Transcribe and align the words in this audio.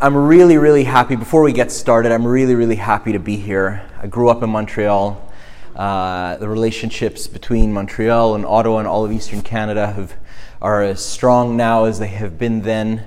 I'm 0.00 0.16
really, 0.16 0.58
really 0.58 0.84
happy. 0.84 1.16
Before 1.16 1.42
we 1.42 1.52
get 1.52 1.72
started, 1.72 2.12
I'm 2.12 2.24
really, 2.24 2.54
really 2.54 2.76
happy 2.76 3.10
to 3.10 3.18
be 3.18 3.34
here. 3.34 3.84
I 4.00 4.06
grew 4.06 4.28
up 4.28 4.44
in 4.44 4.50
Montreal. 4.50 5.28
Uh, 5.74 6.36
the 6.36 6.48
relationships 6.48 7.26
between 7.26 7.72
Montreal 7.72 8.36
and 8.36 8.46
Ottawa 8.46 8.78
and 8.78 8.86
all 8.86 9.04
of 9.04 9.10
Eastern 9.10 9.42
Canada 9.42 9.88
have, 9.90 10.14
are 10.62 10.84
as 10.84 11.04
strong 11.04 11.56
now 11.56 11.82
as 11.82 11.98
they 11.98 12.06
have 12.06 12.38
been 12.38 12.62
then. 12.62 13.06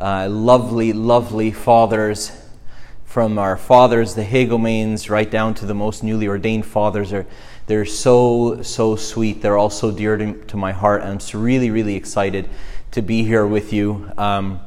Uh, 0.00 0.28
lovely, 0.28 0.92
lovely 0.92 1.52
fathers 1.52 2.32
from 3.04 3.38
our 3.38 3.56
fathers, 3.56 4.16
the 4.16 4.24
Hegumens, 4.24 5.08
right 5.08 5.30
down 5.30 5.54
to 5.54 5.66
the 5.66 5.74
most 5.76 6.02
newly 6.02 6.26
ordained 6.26 6.66
fathers. 6.66 7.12
Are, 7.12 7.24
they're 7.66 7.84
so, 7.84 8.62
so 8.62 8.96
sweet. 8.96 9.42
They're 9.42 9.56
all 9.56 9.70
so 9.70 9.92
dear 9.92 10.16
to, 10.16 10.32
to 10.46 10.56
my 10.56 10.72
heart. 10.72 11.02
And 11.02 11.24
I'm 11.32 11.40
really, 11.40 11.70
really 11.70 11.94
excited 11.94 12.48
to 12.90 13.00
be 13.00 13.22
here 13.22 13.46
with 13.46 13.72
you. 13.72 14.10
Um, 14.18 14.58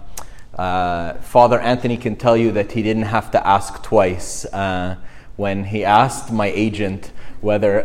uh, 0.55 1.13
Father 1.15 1.59
Anthony 1.59 1.97
can 1.97 2.15
tell 2.15 2.37
you 2.37 2.51
that 2.53 2.71
he 2.71 2.81
didn't 2.81 3.03
have 3.03 3.31
to 3.31 3.47
ask 3.47 3.83
twice 3.83 4.45
uh, 4.45 4.95
when 5.35 5.65
he 5.65 5.83
asked 5.83 6.31
my 6.31 6.47
agent 6.47 7.11
whether 7.41 7.83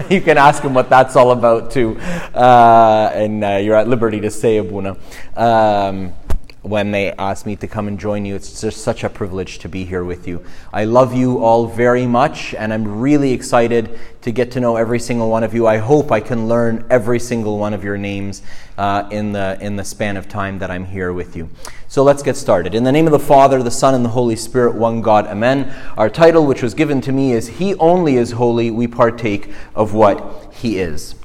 you 0.10 0.20
can 0.20 0.38
ask 0.38 0.62
him 0.62 0.72
what 0.72 0.88
that's 0.88 1.16
all 1.16 1.32
about 1.32 1.70
too, 1.70 1.98
uh, 2.34 3.10
and 3.12 3.44
uh, 3.44 3.56
you're 3.56 3.76
at 3.76 3.88
liberty 3.88 4.20
to 4.20 4.30
say, 4.30 4.56
Abuna. 4.56 4.96
Um, 5.36 6.14
when 6.62 6.92
they 6.92 7.10
asked 7.12 7.44
me 7.44 7.56
to 7.56 7.66
come 7.66 7.88
and 7.88 7.98
join 7.98 8.24
you. 8.24 8.36
It's 8.36 8.60
just 8.60 8.82
such 8.82 9.02
a 9.02 9.08
privilege 9.08 9.58
to 9.60 9.68
be 9.68 9.84
here 9.84 10.04
with 10.04 10.28
you. 10.28 10.44
I 10.72 10.84
love 10.84 11.12
you 11.12 11.42
all 11.42 11.66
very 11.66 12.06
much, 12.06 12.54
and 12.54 12.72
I'm 12.72 13.00
really 13.00 13.32
excited 13.32 13.98
to 14.22 14.30
get 14.30 14.52
to 14.52 14.60
know 14.60 14.76
every 14.76 15.00
single 15.00 15.28
one 15.28 15.42
of 15.42 15.54
you. 15.54 15.66
I 15.66 15.78
hope 15.78 16.12
I 16.12 16.20
can 16.20 16.46
learn 16.46 16.86
every 16.88 17.18
single 17.18 17.58
one 17.58 17.74
of 17.74 17.82
your 17.82 17.98
names 17.98 18.42
uh, 18.78 19.08
in, 19.10 19.32
the, 19.32 19.58
in 19.60 19.74
the 19.74 19.84
span 19.84 20.16
of 20.16 20.28
time 20.28 20.60
that 20.60 20.70
I'm 20.70 20.84
here 20.84 21.12
with 21.12 21.36
you. 21.36 21.48
So 21.88 22.04
let's 22.04 22.22
get 22.22 22.36
started. 22.36 22.74
In 22.74 22.84
the 22.84 22.92
name 22.92 23.06
of 23.06 23.12
the 23.12 23.18
Father, 23.18 23.60
the 23.62 23.70
Son, 23.70 23.94
and 23.94 24.04
the 24.04 24.10
Holy 24.10 24.36
Spirit, 24.36 24.76
one 24.76 25.02
God, 25.02 25.26
Amen. 25.26 25.74
Our 25.98 26.08
title, 26.08 26.46
which 26.46 26.62
was 26.62 26.74
given 26.74 27.00
to 27.02 27.12
me, 27.12 27.32
is 27.32 27.48
He 27.48 27.74
Only 27.74 28.16
is 28.16 28.32
Holy. 28.32 28.70
We 28.70 28.86
partake 28.86 29.52
of 29.74 29.94
what 29.94 30.54
He 30.54 30.78
is. 30.78 31.16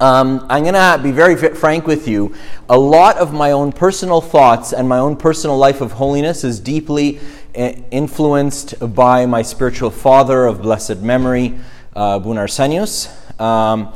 Um, 0.00 0.46
I'm 0.48 0.62
going 0.62 0.74
to 0.74 1.00
be 1.02 1.10
very 1.10 1.34
frank 1.34 1.88
with 1.88 2.06
you. 2.06 2.32
A 2.68 2.78
lot 2.78 3.16
of 3.16 3.32
my 3.32 3.50
own 3.50 3.72
personal 3.72 4.20
thoughts 4.20 4.72
and 4.72 4.88
my 4.88 4.98
own 4.98 5.16
personal 5.16 5.58
life 5.58 5.80
of 5.80 5.90
holiness 5.90 6.44
is 6.44 6.60
deeply 6.60 7.18
eh, 7.56 7.80
influenced 7.90 8.94
by 8.94 9.26
my 9.26 9.42
spiritual 9.42 9.90
father 9.90 10.46
of 10.46 10.62
blessed 10.62 10.98
memory, 10.98 11.58
uh, 11.96 12.20
Abuna 12.20 12.42
Arsenios, 12.42 13.08
um, 13.40 13.92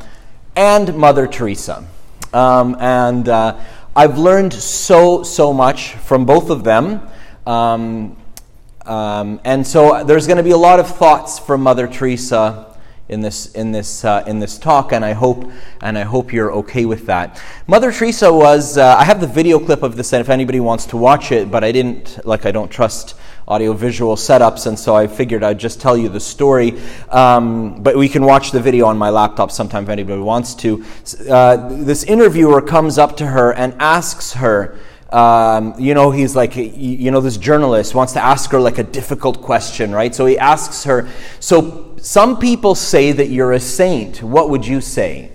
and 0.57 0.93
Mother 0.97 1.25
Teresa. 1.25 1.87
Um, 2.33 2.75
and 2.81 3.29
uh, 3.29 3.61
I've 3.95 4.17
learned 4.17 4.51
so, 4.51 5.23
so 5.23 5.53
much 5.53 5.93
from 5.93 6.25
both 6.25 6.49
of 6.49 6.65
them. 6.65 7.01
Um, 7.47 8.17
um 8.85 9.39
and 9.45 9.65
so 9.65 10.03
there's 10.03 10.27
going 10.27 10.35
to 10.35 10.43
be 10.43 10.51
a 10.51 10.57
lot 10.57 10.81
of 10.81 10.97
thoughts 10.97 11.39
from 11.39 11.61
Mother 11.61 11.87
Teresa 11.87 12.72
in 13.09 13.21
this 13.21 13.47
in 13.53 13.71
this 13.71 14.05
uh, 14.05 14.23
in 14.27 14.39
this 14.39 14.57
talk, 14.57 14.93
and 14.93 15.03
I 15.03 15.13
hope 15.13 15.51
and 15.81 15.97
I 15.97 16.03
hope 16.03 16.31
you're 16.31 16.51
okay 16.53 16.85
with 16.85 17.05
that. 17.07 17.41
Mother 17.67 17.91
Teresa 17.91 18.33
was. 18.33 18.77
Uh, 18.77 18.95
I 18.97 19.03
have 19.03 19.19
the 19.19 19.27
video 19.27 19.59
clip 19.59 19.83
of 19.83 19.95
this, 19.97 20.13
and 20.13 20.21
if 20.21 20.29
anybody 20.29 20.59
wants 20.59 20.85
to 20.87 20.97
watch 20.97 21.31
it, 21.31 21.51
but 21.51 21.63
I 21.63 21.71
didn't 21.71 22.25
like. 22.25 22.45
I 22.45 22.51
don't 22.51 22.71
trust 22.71 23.15
audiovisual 23.47 24.15
setups, 24.15 24.67
and 24.67 24.79
so 24.79 24.95
I 24.95 25.07
figured 25.07 25.43
I'd 25.43 25.59
just 25.59 25.81
tell 25.81 25.97
you 25.97 26.07
the 26.07 26.19
story. 26.19 26.79
Um, 27.09 27.83
but 27.83 27.97
we 27.97 28.07
can 28.07 28.23
watch 28.23 28.51
the 28.51 28.61
video 28.61 28.85
on 28.85 28.97
my 28.97 29.09
laptop 29.09 29.51
sometime 29.51 29.83
if 29.83 29.89
anybody 29.89 30.21
wants 30.21 30.55
to. 30.55 30.85
Uh, 31.29 31.69
this 31.69 32.03
interviewer 32.03 32.61
comes 32.61 32.97
up 32.97 33.17
to 33.17 33.27
her 33.27 33.53
and 33.53 33.75
asks 33.79 34.33
her. 34.33 34.79
Um, 35.09 35.75
you 35.77 35.93
know, 35.93 36.09
he's 36.09 36.35
like, 36.35 36.55
you 36.55 37.11
know, 37.11 37.21
this 37.21 37.37
journalist 37.37 37.93
wants 37.93 38.13
to 38.13 38.19
ask 38.19 38.49
her 38.49 38.59
like 38.59 38.79
a 38.79 38.83
difficult 38.83 39.43
question, 39.43 39.91
right? 39.91 40.15
So 40.15 40.25
he 40.25 40.39
asks 40.39 40.85
her, 40.85 41.07
so 41.39 41.92
some 42.03 42.37
people 42.37 42.75
say 42.75 43.13
that 43.13 43.29
you're 43.29 43.53
a 43.53 43.61
saint. 43.61 44.21
What 44.21 44.49
would 44.49 44.67
you 44.67 44.81
say? 44.81 45.31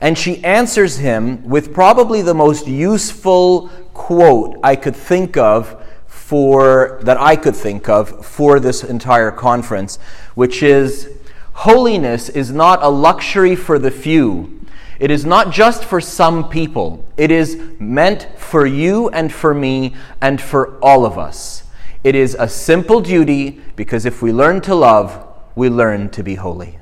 And 0.00 0.18
she 0.18 0.42
answers 0.42 0.96
him 0.96 1.48
with 1.48 1.72
probably 1.72 2.20
the 2.20 2.34
most 2.34 2.66
useful 2.66 3.68
quote 3.94 4.58
I 4.64 4.74
could 4.74 4.96
think 4.96 5.36
of 5.36 5.80
for 6.08 6.98
that 7.02 7.16
I 7.20 7.36
could 7.36 7.54
think 7.54 7.88
of 7.88 8.26
for 8.26 8.58
this 8.58 8.82
entire 8.82 9.30
conference, 9.30 10.00
which 10.34 10.64
is 10.64 11.10
holiness 11.52 12.28
is 12.28 12.50
not 12.50 12.82
a 12.82 12.88
luxury 12.88 13.54
for 13.54 13.78
the 13.78 13.92
few. 13.92 14.66
It 14.98 15.12
is 15.12 15.24
not 15.24 15.52
just 15.52 15.84
for 15.84 16.00
some 16.00 16.48
people. 16.48 17.04
It 17.16 17.30
is 17.30 17.56
meant 17.78 18.26
for 18.36 18.66
you 18.66 19.10
and 19.10 19.32
for 19.32 19.54
me 19.54 19.94
and 20.20 20.40
for 20.40 20.76
all 20.80 21.06
of 21.06 21.18
us. 21.18 21.62
It 22.02 22.16
is 22.16 22.36
a 22.36 22.48
simple 22.48 23.00
duty 23.00 23.60
because 23.76 24.04
if 24.04 24.22
we 24.22 24.32
learn 24.32 24.60
to 24.62 24.74
love, 24.74 25.23
we 25.54 25.68
learn 25.68 26.10
to 26.10 26.22
be 26.22 26.34
holy. 26.34 26.78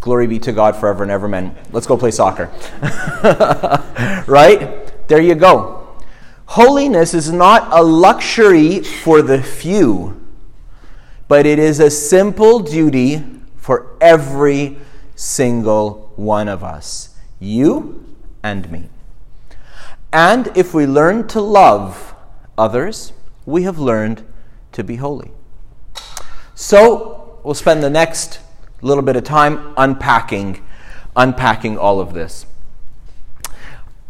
Glory 0.00 0.26
be 0.26 0.38
to 0.40 0.52
God 0.52 0.74
forever 0.76 1.02
and 1.02 1.12
ever, 1.12 1.26
amen. 1.26 1.56
Let's 1.70 1.86
go 1.86 1.96
play 1.96 2.10
soccer. 2.10 2.50
right? 4.26 5.08
There 5.08 5.20
you 5.20 5.34
go. 5.34 5.88
Holiness 6.46 7.14
is 7.14 7.32
not 7.32 7.72
a 7.72 7.82
luxury 7.82 8.80
for 8.80 9.22
the 9.22 9.42
few, 9.42 10.20
but 11.28 11.46
it 11.46 11.58
is 11.58 11.80
a 11.80 11.90
simple 11.90 12.58
duty 12.58 13.24
for 13.56 13.96
every 14.00 14.76
single 15.14 16.12
one 16.16 16.48
of 16.48 16.64
us, 16.64 17.16
you 17.38 18.04
and 18.42 18.70
me. 18.70 18.88
And 20.12 20.50
if 20.56 20.74
we 20.74 20.84
learn 20.84 21.28
to 21.28 21.40
love 21.40 22.14
others, 22.58 23.12
we 23.46 23.62
have 23.62 23.78
learned 23.78 24.24
to 24.72 24.84
be 24.84 24.96
holy. 24.96 25.30
So 26.54 27.40
we'll 27.42 27.54
spend 27.54 27.82
the 27.82 27.90
next 27.90 28.40
little 28.82 29.02
bit 29.02 29.16
of 29.16 29.24
time 29.24 29.74
unpacking, 29.76 30.62
unpacking 31.16 31.78
all 31.78 32.00
of 32.00 32.14
this. 32.14 32.46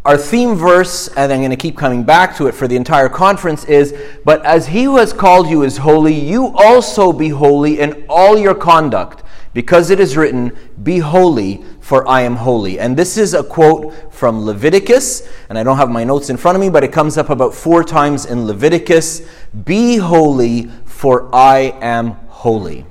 Our 0.04 0.16
theme 0.16 0.56
verse, 0.56 1.06
and 1.08 1.32
I'm 1.32 1.38
going 1.38 1.50
to 1.50 1.56
keep 1.56 1.76
coming 1.76 2.02
back 2.02 2.36
to 2.38 2.48
it 2.48 2.56
for 2.56 2.66
the 2.66 2.74
entire 2.74 3.08
conference, 3.08 3.64
is 3.66 3.94
But 4.24 4.44
as 4.44 4.66
he 4.66 4.82
who 4.84 4.96
has 4.96 5.12
called 5.12 5.48
you 5.48 5.62
is 5.62 5.76
holy, 5.76 6.12
you 6.12 6.48
also 6.56 7.12
be 7.12 7.28
holy 7.28 7.78
in 7.78 8.04
all 8.08 8.36
your 8.36 8.56
conduct, 8.56 9.22
because 9.54 9.90
it 9.90 10.00
is 10.00 10.16
written, 10.16 10.56
Be 10.82 10.98
holy, 10.98 11.62
for 11.78 12.08
I 12.08 12.22
am 12.22 12.34
holy. 12.34 12.80
And 12.80 12.96
this 12.96 13.16
is 13.16 13.32
a 13.32 13.44
quote 13.44 14.12
from 14.12 14.44
Leviticus, 14.44 15.28
and 15.48 15.56
I 15.56 15.62
don't 15.62 15.76
have 15.76 15.90
my 15.90 16.02
notes 16.02 16.30
in 16.30 16.36
front 16.36 16.56
of 16.56 16.60
me, 16.60 16.68
but 16.68 16.82
it 16.82 16.92
comes 16.92 17.16
up 17.16 17.30
about 17.30 17.54
four 17.54 17.84
times 17.84 18.26
in 18.26 18.44
Leviticus 18.44 19.22
Be 19.64 19.98
holy, 19.98 20.68
for 21.02 21.28
I 21.34 21.76
am 21.80 22.12
holy. 22.28 22.86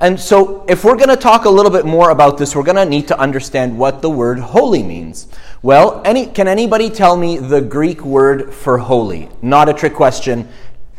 And 0.00 0.18
so, 0.18 0.64
if 0.70 0.84
we're 0.84 0.96
going 0.96 1.10
to 1.10 1.16
talk 1.16 1.44
a 1.44 1.50
little 1.50 1.70
bit 1.70 1.84
more 1.84 2.08
about 2.08 2.38
this, 2.38 2.56
we're 2.56 2.62
going 2.62 2.76
to 2.76 2.86
need 2.86 3.08
to 3.08 3.18
understand 3.18 3.76
what 3.76 4.00
the 4.00 4.08
word 4.08 4.38
holy 4.38 4.82
means. 4.82 5.26
Well, 5.60 6.00
any, 6.02 6.24
can 6.28 6.48
anybody 6.48 6.88
tell 6.88 7.14
me 7.14 7.36
the 7.36 7.60
Greek 7.60 8.06
word 8.06 8.54
for 8.54 8.78
holy? 8.78 9.28
Not 9.42 9.68
a 9.68 9.74
trick 9.74 9.92
question. 9.92 10.48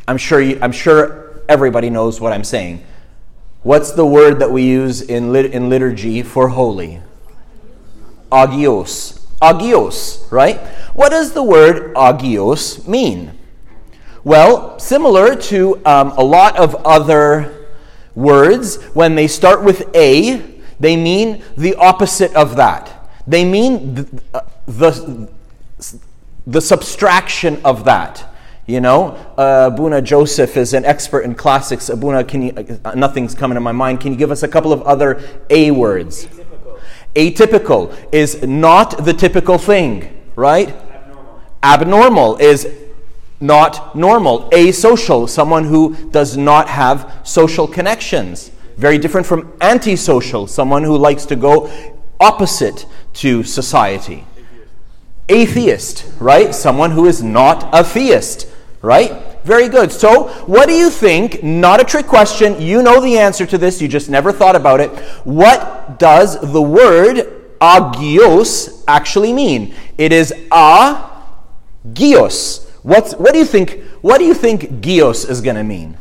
I'm 0.08 0.19
sure, 0.19 0.40
you, 0.40 0.59
I'm 0.62 0.72
sure 0.72 1.42
everybody 1.50 1.90
knows 1.90 2.22
what 2.22 2.31
I'm 2.31 2.44
saying. 2.44 2.86
What's 3.63 3.90
the 3.90 4.06
word 4.06 4.38
that 4.38 4.52
we 4.52 4.62
use 4.62 5.02
in, 5.02 5.34
lit, 5.34 5.56
in 5.56 5.69
liturgy 5.69 6.22
for 6.22 6.50
holy? 6.50 7.02
Agios. 8.31 9.25
Agios, 9.42 10.31
right? 10.31 10.59
What 10.94 11.09
does 11.09 11.34
the 11.34 11.42
word 11.42 11.96
agios 11.96 12.88
mean? 12.88 13.40
Well, 14.24 14.80
similar 14.80 15.36
to 15.36 15.86
um, 15.86 16.12
a 16.12 16.24
lot 16.24 16.58
of 16.58 16.76
other 16.86 17.64
Words, 18.16 18.76
when 18.94 19.16
they 19.16 19.28
start 19.28 19.64
with 19.64 19.90
a, 19.96 20.62
they 20.80 20.96
mean 20.96 21.44
the 21.58 21.74
opposite 21.76 22.34
of 22.36 22.58
that. 22.58 23.10
They 23.25 23.44
mean 23.44 23.96
the, 23.96 24.22
uh, 24.36 24.42
the, 24.68 25.30
the 26.46 26.62
subtraction 26.62 27.60
of 27.66 27.86
that. 27.86 28.30
You 28.68 28.81
know, 28.81 29.14
uh, 29.38 29.72
Abuna 29.74 30.02
Joseph 30.02 30.58
is 30.58 30.74
an 30.74 30.86
expert 30.86 31.22
in 31.22 31.34
classics. 31.34 31.90
Abuna, 31.90 32.24
can 32.24 32.44
you, 32.44 32.80
uh, 32.86 32.94
nothing's 32.94 33.34
coming 33.34 33.56
to 33.56 33.62
my 33.62 33.72
mind. 33.72 34.00
Can 34.00 34.12
you 34.12 34.18
give 34.18 34.31
us 34.31 34.44
a 34.44 34.48
couple 34.48 34.72
of 34.72 34.84
other 34.84 35.19
A 35.50 35.72
words? 35.72 36.28
Atypical, 37.16 37.92
Atypical 37.92 38.08
is 38.14 38.44
not 38.44 39.04
the 39.04 39.14
typical 39.14 39.58
thing, 39.58 40.22
right? 40.36 40.69
Abnormal, 40.69 41.42
Abnormal 41.64 42.38
is 42.38 42.82
not 43.44 43.94
normal. 43.94 44.50
Asocial, 44.51 45.28
someone 45.30 45.66
who 45.66 45.95
does 46.12 46.38
not 46.38 46.69
have 46.69 47.19
social 47.24 47.68
connections. 47.68 48.51
Very 48.78 48.98
different 48.98 49.28
from 49.28 49.54
antisocial, 49.62 50.48
someone 50.48 50.84
who 50.84 50.98
likes 50.98 51.25
to 51.28 51.36
go 51.36 51.69
opposite 52.19 52.86
to 53.16 53.44
society. 53.44 54.25
Atheist, 55.28 56.06
right? 56.19 56.56
Someone 56.56 56.92
who 56.92 57.06
is 57.06 57.22
not 57.22 57.69
a 57.74 57.84
theist, 57.84 58.48
right? 58.81 59.12
Very 59.44 59.68
good. 59.68 59.92
So, 59.92 60.30
what 60.45 60.68
do 60.68 60.74
you 60.74 60.90
think? 60.90 61.44
Not 61.44 61.81
a 61.81 61.84
trick 61.84 62.07
question. 62.07 62.62
You 62.62 62.81
know 62.81 63.01
the 63.01 63.18
answer 63.18 63.45
to 63.45 63.57
this. 63.57 63.81
You 63.81 63.90
just 63.90 64.10
never 64.10 64.31
thought 64.31 64.56
about 64.56 64.80
it. 64.80 64.90
What 65.25 66.00
does 66.00 66.40
the 66.40 66.62
word 66.62 67.57
agios 67.60 68.84
actually 68.88 69.34
mean? 69.34 69.75
It 69.98 70.13
is 70.13 70.34
a 70.51 71.10
gios 71.92 72.62
What's, 72.83 73.13
what 73.13 73.31
do 73.31 73.39
you 73.39 73.45
think? 73.45 73.81
What 74.01 74.18
do 74.18 74.25
you 74.25 74.33
think 74.33 74.81
geos 74.81 75.24
is 75.24 75.39
going 75.39 75.56
to 75.56 75.63
mean? 75.63 75.97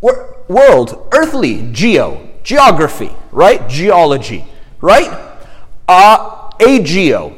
Wor- 0.00 0.36
world, 0.48 1.08
earthly, 1.12 1.70
geo, 1.72 2.30
geography, 2.42 3.10
right? 3.30 3.68
Geology, 3.68 4.46
right? 4.80 5.38
Uh, 5.86 6.50
a 6.58 6.82
geo, 6.82 7.36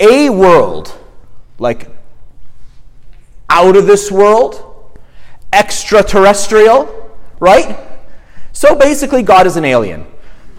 a 0.00 0.30
world, 0.30 0.98
like 1.58 1.88
out 3.50 3.76
of 3.76 3.86
this 3.86 4.10
world, 4.10 4.98
extraterrestrial, 5.52 7.14
right? 7.40 7.78
So 8.52 8.74
basically, 8.74 9.22
God 9.22 9.46
is 9.46 9.56
an 9.56 9.66
alien. 9.66 10.06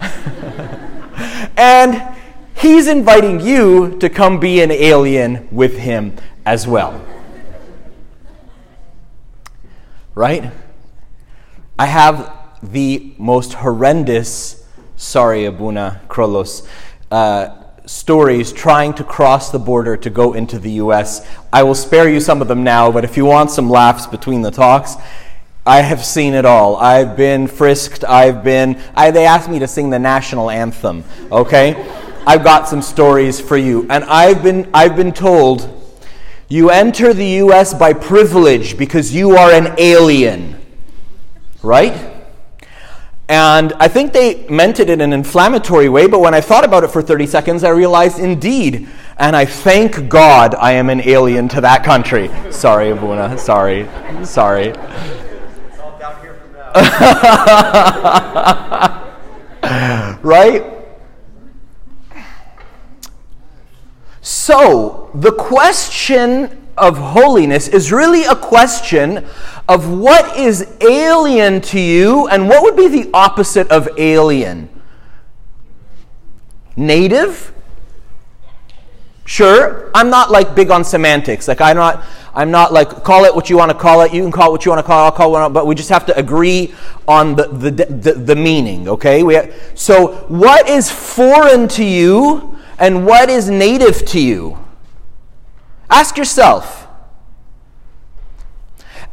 and 1.56 2.16
he's 2.56 2.86
inviting 2.86 3.40
you 3.40 3.98
to 3.98 4.08
come 4.08 4.38
be 4.38 4.60
an 4.60 4.70
alien 4.70 5.48
with 5.50 5.78
him 5.78 6.16
as 6.46 6.66
well. 6.66 7.00
Right? 10.14 10.50
I 11.78 11.86
have 11.86 12.32
the 12.62 13.14
most 13.18 13.54
horrendous, 13.54 14.64
sorry, 14.96 15.44
Abuna 15.44 16.00
Krolos, 16.08 16.66
uh, 17.10 17.48
stories 17.86 18.52
trying 18.52 18.94
to 18.94 19.04
cross 19.04 19.50
the 19.50 19.58
border 19.58 19.96
to 19.96 20.10
go 20.10 20.32
into 20.32 20.58
the 20.58 20.72
US. 20.72 21.26
I 21.52 21.62
will 21.62 21.74
spare 21.74 22.08
you 22.08 22.20
some 22.20 22.40
of 22.40 22.48
them 22.48 22.64
now, 22.64 22.90
but 22.90 23.04
if 23.04 23.16
you 23.16 23.24
want 23.24 23.50
some 23.50 23.68
laughs 23.68 24.06
between 24.06 24.42
the 24.42 24.50
talks, 24.50 24.96
I 25.66 25.80
have 25.80 26.04
seen 26.04 26.34
it 26.34 26.44
all. 26.44 26.76
I've 26.76 27.16
been 27.16 27.46
frisked. 27.46 28.04
I've 28.04 28.44
been. 28.44 28.80
I, 28.94 29.10
they 29.10 29.24
asked 29.24 29.48
me 29.48 29.58
to 29.60 29.68
sing 29.68 29.88
the 29.88 29.98
national 29.98 30.50
anthem. 30.50 31.04
Okay, 31.32 31.90
I've 32.26 32.44
got 32.44 32.68
some 32.68 32.82
stories 32.82 33.40
for 33.40 33.56
you, 33.56 33.86
and 33.88 34.04
I've 34.04 34.42
been. 34.42 34.68
I've 34.74 34.94
been 34.94 35.12
told 35.12 35.83
you 36.54 36.70
enter 36.70 37.12
the 37.12 37.26
U.S. 37.42 37.74
by 37.74 37.92
privilege 37.92 38.78
because 38.78 39.12
you 39.12 39.32
are 39.32 39.50
an 39.50 39.74
alien, 39.76 40.56
right? 41.64 42.12
And 43.28 43.72
I 43.80 43.88
think 43.88 44.12
they 44.12 44.46
meant 44.46 44.78
it 44.78 44.88
in 44.88 45.00
an 45.00 45.12
inflammatory 45.12 45.88
way, 45.88 46.06
but 46.06 46.20
when 46.20 46.32
I 46.32 46.40
thought 46.40 46.62
about 46.62 46.84
it 46.84 46.92
for 46.92 47.02
30 47.02 47.26
seconds, 47.26 47.64
I 47.64 47.70
realized 47.70 48.20
indeed. 48.20 48.86
And 49.18 49.34
I 49.34 49.46
thank 49.46 50.08
God 50.08 50.54
I 50.54 50.74
am 50.74 50.90
an 50.90 51.00
alien 51.00 51.48
to 51.48 51.60
that 51.60 51.82
country. 51.82 52.30
Sorry, 52.52 52.90
Abuna. 52.90 53.36
Sorry. 53.36 53.88
Sorry. 54.22 54.66
It's 54.68 55.78
all 55.80 55.98
down 55.98 56.20
here 56.20 56.34
from 56.34 56.52
now. 56.52 56.70
right? 60.22 60.73
So, 64.24 65.10
the 65.12 65.32
question 65.32 66.66
of 66.78 66.96
holiness 66.96 67.68
is 67.68 67.92
really 67.92 68.24
a 68.24 68.34
question 68.34 69.26
of 69.68 69.90
what 69.90 70.38
is 70.38 70.66
alien 70.80 71.60
to 71.60 71.78
you 71.78 72.26
and 72.28 72.48
what 72.48 72.62
would 72.62 72.74
be 72.74 72.88
the 72.88 73.10
opposite 73.12 73.70
of 73.70 73.86
alien? 73.98 74.70
Native? 76.74 77.52
Sure, 79.26 79.90
I'm 79.94 80.08
not 80.08 80.30
like 80.30 80.54
big 80.54 80.70
on 80.70 80.84
semantics. 80.84 81.46
Like 81.46 81.60
I'm 81.60 81.76
not 81.76 82.02
I'm 82.34 82.50
not 82.50 82.72
like 82.72 83.04
call 83.04 83.26
it 83.26 83.34
what 83.34 83.50
you 83.50 83.58
want 83.58 83.72
to 83.72 83.76
call 83.76 84.00
it. 84.00 84.14
You 84.14 84.22
can 84.22 84.32
call 84.32 84.48
it 84.48 84.52
what 84.52 84.64
you 84.64 84.70
want 84.70 84.78
to 84.78 84.86
call 84.86 85.02
it. 85.02 85.04
I'll 85.04 85.12
call 85.12 85.46
it, 85.46 85.50
but 85.50 85.66
we 85.66 85.74
just 85.74 85.90
have 85.90 86.06
to 86.06 86.18
agree 86.18 86.72
on 87.06 87.36
the 87.36 87.48
the, 87.48 87.70
the, 87.70 88.12
the 88.14 88.36
meaning. 88.36 88.88
Okay. 88.88 89.22
We 89.22 89.34
have, 89.34 89.54
so 89.74 90.14
what 90.28 90.66
is 90.66 90.90
foreign 90.90 91.68
to 91.68 91.84
you 91.84 92.53
and 92.78 93.06
what 93.06 93.28
is 93.28 93.48
native 93.48 94.04
to 94.06 94.20
you? 94.20 94.58
Ask 95.90 96.16
yourself. 96.16 96.88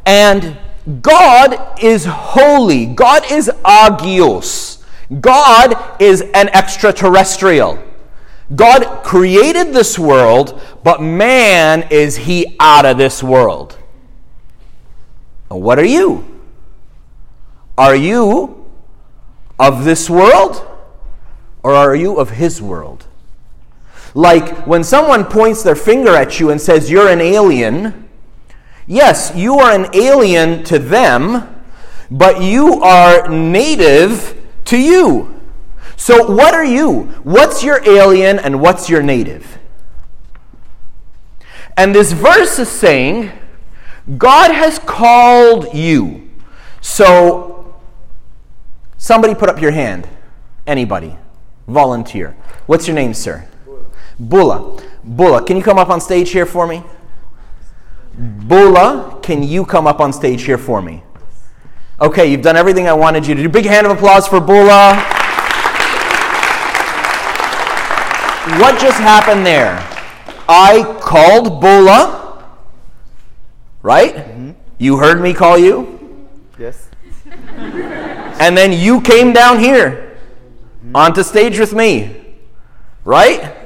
And 0.04 0.58
God 1.00 1.80
is 1.82 2.04
holy. 2.04 2.86
God 2.86 3.30
is 3.30 3.48
agios. 3.64 4.82
God 5.20 6.00
is 6.00 6.22
an 6.34 6.48
extraterrestrial. 6.48 7.78
God 8.54 9.04
created 9.04 9.72
this 9.72 9.98
world, 9.98 10.60
but 10.82 11.00
man 11.00 11.86
is 11.90 12.16
he 12.16 12.56
out 12.58 12.84
of 12.84 12.98
this 12.98 13.22
world. 13.22 13.78
what 15.48 15.78
are 15.78 15.84
you? 15.84 16.40
Are 17.76 17.94
you 17.94 18.70
of 19.58 19.84
this 19.84 20.08
world 20.08 20.66
or 21.62 21.74
are 21.74 21.94
you 21.94 22.16
of 22.16 22.30
his 22.30 22.60
world? 22.60 23.06
Like 24.14 24.66
when 24.66 24.84
someone 24.84 25.24
points 25.24 25.62
their 25.62 25.74
finger 25.74 26.14
at 26.14 26.38
you 26.38 26.50
and 26.50 26.60
says 26.60 26.90
you're 26.90 27.08
an 27.08 27.20
alien, 27.20 28.08
yes, 28.86 29.32
you 29.34 29.58
are 29.58 29.72
an 29.72 29.88
alien 29.94 30.64
to 30.64 30.78
them, 30.78 31.62
but 32.10 32.42
you 32.42 32.80
are 32.82 33.28
native 33.28 34.40
to 34.66 34.78
you. 34.78 35.40
So, 35.96 36.30
what 36.30 36.52
are 36.52 36.64
you? 36.64 37.04
What's 37.22 37.62
your 37.62 37.80
alien 37.88 38.38
and 38.38 38.60
what's 38.60 38.90
your 38.90 39.02
native? 39.02 39.58
And 41.76 41.94
this 41.94 42.12
verse 42.12 42.58
is 42.58 42.68
saying, 42.68 43.30
God 44.18 44.50
has 44.50 44.78
called 44.80 45.72
you. 45.72 46.28
So, 46.80 47.76
somebody 48.98 49.34
put 49.34 49.48
up 49.48 49.60
your 49.60 49.70
hand. 49.70 50.08
Anybody. 50.66 51.16
Volunteer. 51.68 52.36
What's 52.66 52.88
your 52.88 52.96
name, 52.96 53.14
sir? 53.14 53.48
Bula. 54.18 54.80
Bula, 55.04 55.44
can 55.44 55.56
you 55.56 55.62
come 55.62 55.78
up 55.78 55.90
on 55.90 56.00
stage 56.00 56.30
here 56.30 56.46
for 56.46 56.66
me? 56.66 56.82
Bula, 58.14 59.18
can 59.22 59.42
you 59.42 59.64
come 59.64 59.86
up 59.86 60.00
on 60.00 60.12
stage 60.12 60.42
here 60.42 60.58
for 60.58 60.82
me? 60.82 61.02
Okay, 62.00 62.30
you've 62.30 62.42
done 62.42 62.56
everything 62.56 62.88
I 62.88 62.92
wanted 62.92 63.26
you 63.26 63.34
to 63.34 63.42
do. 63.42 63.48
Big 63.48 63.64
hand 63.64 63.86
of 63.86 63.92
applause 63.92 64.26
for 64.26 64.40
Bula. 64.40 64.94
what 68.58 68.78
just 68.80 68.98
happened 68.98 69.46
there? 69.46 69.76
I 70.48 70.98
called 71.00 71.60
Bula, 71.60 72.44
right? 73.82 74.14
Mm-hmm. 74.14 74.50
You 74.78 74.96
heard 74.96 75.22
me 75.22 75.32
call 75.32 75.56
you? 75.56 76.28
Yes. 76.58 76.88
and 77.56 78.56
then 78.56 78.72
you 78.72 79.00
came 79.00 79.32
down 79.32 79.60
here 79.60 80.18
mm-hmm. 80.84 80.96
onto 80.96 81.22
stage 81.22 81.58
with 81.58 81.72
me, 81.72 82.36
right? 83.04 83.61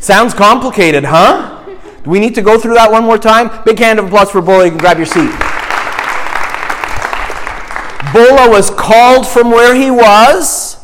Sounds 0.00 0.34
complicated, 0.34 1.04
huh? 1.04 1.64
Do 2.02 2.10
we 2.10 2.20
need 2.20 2.34
to 2.34 2.42
go 2.42 2.58
through 2.58 2.74
that 2.74 2.90
one 2.90 3.04
more 3.04 3.18
time? 3.18 3.64
Big 3.64 3.78
hand 3.78 3.98
of 3.98 4.06
applause 4.06 4.30
for 4.30 4.42
Bola. 4.42 4.64
You 4.64 4.70
can 4.70 4.78
grab 4.78 4.98
your 4.98 5.06
seat. 5.06 5.30
Bola 8.12 8.48
was 8.50 8.70
called 8.70 9.26
from 9.26 9.50
where 9.50 9.74
he 9.74 9.90
was 9.90 10.74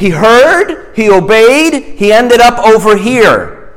he 0.00 0.08
heard, 0.08 0.96
he 0.96 1.10
obeyed, 1.10 1.98
he 1.98 2.10
ended 2.10 2.40
up 2.40 2.58
over 2.58 2.96
here. 2.96 3.74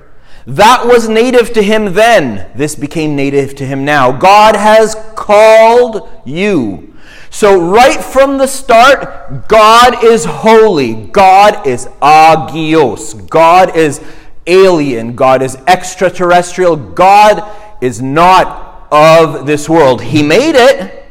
That 0.48 0.86
was 0.86 1.10
native 1.10 1.52
to 1.52 1.62
him 1.62 1.96
then. 1.96 2.50
This 2.56 2.76
became 2.76 3.14
native 3.14 3.56
to 3.56 3.66
him 3.66 3.84
now. 3.84 4.14
God 4.14 4.56
has 4.56 4.96
called 5.16 6.10
you. 6.24 6.93
So, 7.34 7.60
right 7.60 8.00
from 8.00 8.38
the 8.38 8.46
start, 8.46 9.48
God 9.48 10.04
is 10.04 10.24
holy. 10.24 10.94
God 10.94 11.66
is 11.66 11.88
agios. 12.00 13.28
God 13.28 13.76
is 13.76 14.02
alien. 14.46 15.16
God 15.16 15.42
is 15.42 15.56
extraterrestrial. 15.66 16.76
God 16.76 17.44
is 17.82 18.04
not 18.04 18.88
of 18.92 19.48
this 19.48 19.68
world. 19.68 20.04
He 20.04 20.22
made 20.22 20.54
it, 20.54 21.04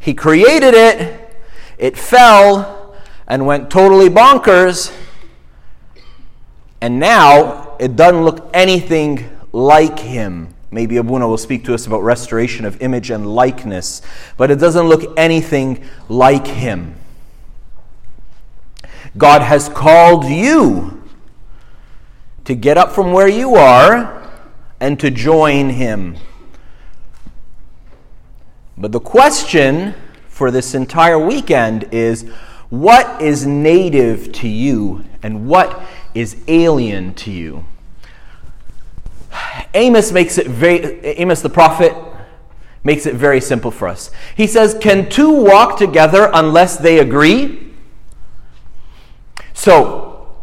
He 0.00 0.12
created 0.12 0.74
it, 0.74 1.40
it 1.78 1.96
fell 1.96 2.96
and 3.28 3.46
went 3.46 3.70
totally 3.70 4.08
bonkers. 4.08 4.92
And 6.80 6.98
now 6.98 7.76
it 7.78 7.94
doesn't 7.94 8.24
look 8.24 8.50
anything 8.52 9.30
like 9.52 10.00
him. 10.00 10.52
Maybe 10.70 10.98
Abuna 10.98 11.26
will 11.26 11.38
speak 11.38 11.64
to 11.64 11.74
us 11.74 11.86
about 11.86 12.02
restoration 12.02 12.64
of 12.64 12.80
image 12.80 13.10
and 13.10 13.26
likeness, 13.34 14.02
but 14.36 14.50
it 14.50 14.56
doesn't 14.56 14.86
look 14.86 15.12
anything 15.18 15.84
like 16.08 16.46
him. 16.46 16.94
God 19.16 19.42
has 19.42 19.68
called 19.68 20.24
you 20.24 21.02
to 22.44 22.54
get 22.54 22.78
up 22.78 22.92
from 22.92 23.12
where 23.12 23.28
you 23.28 23.56
are 23.56 24.30
and 24.78 24.98
to 25.00 25.10
join 25.10 25.70
him. 25.70 26.16
But 28.78 28.92
the 28.92 29.00
question 29.00 29.94
for 30.28 30.50
this 30.50 30.74
entire 30.74 31.18
weekend 31.18 31.88
is 31.92 32.22
what 32.70 33.20
is 33.20 33.44
native 33.44 34.32
to 34.32 34.48
you 34.48 35.04
and 35.22 35.48
what 35.48 35.82
is 36.14 36.36
alien 36.48 37.12
to 37.14 37.30
you? 37.30 37.66
Amos 39.74 40.12
makes 40.12 40.38
it 40.38 40.46
very, 40.46 41.04
Amos 41.04 41.42
the 41.42 41.50
prophet 41.50 41.94
makes 42.82 43.06
it 43.06 43.14
very 43.14 43.40
simple 43.40 43.70
for 43.70 43.88
us. 43.88 44.10
He 44.36 44.46
says, 44.46 44.76
Can 44.80 45.08
two 45.08 45.30
walk 45.30 45.78
together 45.78 46.30
unless 46.32 46.76
they 46.76 46.98
agree? 46.98 47.72
So, 49.52 50.34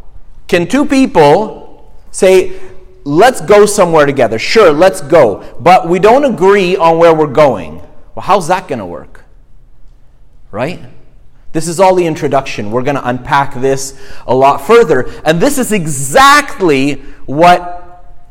can 0.48 0.68
two 0.68 0.86
people 0.86 1.92
say, 2.12 2.60
let's 3.04 3.42
go 3.42 3.66
somewhere 3.66 4.06
together. 4.06 4.38
Sure, 4.38 4.72
let's 4.72 5.01
go. 5.01 5.56
But 5.60 5.88
we 5.88 6.00
don't 6.00 6.25
agree 6.25 6.75
on 6.75 6.98
where 6.98 7.13
we're 7.13 7.27
going. 7.27 7.77
Well, 8.16 8.24
how's 8.24 8.48
that 8.48 8.68
going 8.68 8.80
to 8.80 8.86
work? 8.86 9.24
Right? 10.51 10.82
This 11.54 11.68
is 11.68 11.80
all 11.80 11.96
the 11.96 12.06
introduction. 12.06 12.72
We're 12.72 12.84
going 12.84 12.96
to 12.96 13.08
unpack 13.08 13.54
this 13.56 14.00
a 14.25 14.36
lot 14.36 14.58
further. 14.58 15.10
And 15.24 15.39
this 15.39 15.58
is 15.58 15.72
exactly 15.72 16.96
what 17.25 17.77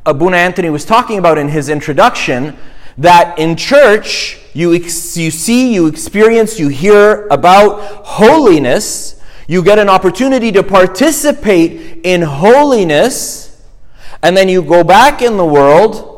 Abuna 0.06 0.36
Anthony 0.36 0.70
was 0.70 0.84
talking 0.84 1.18
about 1.18 1.36
in 1.36 1.48
his 1.48 1.68
introduction 1.68 2.56
that 2.98 3.38
in 3.38 3.56
church, 3.56 4.38
you, 4.54 4.72
ex- 4.75 5.16
you 5.16 5.30
see, 5.30 5.75
you 5.75 5.86
experience, 5.86 6.58
you 6.58 6.68
hear 6.68 7.26
about 7.28 7.80
holiness. 8.06 9.20
You 9.48 9.62
get 9.62 9.78
an 9.78 9.88
opportunity 9.88 10.50
to 10.52 10.62
participate 10.62 12.00
in 12.04 12.22
holiness. 12.22 13.62
And 14.22 14.36
then 14.36 14.48
you 14.48 14.62
go 14.62 14.82
back 14.82 15.20
in 15.22 15.36
the 15.36 15.44
world 15.44 16.12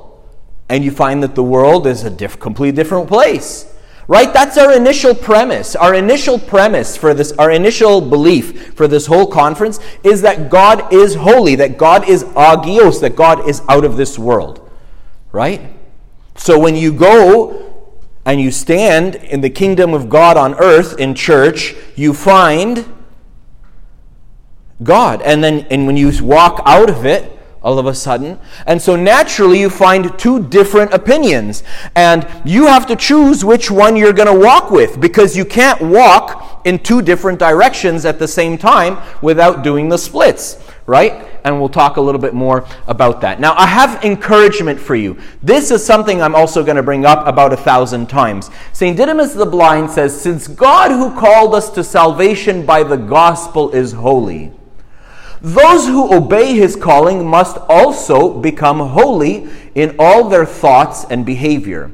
and 0.68 0.84
you 0.84 0.90
find 0.90 1.22
that 1.22 1.34
the 1.34 1.42
world 1.42 1.86
is 1.86 2.04
a 2.04 2.10
diff- 2.10 2.38
completely 2.38 2.76
different 2.76 3.08
place. 3.08 3.74
Right? 4.08 4.32
That's 4.32 4.56
our 4.56 4.74
initial 4.74 5.14
premise. 5.14 5.76
Our 5.76 5.94
initial 5.94 6.38
premise 6.38 6.96
for 6.96 7.12
this, 7.12 7.32
our 7.32 7.50
initial 7.50 8.00
belief 8.00 8.72
for 8.74 8.88
this 8.88 9.04
whole 9.04 9.26
conference 9.26 9.80
is 10.02 10.22
that 10.22 10.48
God 10.48 10.90
is 10.94 11.14
holy, 11.14 11.54
that 11.56 11.76
God 11.76 12.08
is 12.08 12.24
agios, 12.24 13.02
that 13.02 13.14
God 13.14 13.46
is 13.46 13.60
out 13.68 13.84
of 13.84 13.98
this 13.98 14.18
world. 14.18 14.66
Right? 15.30 15.60
So 16.36 16.58
when 16.58 16.74
you 16.74 16.90
go 16.90 17.90
and 18.24 18.40
you 18.40 18.50
stand 18.50 19.16
in 19.16 19.42
the 19.42 19.50
kingdom 19.50 19.92
of 19.92 20.08
God 20.08 20.38
on 20.38 20.54
earth 20.54 20.98
in 20.98 21.14
church, 21.14 21.74
you 21.94 22.14
find 22.14 22.86
God. 24.82 25.20
And 25.20 25.44
then 25.44 25.66
and 25.70 25.86
when 25.86 25.98
you 25.98 26.10
walk 26.24 26.62
out 26.64 26.88
of 26.88 27.04
it, 27.04 27.37
all 27.62 27.78
of 27.78 27.86
a 27.86 27.94
sudden. 27.94 28.38
And 28.66 28.80
so 28.80 28.96
naturally, 28.96 29.60
you 29.60 29.70
find 29.70 30.16
two 30.18 30.46
different 30.46 30.92
opinions. 30.92 31.62
And 31.94 32.26
you 32.44 32.66
have 32.66 32.86
to 32.86 32.96
choose 32.96 33.44
which 33.44 33.70
one 33.70 33.96
you're 33.96 34.12
going 34.12 34.32
to 34.32 34.46
walk 34.46 34.70
with 34.70 35.00
because 35.00 35.36
you 35.36 35.44
can't 35.44 35.80
walk 35.80 36.62
in 36.64 36.78
two 36.78 37.02
different 37.02 37.38
directions 37.38 38.04
at 38.04 38.18
the 38.18 38.28
same 38.28 38.58
time 38.58 38.98
without 39.22 39.62
doing 39.62 39.88
the 39.88 39.98
splits, 39.98 40.62
right? 40.86 41.40
And 41.44 41.58
we'll 41.58 41.68
talk 41.68 41.96
a 41.96 42.00
little 42.00 42.20
bit 42.20 42.34
more 42.34 42.66
about 42.86 43.20
that. 43.22 43.40
Now, 43.40 43.54
I 43.56 43.66
have 43.66 44.04
encouragement 44.04 44.78
for 44.78 44.94
you. 44.94 45.18
This 45.42 45.70
is 45.70 45.84
something 45.84 46.20
I'm 46.20 46.34
also 46.34 46.62
going 46.62 46.76
to 46.76 46.82
bring 46.82 47.06
up 47.06 47.26
about 47.26 47.52
a 47.52 47.56
thousand 47.56 48.08
times. 48.08 48.50
St. 48.72 48.96
Didymus 48.96 49.34
the 49.34 49.46
Blind 49.46 49.90
says, 49.90 50.18
Since 50.20 50.48
God 50.48 50.90
who 50.90 51.18
called 51.18 51.54
us 51.54 51.70
to 51.70 51.82
salvation 51.82 52.66
by 52.66 52.82
the 52.82 52.96
gospel 52.96 53.70
is 53.70 53.92
holy, 53.92 54.52
those 55.40 55.86
who 55.86 56.12
obey 56.14 56.54
his 56.54 56.74
calling 56.74 57.26
must 57.26 57.56
also 57.68 58.38
become 58.38 58.80
holy 58.80 59.48
in 59.74 59.94
all 59.98 60.28
their 60.28 60.46
thoughts 60.46 61.04
and 61.04 61.24
behavior, 61.24 61.90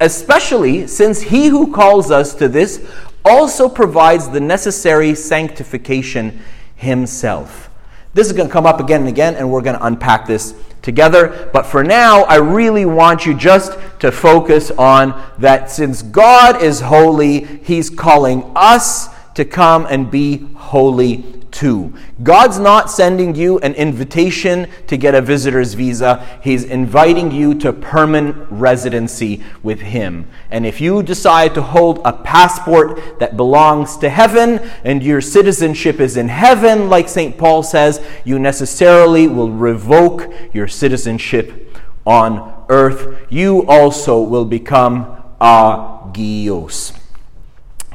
especially 0.00 0.86
since 0.86 1.22
he 1.22 1.48
who 1.48 1.72
calls 1.72 2.10
us 2.10 2.34
to 2.34 2.48
this 2.48 2.84
also 3.24 3.68
provides 3.68 4.28
the 4.28 4.40
necessary 4.40 5.14
sanctification 5.14 6.40
himself. 6.74 7.70
This 8.12 8.26
is 8.28 8.32
going 8.32 8.48
to 8.48 8.52
come 8.52 8.66
up 8.66 8.80
again 8.80 9.00
and 9.00 9.08
again, 9.08 9.34
and 9.34 9.50
we're 9.50 9.62
going 9.62 9.76
to 9.76 9.84
unpack 9.84 10.26
this 10.26 10.54
together. 10.82 11.50
But 11.52 11.66
for 11.66 11.82
now, 11.82 12.22
I 12.24 12.36
really 12.36 12.84
want 12.84 13.26
you 13.26 13.34
just 13.34 13.76
to 14.00 14.12
focus 14.12 14.70
on 14.72 15.20
that 15.38 15.70
since 15.70 16.02
God 16.02 16.62
is 16.62 16.80
holy, 16.80 17.40
He's 17.40 17.90
calling 17.90 18.52
us 18.54 19.08
to 19.34 19.44
come 19.44 19.86
and 19.90 20.10
be 20.10 20.46
holy 20.54 21.43
too. 21.54 21.94
God's 22.22 22.58
not 22.58 22.90
sending 22.90 23.34
you 23.34 23.58
an 23.60 23.72
invitation 23.74 24.68
to 24.88 24.98
get 24.98 25.14
a 25.14 25.22
visitor's 25.22 25.72
visa. 25.72 26.26
He's 26.42 26.64
inviting 26.64 27.30
you 27.30 27.54
to 27.60 27.72
permanent 27.72 28.46
residency 28.50 29.42
with 29.62 29.80
Him. 29.80 30.28
And 30.50 30.66
if 30.66 30.80
you 30.80 31.02
decide 31.02 31.54
to 31.54 31.62
hold 31.62 32.00
a 32.04 32.12
passport 32.12 33.18
that 33.20 33.38
belongs 33.38 33.96
to 33.98 34.10
heaven 34.10 34.58
and 34.84 35.02
your 35.02 35.20
citizenship 35.20 36.00
is 36.00 36.16
in 36.16 36.28
heaven, 36.28 36.90
like 36.90 37.08
St. 37.08 37.38
Paul 37.38 37.62
says, 37.62 38.04
you 38.24 38.38
necessarily 38.38 39.28
will 39.28 39.50
revoke 39.50 40.30
your 40.52 40.68
citizenship 40.68 41.78
on 42.04 42.64
earth. 42.68 43.26
You 43.30 43.64
also 43.66 44.20
will 44.20 44.44
become 44.44 45.22
a 45.40 45.94
agios. 46.14 46.96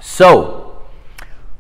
So, 0.01 0.59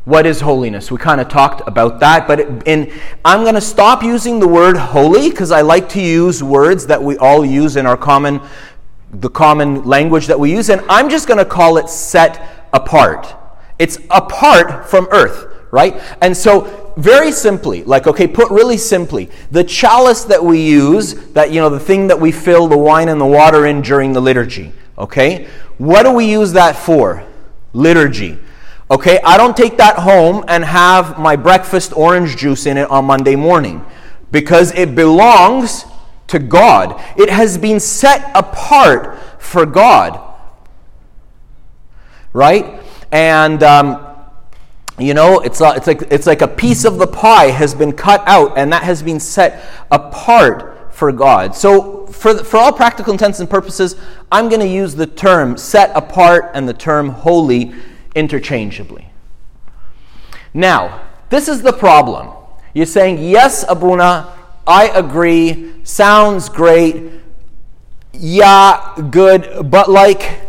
what 0.05 0.25
is 0.25 0.41
holiness? 0.41 0.91
We 0.91 0.97
kind 0.97 1.21
of 1.21 1.27
talked 1.27 1.67
about 1.67 1.99
that, 1.99 2.27
but 2.27 2.39
in, 2.67 2.91
I'm 3.23 3.41
going 3.41 3.55
to 3.55 3.61
stop 3.61 4.01
using 4.01 4.39
the 4.39 4.47
word 4.47 4.77
holy 4.77 5.29
because 5.29 5.51
I 5.51 5.61
like 5.61 5.89
to 5.89 6.01
use 6.01 6.41
words 6.41 6.87
that 6.87 7.01
we 7.01 7.17
all 7.17 7.45
use 7.45 7.75
in 7.75 7.85
our 7.85 7.97
common, 7.97 8.41
the 9.11 9.29
common 9.29 9.83
language 9.83 10.27
that 10.27 10.39
we 10.39 10.51
use, 10.51 10.69
and 10.69 10.81
I'm 10.89 11.09
just 11.09 11.27
going 11.27 11.37
to 11.37 11.45
call 11.45 11.77
it 11.77 11.89
set 11.89 12.67
apart. 12.73 13.35
It's 13.77 13.99
apart 14.09 14.89
from 14.89 15.07
earth, 15.11 15.53
right? 15.71 16.01
And 16.21 16.35
so, 16.35 16.93
very 16.97 17.31
simply, 17.31 17.83
like, 17.83 18.07
okay, 18.07 18.27
put 18.27 18.51
really 18.51 18.77
simply, 18.77 19.29
the 19.51 19.63
chalice 19.63 20.25
that 20.25 20.43
we 20.43 20.61
use, 20.61 21.13
that, 21.33 21.51
you 21.51 21.61
know, 21.61 21.69
the 21.69 21.79
thing 21.79 22.07
that 22.07 22.19
we 22.19 22.31
fill 22.31 22.67
the 22.67 22.77
wine 22.77 23.09
and 23.09 23.21
the 23.21 23.25
water 23.25 23.65
in 23.65 23.81
during 23.81 24.11
the 24.11 24.21
liturgy, 24.21 24.73
okay? 24.97 25.47
What 25.77 26.03
do 26.03 26.11
we 26.11 26.29
use 26.29 26.53
that 26.53 26.75
for? 26.75 27.23
Liturgy. 27.73 28.37
Okay, 28.91 29.19
I 29.23 29.37
don't 29.37 29.55
take 29.55 29.77
that 29.77 29.97
home 29.97 30.43
and 30.47 30.65
have 30.65 31.19
my 31.19 31.35
breakfast 31.35 31.93
orange 31.95 32.37
juice 32.37 32.65
in 32.65 32.75
it 32.75 32.89
on 32.89 33.05
Monday 33.05 33.35
morning 33.35 33.85
because 34.31 34.73
it 34.73 34.95
belongs 34.95 35.85
to 36.25 36.39
God. 36.39 36.99
It 37.15 37.29
has 37.29 37.55
been 37.55 37.79
set 37.79 38.31
apart 38.33 39.19
for 39.39 39.67
God. 39.67 40.19
Right? 42.33 42.81
And, 43.11 43.61
um, 43.61 44.15
you 44.97 45.13
know, 45.13 45.39
it's, 45.39 45.61
it's, 45.61 45.85
like, 45.85 46.01
it's 46.09 46.25
like 46.25 46.41
a 46.41 46.47
piece 46.47 46.83
of 46.83 46.97
the 46.97 47.07
pie 47.07 47.51
has 47.51 47.75
been 47.75 47.91
cut 47.91 48.23
out 48.25 48.57
and 48.57 48.73
that 48.73 48.81
has 48.83 49.03
been 49.03 49.19
set 49.19 49.63
apart 49.91 50.95
for 50.95 51.11
God. 51.11 51.55
So, 51.55 52.07
for, 52.07 52.43
for 52.43 52.57
all 52.57 52.73
practical 52.73 53.13
intents 53.13 53.39
and 53.39 53.47
purposes, 53.47 53.95
I'm 54.31 54.49
going 54.49 54.61
to 54.61 54.67
use 54.67 54.95
the 54.95 55.05
term 55.05 55.57
set 55.57 55.95
apart 55.95 56.51
and 56.55 56.67
the 56.67 56.73
term 56.73 57.09
holy 57.09 57.75
interchangeably. 58.19 59.07
Now, 60.53 61.07
this 61.29 61.47
is 61.47 61.61
the 61.61 61.71
problem. 61.73 62.29
You're 62.73 62.85
saying, 62.85 63.17
Yes, 63.19 63.63
Abuna, 63.67 64.35
I 64.67 64.89
agree, 64.89 65.73
sounds 65.83 66.49
great, 66.49 67.11
yeah, 68.13 68.95
good, 69.09 69.71
but 69.71 69.89
like, 69.89 70.41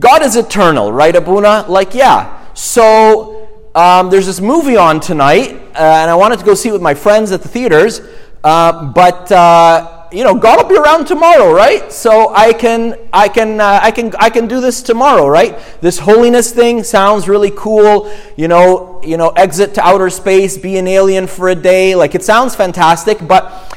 God 0.00 0.22
is 0.22 0.36
eternal, 0.36 0.92
right, 0.92 1.14
Abuna? 1.14 1.66
Like, 1.68 1.94
yeah. 1.94 2.38
So, 2.54 3.48
um, 3.74 4.10
there's 4.10 4.26
this 4.26 4.40
movie 4.40 4.76
on 4.76 5.00
tonight, 5.00 5.50
uh, 5.74 6.00
and 6.02 6.10
I 6.10 6.14
wanted 6.14 6.38
to 6.38 6.44
go 6.44 6.54
see 6.54 6.68
it 6.68 6.72
with 6.72 6.82
my 6.82 6.94
friends 6.94 7.32
at 7.32 7.42
the 7.42 7.48
theaters, 7.48 8.00
uh, 8.44 8.92
but. 8.92 9.30
Uh, 9.32 9.98
you 10.12 10.24
know, 10.24 10.34
God 10.34 10.62
will 10.62 10.68
be 10.68 10.76
around 10.76 11.06
tomorrow, 11.06 11.52
right? 11.52 11.90
So 11.92 12.34
I 12.34 12.52
can, 12.52 12.98
I 13.12 13.28
can, 13.28 13.60
uh, 13.60 13.80
I 13.82 13.90
can, 13.90 14.14
I 14.18 14.30
can 14.30 14.46
do 14.46 14.60
this 14.60 14.82
tomorrow, 14.82 15.26
right? 15.26 15.58
This 15.80 15.98
holiness 15.98 16.52
thing 16.52 16.84
sounds 16.84 17.28
really 17.28 17.52
cool. 17.54 18.12
You 18.36 18.48
know, 18.48 19.00
you 19.02 19.16
know, 19.16 19.30
exit 19.30 19.74
to 19.74 19.82
outer 19.82 20.10
space, 20.10 20.58
be 20.58 20.76
an 20.76 20.86
alien 20.86 21.26
for 21.26 21.48
a 21.48 21.54
day. 21.54 21.94
Like 21.94 22.14
it 22.14 22.22
sounds 22.22 22.54
fantastic, 22.54 23.26
but 23.26 23.76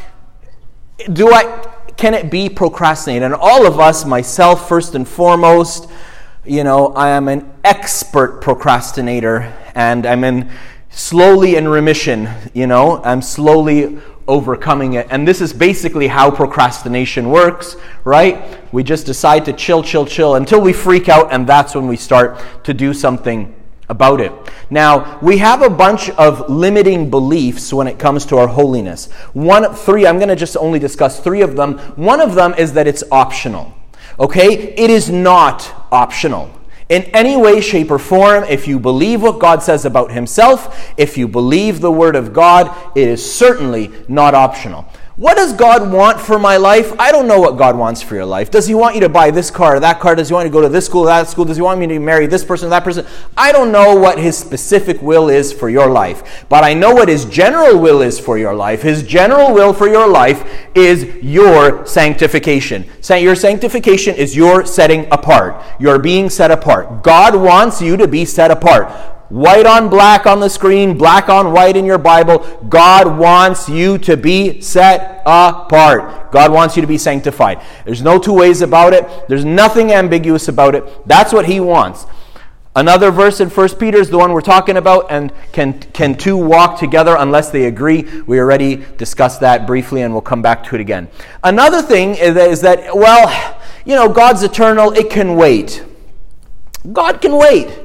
do 1.12 1.32
I? 1.32 1.72
Can 1.98 2.14
it 2.14 2.30
be 2.30 2.50
procrastinated? 2.50 3.24
And 3.24 3.34
all 3.34 3.66
of 3.66 3.80
us, 3.80 4.04
myself 4.06 4.68
first 4.68 4.96
and 4.96 5.08
foremost, 5.08 5.90
you 6.46 6.64
know, 6.64 6.88
I 6.88 7.10
am 7.10 7.30
an 7.30 7.50
expert 7.64 8.42
procrastinator, 8.42 9.54
and 9.74 10.06
I'm 10.06 10.24
in 10.26 10.52
slowly 10.90 11.56
in 11.56 11.68
remission. 11.68 12.30
You 12.54 12.68
know, 12.68 13.02
I'm 13.04 13.22
slowly 13.22 13.98
overcoming 14.28 14.94
it. 14.94 15.08
And 15.10 15.28
this 15.28 15.42
is 15.42 15.54
basically 15.54 16.08
how 16.08 16.32
procrastination 16.32 17.30
works, 17.30 17.76
right? 18.04 18.60
We 18.74 18.84
just 18.84 19.06
decide 19.06 19.46
to 19.46 19.54
chill, 19.54 19.84
chill, 19.84 20.06
chill 20.06 20.36
until 20.36 20.62
we 20.62 20.74
freak 20.74 21.10
out, 21.10 21.32
and 21.32 21.48
that's 21.48 21.76
when 21.76 21.88
we 21.88 21.98
start 21.98 22.42
to 22.64 22.74
do 22.74 22.94
something 22.94 23.54
about 23.88 24.20
it. 24.20 24.32
Now, 24.70 25.20
we 25.22 25.38
have 25.38 25.62
a 25.62 25.70
bunch 25.70 26.10
of 26.12 26.50
limiting 26.50 27.10
beliefs 27.10 27.72
when 27.72 27.88
it 27.88 28.00
comes 28.00 28.26
to 28.28 28.38
our 28.38 28.48
holiness. 28.48 29.12
One, 29.34 29.74
three, 29.76 30.08
I'm 30.08 30.18
going 30.18 30.30
to 30.30 30.36
just 30.36 30.58
only 30.58 30.80
discuss 30.80 31.20
three 31.20 31.42
of 31.42 31.56
them. 31.56 31.78
One 31.96 32.20
of 32.20 32.34
them 32.34 32.56
is 32.56 32.74
that 32.74 32.88
it's 32.88 33.04
optional. 33.12 33.74
Okay? 34.20 34.74
It 34.74 34.90
is 34.90 35.10
not 35.10 35.72
optional 35.92 36.52
in 36.90 37.04
any 37.16 37.36
way, 37.36 37.62
shape, 37.62 37.90
or 37.90 37.98
form, 37.98 38.44
if 38.44 38.68
you 38.68 38.80
believe 38.80 39.22
what 39.22 39.40
God 39.40 39.64
says 39.64 39.86
about 39.86 40.12
Himself, 40.12 40.94
if 40.98 41.18
you 41.18 41.28
believe 41.28 41.82
the 41.82 41.92
Word 41.92 42.16
of 42.16 42.32
God, 42.32 42.76
it 42.96 43.08
is 43.08 43.34
certainly 43.34 43.92
not 44.08 44.36
optional. 44.36 44.86
What 45.18 45.38
does 45.38 45.54
God 45.54 45.94
want 45.94 46.20
for 46.20 46.38
my 46.38 46.58
life? 46.58 46.92
I 47.00 47.10
don't 47.10 47.26
know 47.26 47.40
what 47.40 47.58
God 47.58 47.78
wants 47.78 48.02
for 48.02 48.16
your 48.16 48.26
life. 48.26 48.52
Does 48.52 48.68
He 48.68 48.76
want 48.76 48.96
you 48.96 49.02
to 49.02 49.08
buy 49.08 49.32
this 49.32 49.50
car 49.50 49.78
or 49.78 49.80
that 49.80 50.02
car? 50.02 50.14
Does 50.14 50.28
He 50.28 50.34
want 50.34 50.46
you 50.46 50.50
to 50.50 50.54
go 50.54 50.62
to 50.62 50.68
this 50.68 50.88
school 50.88 51.04
or 51.04 51.06
that 51.06 51.30
school? 51.30 51.46
Does 51.46 51.56
He 51.56 51.64
want 51.64 51.80
me 51.80 51.88
to 51.88 52.00
marry 52.00 52.28
this 52.28 52.44
person 52.44 52.68
or 52.68 52.72
that 52.72 52.84
person? 52.84 53.08
I 53.38 53.54
don't 53.54 53.72
know 53.72 53.96
what 53.96 54.20
His 54.20 54.38
specific 54.38 55.02
will 55.02 55.30
is 55.30 55.54
for 55.54 55.70
your 55.70 55.90
life, 55.90 56.46
but 56.50 56.66
I 56.66 56.74
know 56.74 56.94
what 56.94 57.08
His 57.08 57.24
general 57.24 57.80
will 57.80 58.02
is 58.02 58.20
for 58.20 58.38
your 58.38 58.54
life. 58.54 58.82
His 58.82 59.04
general 59.04 59.54
will 59.54 59.72
for 59.72 59.88
your 59.88 60.06
life 60.06 60.68
is 60.76 61.06
your 61.24 61.86
sanctification. 61.86 62.84
Your 63.10 63.36
sanctification 63.36 64.16
is 64.16 64.36
your 64.36 64.66
setting 64.66 65.08
apart. 65.14 65.64
You're 65.80 66.00
being 66.00 66.30
set 66.30 66.52
apart. 66.52 67.04
God 67.04 67.38
wants 67.38 67.82
you 67.82 67.96
to 67.96 68.08
be 68.10 68.26
set 68.26 68.52
apart 68.52 68.92
white 69.30 69.66
on 69.66 69.90
black 69.90 70.26
on 70.26 70.40
the 70.40 70.50
screen, 70.50 70.98
black 70.98 71.30
on 71.30 71.52
white 71.52 71.76
in 71.76 71.86
your 71.86 71.98
Bible. 71.98 72.40
God 72.70 73.18
wants 73.18 73.68
you 73.68 73.98
to 74.00 74.16
be 74.18 74.62
set 74.62 75.22
apart. 75.26 76.32
God 76.32 76.52
wants 76.52 76.76
you 76.76 76.82
to 76.82 76.88
be 76.88 76.98
sanctified. 76.98 77.62
There's 77.86 78.02
no 78.02 78.20
two 78.20 78.34
ways 78.34 78.62
about 78.62 78.94
it, 78.94 79.28
there's 79.28 79.46
nothing 79.46 79.92
ambiguous 79.92 80.48
about 80.48 80.76
it. 80.76 81.08
That's 81.08 81.34
what 81.34 81.46
He 81.46 81.60
wants. 81.60 82.06
Another 82.78 83.10
verse 83.10 83.40
in 83.40 83.50
1 83.50 83.70
Peter 83.76 83.98
is 83.98 84.10
the 84.10 84.18
one 84.18 84.34
we're 84.34 84.42
talking 84.42 84.76
about, 84.76 85.10
and 85.10 85.32
can, 85.54 85.80
can 85.80 86.14
two 86.14 86.36
walk 86.36 86.78
together 86.78 87.16
unless 87.18 87.50
they 87.50 87.68
agree? 87.68 88.02
We 88.24 88.38
already 88.38 88.84
discussed 88.98 89.40
that 89.40 89.66
briefly, 89.66 90.02
and 90.02 90.14
we'll 90.14 90.22
come 90.22 90.42
back 90.42 90.66
to 90.66 90.76
it 90.76 90.82
again. 90.82 91.08
Another 91.42 91.82
thing 91.82 92.16
is 92.16 92.34
that, 92.34 92.50
is 92.50 92.62
that 92.62 92.94
well, 92.94 93.62
you 93.86 93.96
know, 93.96 94.10
God's 94.10 94.44
eternal, 94.44 94.92
it 94.92 95.10
can 95.10 95.38
wait. 95.38 95.86
God 96.92 97.22
can 97.22 97.38
wait. 97.38 97.85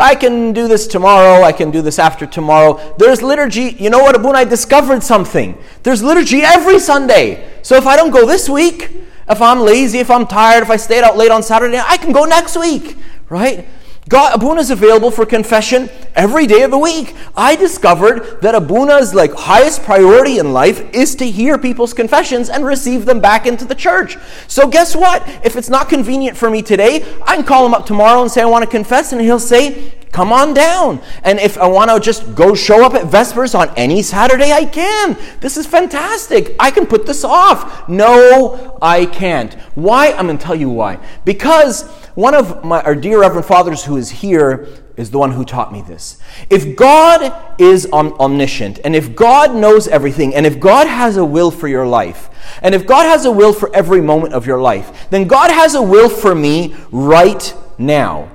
I 0.00 0.14
can 0.14 0.52
do 0.52 0.66
this 0.66 0.86
tomorrow, 0.86 1.42
I 1.42 1.52
can 1.52 1.70
do 1.70 1.82
this 1.82 1.98
after 1.98 2.26
tomorrow. 2.26 2.94
There's 2.98 3.22
liturgy. 3.22 3.76
You 3.78 3.90
know 3.90 3.98
what, 3.98 4.16
Abun? 4.16 4.34
I 4.34 4.44
discovered 4.44 5.02
something. 5.02 5.56
There's 5.82 6.02
liturgy 6.02 6.40
every 6.42 6.78
Sunday. 6.78 7.50
So 7.62 7.76
if 7.76 7.86
I 7.86 7.96
don't 7.96 8.10
go 8.10 8.26
this 8.26 8.48
week, 8.48 8.90
if 9.28 9.40
I'm 9.40 9.60
lazy, 9.60 9.98
if 9.98 10.10
I'm 10.10 10.26
tired, 10.26 10.62
if 10.62 10.70
I 10.70 10.76
stayed 10.76 11.04
out 11.04 11.16
late 11.16 11.30
on 11.30 11.42
Saturday, 11.42 11.78
I 11.78 11.96
can 11.98 12.12
go 12.12 12.24
next 12.24 12.56
week, 12.56 12.96
right? 13.28 13.66
God, 14.10 14.34
Abuna 14.34 14.60
is 14.60 14.72
available 14.72 15.12
for 15.12 15.24
confession 15.24 15.88
every 16.16 16.44
day 16.44 16.62
of 16.62 16.72
the 16.72 16.78
week. 16.78 17.14
I 17.36 17.54
discovered 17.54 18.40
that 18.42 18.56
Abuna's 18.56 19.14
like 19.14 19.32
highest 19.32 19.84
priority 19.84 20.38
in 20.38 20.52
life 20.52 20.80
is 20.92 21.14
to 21.14 21.30
hear 21.30 21.56
people's 21.56 21.94
confessions 21.94 22.50
and 22.50 22.66
receive 22.66 23.04
them 23.06 23.20
back 23.20 23.46
into 23.46 23.64
the 23.64 23.74
church. 23.76 24.18
So 24.48 24.66
guess 24.66 24.96
what? 24.96 25.22
If 25.44 25.54
it's 25.54 25.68
not 25.68 25.88
convenient 25.88 26.36
for 26.36 26.50
me 26.50 26.60
today, 26.60 27.04
I 27.22 27.36
can 27.36 27.44
call 27.44 27.64
him 27.64 27.72
up 27.72 27.86
tomorrow 27.86 28.20
and 28.20 28.28
say 28.28 28.42
I 28.42 28.46
want 28.46 28.64
to 28.64 28.70
confess, 28.70 29.12
and 29.12 29.20
he'll 29.20 29.38
say, 29.38 29.92
Come 30.10 30.32
on 30.32 30.54
down. 30.54 31.00
And 31.22 31.38
if 31.38 31.56
I 31.56 31.68
want 31.68 31.92
to 31.92 32.00
just 32.00 32.34
go 32.34 32.52
show 32.52 32.84
up 32.84 32.94
at 32.94 33.06
Vespers 33.06 33.54
on 33.54 33.72
any 33.76 34.02
Saturday, 34.02 34.50
I 34.50 34.64
can. 34.64 35.16
This 35.38 35.56
is 35.56 35.68
fantastic. 35.68 36.56
I 36.58 36.72
can 36.72 36.84
put 36.84 37.06
this 37.06 37.22
off. 37.22 37.88
No, 37.88 38.76
I 38.82 39.06
can't. 39.06 39.54
Why? 39.76 40.10
I'm 40.10 40.26
going 40.26 40.36
to 40.36 40.44
tell 40.44 40.56
you 40.56 40.68
why. 40.68 40.98
Because 41.24 41.84
one 42.14 42.34
of 42.34 42.64
my, 42.64 42.82
our 42.82 42.94
dear 42.94 43.20
Reverend 43.20 43.46
Fathers 43.46 43.84
who 43.84 43.96
is 43.96 44.10
here 44.10 44.66
is 44.96 45.10
the 45.10 45.18
one 45.18 45.32
who 45.32 45.44
taught 45.44 45.72
me 45.72 45.80
this. 45.82 46.18
If 46.50 46.76
God 46.76 47.32
is 47.58 47.88
om- 47.92 48.12
omniscient, 48.14 48.80
and 48.84 48.94
if 48.94 49.14
God 49.14 49.54
knows 49.54 49.88
everything, 49.88 50.34
and 50.34 50.46
if 50.46 50.60
God 50.60 50.86
has 50.86 51.16
a 51.16 51.24
will 51.24 51.50
for 51.50 51.68
your 51.68 51.86
life, 51.86 52.28
and 52.62 52.74
if 52.74 52.86
God 52.86 53.04
has 53.04 53.24
a 53.24 53.30
will 53.30 53.52
for 53.52 53.74
every 53.74 54.00
moment 54.00 54.34
of 54.34 54.46
your 54.46 54.60
life, 54.60 55.08
then 55.10 55.26
God 55.26 55.50
has 55.50 55.74
a 55.74 55.82
will 55.82 56.08
for 56.08 56.34
me 56.34 56.74
right 56.90 57.54
now. 57.78 58.28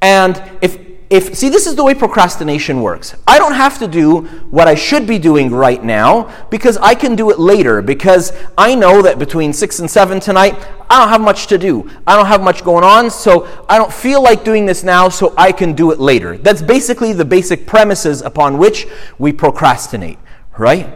And 0.00 0.42
if 0.60 0.89
if 1.10 1.34
see 1.34 1.48
this 1.48 1.66
is 1.66 1.74
the 1.74 1.82
way 1.82 1.92
procrastination 1.92 2.80
works. 2.82 3.16
I 3.26 3.38
don't 3.38 3.54
have 3.54 3.78
to 3.80 3.88
do 3.88 4.22
what 4.50 4.68
i 4.68 4.74
should 4.74 5.06
be 5.06 5.18
doing 5.18 5.50
right 5.50 5.82
now 5.82 6.32
because 6.50 6.76
i 6.78 6.94
can 6.94 7.16
do 7.16 7.30
it 7.30 7.38
later 7.38 7.82
because 7.82 8.32
i 8.56 8.74
know 8.74 9.02
that 9.02 9.18
between 9.18 9.52
6 9.52 9.80
and 9.80 9.90
7 9.90 10.20
tonight 10.20 10.54
i 10.88 10.98
don't 10.98 11.08
have 11.08 11.20
much 11.20 11.48
to 11.48 11.58
do. 11.58 11.90
I 12.06 12.16
don't 12.16 12.26
have 12.26 12.42
much 12.42 12.64
going 12.64 12.84
on 12.84 13.10
so 13.10 13.48
i 13.68 13.76
don't 13.76 13.92
feel 13.92 14.22
like 14.22 14.44
doing 14.44 14.66
this 14.66 14.84
now 14.84 15.08
so 15.08 15.34
i 15.36 15.52
can 15.52 15.74
do 15.74 15.90
it 15.90 15.98
later. 15.98 16.38
That's 16.38 16.62
basically 16.62 17.12
the 17.12 17.24
basic 17.24 17.66
premises 17.66 18.22
upon 18.22 18.56
which 18.56 18.86
we 19.18 19.32
procrastinate 19.32 20.18
right? 20.60 20.92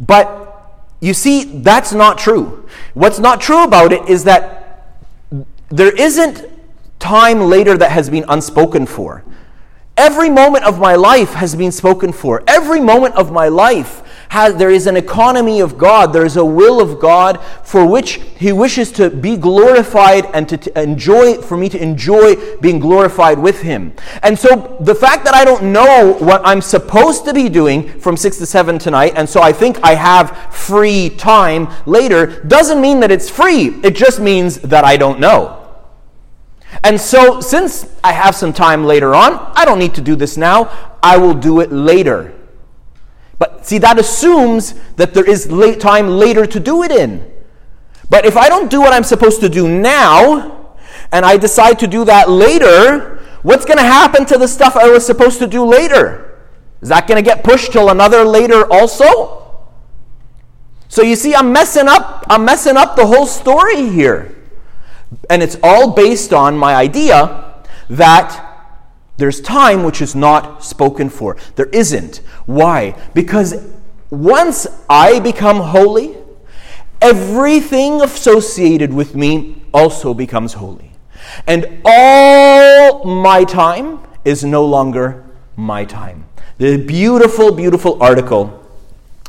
But 0.00 0.48
you 1.00 1.14
see 1.14 1.44
that's 1.44 1.92
not 1.92 2.18
true. 2.18 2.68
What's 2.94 3.18
not 3.18 3.40
true 3.40 3.62
about 3.62 3.92
it 3.92 4.08
is 4.08 4.24
that 4.24 4.88
there 5.68 5.94
isn't 5.94 6.51
time 7.02 7.40
later 7.40 7.76
that 7.76 7.90
has 7.90 8.08
been 8.08 8.24
unspoken 8.28 8.86
for. 8.86 9.24
Every 9.96 10.30
moment 10.30 10.64
of 10.64 10.78
my 10.78 10.94
life 10.94 11.34
has 11.34 11.54
been 11.54 11.70
spoken 11.70 12.12
for. 12.12 12.42
Every 12.46 12.80
moment 12.80 13.14
of 13.16 13.30
my 13.30 13.48
life 13.48 14.02
has, 14.30 14.54
there 14.54 14.70
is 14.70 14.86
an 14.86 14.96
economy 14.96 15.60
of 15.60 15.76
God. 15.76 16.14
There 16.14 16.24
is 16.24 16.38
a 16.38 16.44
will 16.44 16.80
of 16.80 16.98
God 16.98 17.44
for 17.62 17.84
which 17.84 18.14
He 18.38 18.52
wishes 18.52 18.90
to 18.92 19.10
be 19.10 19.36
glorified 19.36 20.24
and 20.32 20.48
to, 20.48 20.56
to 20.56 20.80
enjoy, 20.80 21.42
for 21.42 21.58
me 21.58 21.68
to 21.68 21.82
enjoy 21.82 22.56
being 22.60 22.78
glorified 22.78 23.38
with 23.38 23.60
Him. 23.60 23.92
And 24.22 24.38
so 24.38 24.78
the 24.80 24.94
fact 24.94 25.24
that 25.24 25.34
I 25.34 25.44
don't 25.44 25.72
know 25.72 26.14
what 26.20 26.40
I'm 26.42 26.62
supposed 26.62 27.26
to 27.26 27.34
be 27.34 27.50
doing 27.50 27.86
from 28.00 28.16
6 28.16 28.38
to 28.38 28.46
7 28.46 28.78
tonight, 28.78 29.12
and 29.16 29.28
so 29.28 29.42
I 29.42 29.52
think 29.52 29.78
I 29.82 29.94
have 29.94 30.54
free 30.54 31.10
time 31.10 31.68
later, 31.84 32.42
doesn't 32.44 32.80
mean 32.80 33.00
that 33.00 33.10
it's 33.10 33.28
free. 33.28 33.66
It 33.84 33.94
just 33.94 34.20
means 34.20 34.60
that 34.60 34.84
I 34.84 34.96
don't 34.96 35.20
know. 35.20 35.61
And 36.82 37.00
so, 37.00 37.40
since 37.40 37.86
I 38.02 38.12
have 38.12 38.34
some 38.34 38.52
time 38.52 38.84
later 38.84 39.14
on, 39.14 39.34
I 39.54 39.64
don't 39.64 39.78
need 39.78 39.94
to 39.94 40.00
do 40.00 40.16
this 40.16 40.36
now. 40.36 40.70
I 41.02 41.16
will 41.18 41.34
do 41.34 41.60
it 41.60 41.70
later. 41.70 42.34
But 43.38 43.66
see, 43.66 43.78
that 43.78 43.98
assumes 43.98 44.74
that 44.96 45.14
there 45.14 45.28
is 45.28 45.50
late 45.50 45.80
time 45.80 46.08
later 46.08 46.46
to 46.46 46.60
do 46.60 46.82
it 46.82 46.92
in. 46.92 47.30
But 48.08 48.24
if 48.24 48.36
I 48.36 48.48
don't 48.48 48.70
do 48.70 48.80
what 48.80 48.92
I'm 48.92 49.04
supposed 49.04 49.40
to 49.40 49.48
do 49.48 49.68
now, 49.68 50.76
and 51.10 51.24
I 51.24 51.36
decide 51.36 51.78
to 51.80 51.86
do 51.86 52.04
that 52.04 52.30
later, 52.30 53.20
what's 53.42 53.64
going 53.64 53.78
to 53.78 53.84
happen 53.84 54.24
to 54.26 54.38
the 54.38 54.48
stuff 54.48 54.76
I 54.76 54.90
was 54.90 55.04
supposed 55.04 55.38
to 55.40 55.46
do 55.46 55.64
later? 55.64 56.40
Is 56.80 56.88
that 56.88 57.06
going 57.06 57.22
to 57.22 57.28
get 57.28 57.44
pushed 57.44 57.72
till 57.72 57.90
another 57.90 58.24
later 58.24 58.70
also? 58.70 59.66
So 60.88 61.02
you 61.02 61.16
see, 61.16 61.34
I'm 61.34 61.52
messing 61.52 61.88
up. 61.88 62.26
I'm 62.28 62.44
messing 62.44 62.76
up 62.76 62.96
the 62.96 63.06
whole 63.06 63.26
story 63.26 63.88
here. 63.88 64.41
And 65.28 65.42
it's 65.42 65.56
all 65.62 65.92
based 65.92 66.32
on 66.32 66.56
my 66.56 66.74
idea 66.74 67.54
that 67.90 68.48
there's 69.16 69.40
time 69.40 69.84
which 69.84 70.00
is 70.00 70.14
not 70.14 70.64
spoken 70.64 71.10
for. 71.10 71.36
There 71.56 71.66
isn't. 71.66 72.18
Why? 72.46 72.96
Because 73.14 73.54
once 74.10 74.66
I 74.88 75.20
become 75.20 75.58
holy, 75.58 76.16
everything 77.00 78.00
associated 78.00 78.92
with 78.92 79.14
me 79.14 79.62
also 79.72 80.14
becomes 80.14 80.54
holy. 80.54 80.92
And 81.46 81.80
all 81.84 83.04
my 83.04 83.44
time 83.44 84.00
is 84.24 84.44
no 84.44 84.64
longer 84.64 85.24
my 85.56 85.84
time. 85.84 86.26
The 86.58 86.76
beautiful, 86.78 87.52
beautiful 87.52 88.02
article 88.02 88.60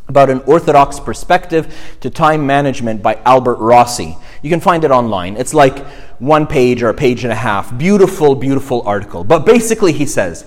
about 0.07 0.29
an 0.29 0.41
orthodox 0.41 0.99
perspective 0.99 1.95
to 2.01 2.09
time 2.09 2.45
management 2.45 3.01
by 3.01 3.15
Albert 3.25 3.55
Rossi. 3.55 4.17
You 4.43 4.49
can 4.49 4.60
find 4.60 4.84
it 4.84 4.91
online. 4.91 5.38
It's 5.38 5.53
like 5.53 5.79
one 6.19 6.45
page 6.45 6.84
or 6.84 6.89
a 6.89 6.93
page 6.93 7.23
and 7.23 7.34
a 7.34 7.36
half. 7.36 7.75
Beautiful, 7.75 8.36
beautiful 8.36 8.84
article. 8.86 9.23
But 9.23 9.45
basically, 9.45 9.93
he 9.93 10.06
says 10.06 10.45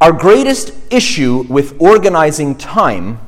our 0.00 0.12
greatest 0.12 0.72
issue 0.90 1.44
with 1.48 1.80
organizing 1.80 2.56
time 2.56 3.20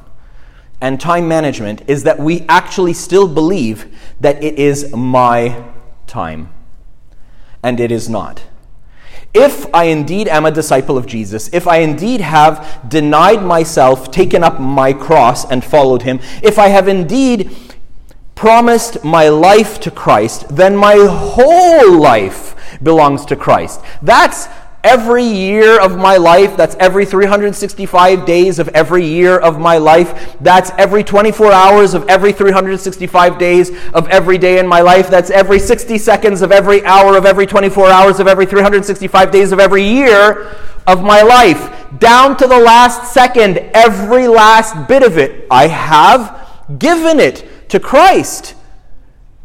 and 0.81 1.01
time 1.01 1.27
management 1.27 1.83
is 1.89 2.05
that 2.05 2.19
we 2.19 2.45
actually 2.49 2.93
still 2.93 3.27
believe 3.27 3.97
that 4.21 4.43
it 4.43 4.59
is 4.59 4.95
my 4.95 5.65
time. 6.07 6.53
And 7.63 7.81
it 7.81 7.91
is 7.91 8.09
not. 8.09 8.43
If 9.35 9.67
I 9.75 9.85
indeed 9.85 10.29
am 10.29 10.47
a 10.47 10.51
disciple 10.51 10.97
of 10.97 11.07
Jesus, 11.07 11.51
if 11.53 11.67
I 11.67 11.79
indeed 11.79 12.21
have 12.21 12.89
denied 12.89 13.43
myself, 13.43 14.11
taken 14.11 14.45
up 14.45 14.61
my 14.61 14.93
cross, 14.93 15.45
and 15.51 15.65
followed 15.65 16.03
him, 16.03 16.21
if 16.43 16.59
I 16.59 16.69
have 16.69 16.89
indeed 16.89 17.51
promised 18.37 19.03
my 19.03 19.29
life 19.29 19.81
to 19.81 19.91
Christ, 19.91 20.47
then 20.49 20.77
my 20.77 20.95
whole 20.95 21.99
life 21.99 22.55
belongs 22.83 23.25
to 23.27 23.35
Christ. 23.35 23.81
That's 24.03 24.47
every 24.85 25.25
year 25.25 25.81
of 25.81 25.97
my 25.97 26.17
life. 26.17 26.57
That's 26.57 26.77
every 26.77 27.05
365 27.05 28.25
days 28.25 28.59
of 28.61 28.69
every 28.69 29.05
year 29.05 29.37
of 29.37 29.59
my 29.59 29.79
life. 29.79 30.37
That's 30.41 30.71
every 30.79 31.03
24 31.03 31.51
hours 31.51 31.95
of 31.95 32.09
every 32.09 32.33
365 32.33 33.39
days 33.39 33.71
of 33.95 34.07
every 34.09 34.39
day 34.39 34.61
in 34.61 34.67
my 34.69 34.81
life. 34.81 35.09
That's 35.11 35.31
every 35.31 35.59
60 35.59 35.99
seconds 35.99 36.43
of 36.43 36.53
every 36.53 36.85
hour 36.85 37.17
of 37.17 37.27
every 37.27 37.47
24 37.47 37.89
hours 37.89 38.21
of 38.21 38.29
every 38.29 38.47
365 38.47 39.31
days 39.33 39.51
of 39.51 39.59
every 39.59 39.83
year 39.83 40.55
of 40.87 41.03
my 41.03 41.23
life. 41.23 41.73
Down 41.99 42.37
to 42.37 42.47
the 42.47 42.59
last 42.59 43.13
second, 43.13 43.59
every 43.75 44.29
last 44.29 44.87
bit 44.87 45.03
of 45.03 45.19
it, 45.19 45.47
I 45.51 45.67
have 45.67 46.47
given 46.79 47.19
it 47.19 47.56
to 47.69 47.81
Christ. 47.81 48.55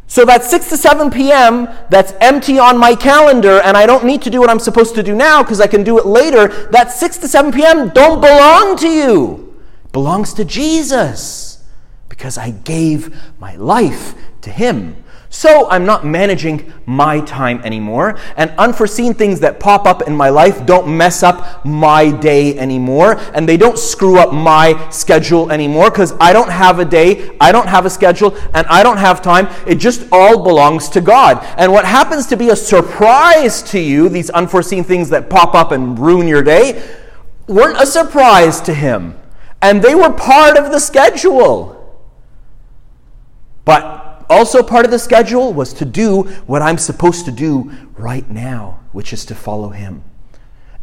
So 0.07 0.25
that 0.25 0.43
6 0.43 0.69
to 0.69 0.77
7 0.77 1.09
p.m. 1.09 1.69
that's 1.89 2.13
empty 2.19 2.59
on 2.59 2.77
my 2.77 2.95
calendar 2.95 3.61
and 3.61 3.77
I 3.77 3.85
don't 3.85 4.03
need 4.03 4.21
to 4.23 4.29
do 4.29 4.41
what 4.41 4.49
I'm 4.49 4.59
supposed 4.59 4.93
to 4.95 5.03
do 5.03 5.15
now 5.15 5.41
because 5.41 5.61
I 5.61 5.67
can 5.67 5.83
do 5.83 5.97
it 5.97 6.05
later, 6.05 6.47
that 6.71 6.91
6 6.91 7.17
to 7.19 7.27
7 7.27 7.51
p.m. 7.53 7.89
don't 7.89 8.19
belong 8.19 8.75
to 8.77 8.89
you. 8.89 9.57
It 9.85 9.91
belongs 9.93 10.33
to 10.33 10.43
Jesus. 10.45 11.47
because 12.09 12.37
I 12.37 12.51
gave 12.51 13.15
my 13.39 13.55
life 13.55 14.13
to 14.41 14.51
Him. 14.51 15.00
So 15.33 15.69
I'm 15.69 15.85
not 15.85 16.05
managing 16.05 16.73
my 16.85 17.21
time 17.21 17.61
anymore, 17.63 18.19
and 18.35 18.51
unforeseen 18.57 19.13
things 19.13 19.39
that 19.39 19.61
pop 19.61 19.85
up 19.85 20.01
in 20.01 20.13
my 20.13 20.27
life 20.27 20.65
don't 20.65 20.97
mess 20.97 21.23
up 21.23 21.65
my 21.65 22.11
day 22.11 22.59
anymore, 22.59 23.17
and 23.33 23.47
they 23.47 23.55
don't 23.55 23.79
screw 23.79 24.19
up 24.19 24.33
my 24.33 24.89
schedule 24.89 25.49
anymore 25.49 25.89
because 25.89 26.13
I 26.19 26.33
don't 26.33 26.49
have 26.49 26.79
a 26.79 26.85
day, 26.85 27.37
I 27.39 27.53
don't 27.53 27.69
have 27.69 27.85
a 27.85 27.89
schedule, 27.89 28.35
and 28.53 28.67
I 28.67 28.83
don't 28.83 28.97
have 28.97 29.21
time. 29.21 29.47
It 29.65 29.75
just 29.75 30.05
all 30.11 30.43
belongs 30.43 30.89
to 30.89 31.01
God. 31.01 31.41
And 31.57 31.71
what 31.71 31.85
happens 31.85 32.27
to 32.27 32.35
be 32.35 32.49
a 32.49 32.55
surprise 32.55 33.63
to 33.71 33.79
you, 33.79 34.09
these 34.09 34.29
unforeseen 34.31 34.83
things 34.83 35.09
that 35.11 35.29
pop 35.29 35.55
up 35.55 35.71
and 35.71 35.97
ruin 35.97 36.27
your 36.27 36.43
day, 36.43 36.83
weren't 37.47 37.81
a 37.81 37.85
surprise 37.85 38.59
to 38.61 38.73
Him, 38.73 39.17
and 39.61 39.81
they 39.81 39.95
were 39.95 40.11
part 40.11 40.57
of 40.57 40.73
the 40.73 40.79
schedule. 40.79 41.77
But 43.63 44.10
also, 44.31 44.63
part 44.63 44.85
of 44.85 44.91
the 44.91 44.99
schedule 44.99 45.53
was 45.53 45.73
to 45.73 45.85
do 45.85 46.23
what 46.47 46.61
I'm 46.61 46.77
supposed 46.77 47.25
to 47.25 47.31
do 47.31 47.71
right 47.95 48.29
now, 48.29 48.79
which 48.91 49.13
is 49.13 49.25
to 49.25 49.35
follow 49.35 49.69
Him. 49.69 50.03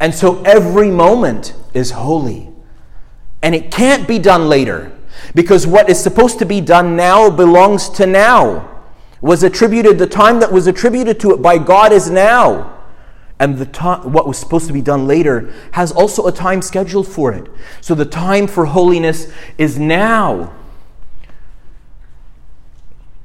And 0.00 0.14
so 0.14 0.42
every 0.42 0.90
moment 0.90 1.54
is 1.74 1.90
holy. 1.92 2.50
And 3.42 3.54
it 3.54 3.70
can't 3.70 4.06
be 4.06 4.18
done 4.18 4.48
later 4.48 4.92
because 5.34 5.66
what 5.66 5.88
is 5.88 6.00
supposed 6.02 6.38
to 6.40 6.44
be 6.44 6.60
done 6.60 6.96
now 6.96 7.30
belongs 7.30 7.88
to 7.90 8.06
now. 8.06 8.82
Was 9.20 9.42
attributed, 9.42 9.98
the 9.98 10.06
time 10.06 10.38
that 10.40 10.52
was 10.52 10.66
attributed 10.66 11.18
to 11.20 11.32
it 11.32 11.42
by 11.42 11.58
God 11.58 11.92
is 11.92 12.10
now. 12.10 12.78
And 13.40 13.58
the 13.58 14.00
what 14.04 14.26
was 14.26 14.36
supposed 14.36 14.66
to 14.66 14.72
be 14.72 14.82
done 14.82 15.06
later 15.06 15.52
has 15.72 15.92
also 15.92 16.26
a 16.26 16.32
time 16.32 16.60
scheduled 16.60 17.06
for 17.06 17.32
it. 17.32 17.48
So 17.80 17.94
the 17.94 18.04
time 18.04 18.46
for 18.46 18.66
holiness 18.66 19.32
is 19.56 19.78
now. 19.78 20.54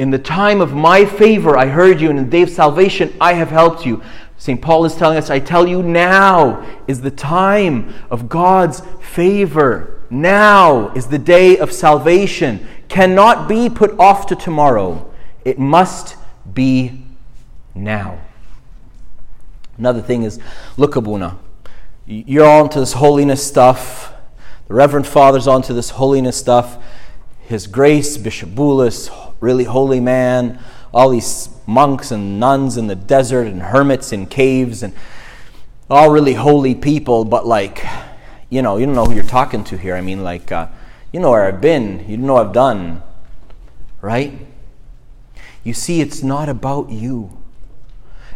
In 0.03 0.09
the 0.09 0.19
time 0.19 0.59
of 0.59 0.73
my 0.73 1.05
favor, 1.05 1.57
I 1.57 1.67
heard 1.67 2.01
you, 2.01 2.09
and 2.09 2.19
in 2.19 2.25
the 2.25 2.29
day 2.29 2.41
of 2.41 2.49
salvation, 2.49 3.15
I 3.21 3.35
have 3.35 3.51
helped 3.51 3.85
you. 3.85 4.03
St. 4.35 4.61
Paul 4.61 4.83
is 4.83 4.95
telling 4.95 5.17
us, 5.17 5.29
I 5.29 5.39
tell 5.39 5.65
you, 5.65 5.81
now 5.81 6.61
is 6.89 6.99
the 6.99 7.09
time 7.09 7.93
of 8.11 8.27
God's 8.27 8.81
favor. 8.99 10.01
Now 10.09 10.89
is 10.89 11.07
the 11.07 11.17
day 11.17 11.57
of 11.57 11.71
salvation. 11.71 12.67
Cannot 12.89 13.47
be 13.47 13.69
put 13.69 13.97
off 13.97 14.27
to 14.27 14.35
tomorrow. 14.35 15.09
It 15.45 15.57
must 15.57 16.17
be 16.53 17.05
now. 17.73 18.19
Another 19.77 20.01
thing 20.01 20.23
is, 20.23 20.37
look, 20.75 20.97
Abuna, 20.97 21.37
you're 22.05 22.45
on 22.45 22.67
to 22.71 22.81
this 22.81 22.91
holiness 22.91 23.41
stuff. 23.41 24.11
The 24.67 24.73
Reverend 24.73 25.07
Father's 25.07 25.47
on 25.47 25.61
to 25.61 25.73
this 25.73 25.91
holiness 25.91 26.35
stuff. 26.35 26.77
His 27.39 27.67
Grace, 27.67 28.17
Bishop 28.17 28.49
Boulis, 28.49 29.07
really 29.43 29.65
holy 29.65 29.99
man, 29.99 30.57
all 30.93 31.09
these 31.09 31.49
monks 31.67 32.11
and 32.11 32.39
nuns 32.39 32.77
in 32.77 32.87
the 32.87 32.95
desert 32.95 33.45
and 33.45 33.61
hermits 33.61 34.13
in 34.13 34.25
caves 34.25 34.81
and 34.81 34.93
all 35.89 36.09
really 36.09 36.33
holy 36.33 36.73
people, 36.73 37.25
but 37.25 37.45
like, 37.45 37.85
you 38.49 38.61
know, 38.61 38.77
you 38.77 38.85
don't 38.85 38.95
know 38.95 39.05
who 39.05 39.13
you're 39.13 39.23
talking 39.23 39.63
to 39.65 39.77
here. 39.77 39.95
I 39.95 40.01
mean, 40.01 40.23
like, 40.23 40.51
uh, 40.51 40.67
you 41.11 41.19
know 41.19 41.31
where 41.31 41.45
I've 41.45 41.59
been, 41.59 42.09
you 42.09 42.15
know 42.15 42.35
what 42.35 42.47
I've 42.47 42.53
done, 42.53 43.03
right? 44.01 44.33
You 45.63 45.73
see, 45.73 45.99
it's 45.99 46.23
not 46.23 46.47
about 46.47 46.89
you. 46.89 47.37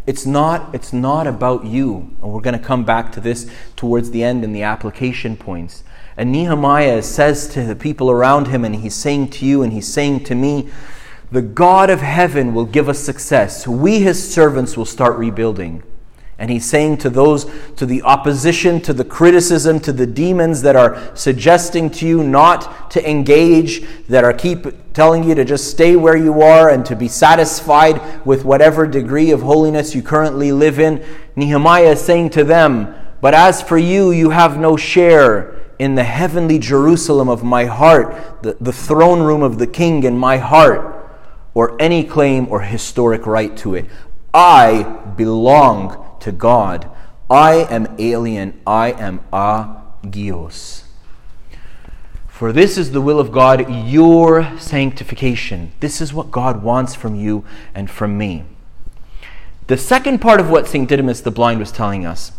It's 0.06 0.26
not, 0.26 0.76
it's 0.76 0.92
not 0.92 1.26
about 1.26 1.66
you. 1.66 2.16
And 2.22 2.32
we're 2.34 2.42
going 2.42 2.58
to 2.58 2.64
come 2.64 2.84
back 2.84 3.12
to 3.14 3.22
this 3.22 3.50
towards 3.76 4.12
the 4.12 4.24
end 4.24 4.44
in 4.44 4.52
the 4.52 4.64
application 4.64 5.38
points. 5.38 5.84
And 6.18 6.32
Nehemiah 6.32 7.02
says 7.02 7.48
to 7.50 7.64
the 7.64 7.76
people 7.76 8.10
around 8.10 8.48
him, 8.48 8.66
and 8.66 8.76
he's 8.76 8.96
saying 8.96 9.30
to 9.32 9.46
you, 9.46 9.64
and 9.64 9.72
he's 9.72 9.88
saying 9.88 10.24
to 10.26 10.36
me, 10.36 10.70
the 11.32 11.42
God 11.42 11.90
of 11.90 12.02
heaven 12.02 12.54
will 12.54 12.66
give 12.66 12.88
us 12.88 13.00
success. 13.00 13.68
We, 13.68 14.00
his 14.00 14.34
servants, 14.34 14.78
will 14.78 14.86
start 14.86 15.18
rebuilding. 15.18 15.84
And 16.40 16.52
he's 16.52 16.70
saying 16.70 16.98
to 17.00 17.10
those, 17.10 17.50
to 17.78 17.86
the 17.86 18.04
opposition, 18.04 18.80
to 18.82 18.94
the 18.94 19.04
criticism, 19.04 19.80
to 19.82 19.92
the 19.92 20.06
demons 20.06 20.62
that 20.62 20.76
are 20.76 21.16
suggesting 21.16 21.90
to 21.92 22.08
you 22.08 22.24
not 22.24 22.92
to 22.92 23.10
engage, 23.10 23.82
that 24.08 24.24
are 24.24 24.34
keep 24.34 24.94
telling 24.94 25.24
you 25.24 25.34
to 25.34 25.44
just 25.44 25.70
stay 25.70 25.96
where 25.96 26.16
you 26.16 26.42
are 26.42 26.70
and 26.70 26.86
to 26.86 26.96
be 26.96 27.08
satisfied 27.08 28.24
with 28.26 28.46
whatever 28.46 28.86
degree 28.86 29.32
of 29.32 29.42
holiness 29.42 29.96
you 29.96 30.04
currently 30.04 30.52
live 30.52 30.80
in. 30.80 31.04
Nehemiah 31.36 31.92
is 31.92 32.02
saying 32.02 32.30
to 32.32 32.44
them, 32.44 32.94
But 33.20 33.34
as 33.34 33.64
for 33.64 33.80
you, 33.80 34.12
you 34.12 34.30
have 34.30 34.60
no 34.60 34.78
share 34.78 35.56
in 35.80 35.96
the 35.96 36.04
heavenly 36.04 36.60
Jerusalem 36.60 37.30
of 37.30 37.44
my 37.44 37.66
heart, 37.66 38.44
the, 38.44 38.58
the 38.62 38.72
throne 38.72 39.22
room 39.22 39.42
of 39.42 39.58
the 39.58 39.68
king 39.68 40.04
in 40.04 40.18
my 40.18 40.38
heart 40.38 40.97
or 41.58 41.76
any 41.82 42.04
claim 42.04 42.48
or 42.52 42.62
historic 42.62 43.26
right 43.26 43.58
to 43.58 43.74
it. 43.74 43.84
I 44.32 44.84
belong 45.18 46.06
to 46.20 46.32
God. 46.32 46.88
I 47.32 47.66
am 47.72 47.96
alien. 47.98 48.62
I 48.68 48.92
am 48.92 49.22
agios. 49.34 50.84
For 52.28 52.54
this 52.54 52.78
is 52.78 52.92
the 52.92 53.02
will 53.02 53.20
of 53.20 53.32
God, 53.32 53.68
your 53.88 54.56
sanctification. 54.60 55.72
This 55.80 56.00
is 56.00 56.14
what 56.14 56.30
God 56.30 56.62
wants 56.62 56.94
from 56.94 57.16
you 57.16 57.44
and 57.74 57.90
from 57.90 58.20
me. 58.20 58.44
The 59.66 59.78
second 59.78 60.20
part 60.20 60.40
of 60.40 60.52
what 60.52 60.68
St. 60.68 60.88
Didymus 60.88 61.22
the 61.22 61.32
Blind 61.32 61.60
was 61.60 61.72
telling 61.72 62.06
us 62.06 62.34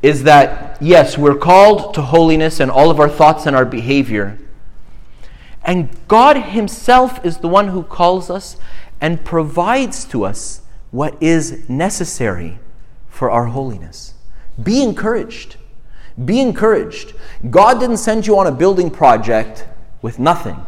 is 0.00 0.22
that, 0.22 0.80
yes, 0.80 1.18
we're 1.18 1.36
called 1.36 1.92
to 1.92 2.00
holiness 2.00 2.58
and 2.58 2.70
all 2.70 2.90
of 2.90 2.98
our 2.98 3.10
thoughts 3.10 3.44
and 3.44 3.54
our 3.54 3.66
behavior 3.66 4.38
and 5.64 5.88
God 6.08 6.36
Himself 6.36 7.24
is 7.24 7.38
the 7.38 7.48
one 7.48 7.68
who 7.68 7.82
calls 7.82 8.30
us 8.30 8.56
and 9.00 9.24
provides 9.24 10.04
to 10.06 10.24
us 10.24 10.60
what 10.90 11.20
is 11.22 11.68
necessary 11.68 12.58
for 13.08 13.30
our 13.30 13.46
holiness. 13.46 14.14
Be 14.62 14.82
encouraged. 14.82 15.56
Be 16.24 16.40
encouraged. 16.40 17.14
God 17.50 17.80
didn't 17.80 17.96
send 17.96 18.26
you 18.26 18.38
on 18.38 18.46
a 18.46 18.52
building 18.52 18.90
project 18.90 19.66
with 20.02 20.18
nothing. 20.18 20.64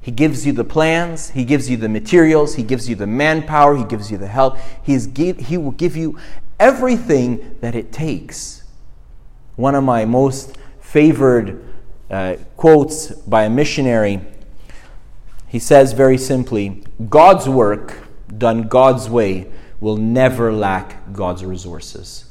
He 0.00 0.10
gives 0.10 0.46
you 0.46 0.52
the 0.52 0.64
plans, 0.64 1.30
He 1.30 1.44
gives 1.44 1.68
you 1.68 1.76
the 1.76 1.88
materials, 1.88 2.54
He 2.54 2.62
gives 2.62 2.88
you 2.88 2.94
the 2.94 3.06
manpower, 3.06 3.76
He 3.76 3.84
gives 3.84 4.10
you 4.10 4.18
the 4.18 4.28
help. 4.28 4.56
He 4.82 4.96
will 5.58 5.72
give 5.72 5.96
you 5.96 6.18
everything 6.58 7.56
that 7.60 7.74
it 7.74 7.92
takes. 7.92 8.64
One 9.56 9.74
of 9.74 9.84
my 9.84 10.04
most 10.04 10.56
favored 10.80 11.62
uh, 12.10 12.36
quotes 12.56 13.12
by 13.12 13.44
a 13.44 13.50
missionary. 13.50 14.20
He 15.48 15.58
says 15.58 15.92
very 15.92 16.18
simply 16.18 16.84
God's 17.08 17.48
work 17.48 18.08
done 18.36 18.68
God's 18.68 19.08
way 19.08 19.50
will 19.80 19.96
never 19.96 20.52
lack 20.52 21.12
God's 21.12 21.44
resources. 21.44 22.26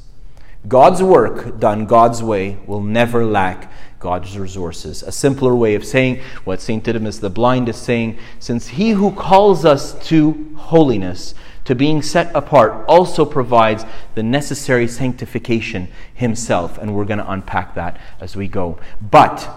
God's 0.68 1.02
work 1.02 1.58
done 1.58 1.86
God's 1.86 2.22
way 2.22 2.58
will 2.66 2.82
never 2.82 3.24
lack 3.24 3.72
God's 3.98 4.38
resources. 4.38 5.02
A 5.02 5.12
simpler 5.12 5.54
way 5.54 5.74
of 5.74 5.84
saying 5.84 6.20
what 6.44 6.60
St. 6.60 6.84
Didymus 6.84 7.18
the 7.18 7.30
Blind 7.30 7.68
is 7.68 7.76
saying 7.76 8.18
since 8.38 8.68
he 8.68 8.90
who 8.90 9.12
calls 9.12 9.64
us 9.64 9.94
to 10.08 10.54
holiness, 10.56 11.34
to 11.64 11.74
being 11.74 12.02
set 12.02 12.34
apart, 12.34 12.84
also 12.86 13.24
provides 13.24 13.84
the 14.14 14.22
necessary 14.22 14.88
sanctification 14.88 15.88
himself. 16.12 16.78
And 16.78 16.94
we're 16.94 17.04
going 17.04 17.18
to 17.18 17.30
unpack 17.30 17.74
that 17.74 17.98
as 18.20 18.36
we 18.36 18.48
go. 18.48 18.78
But 19.00 19.48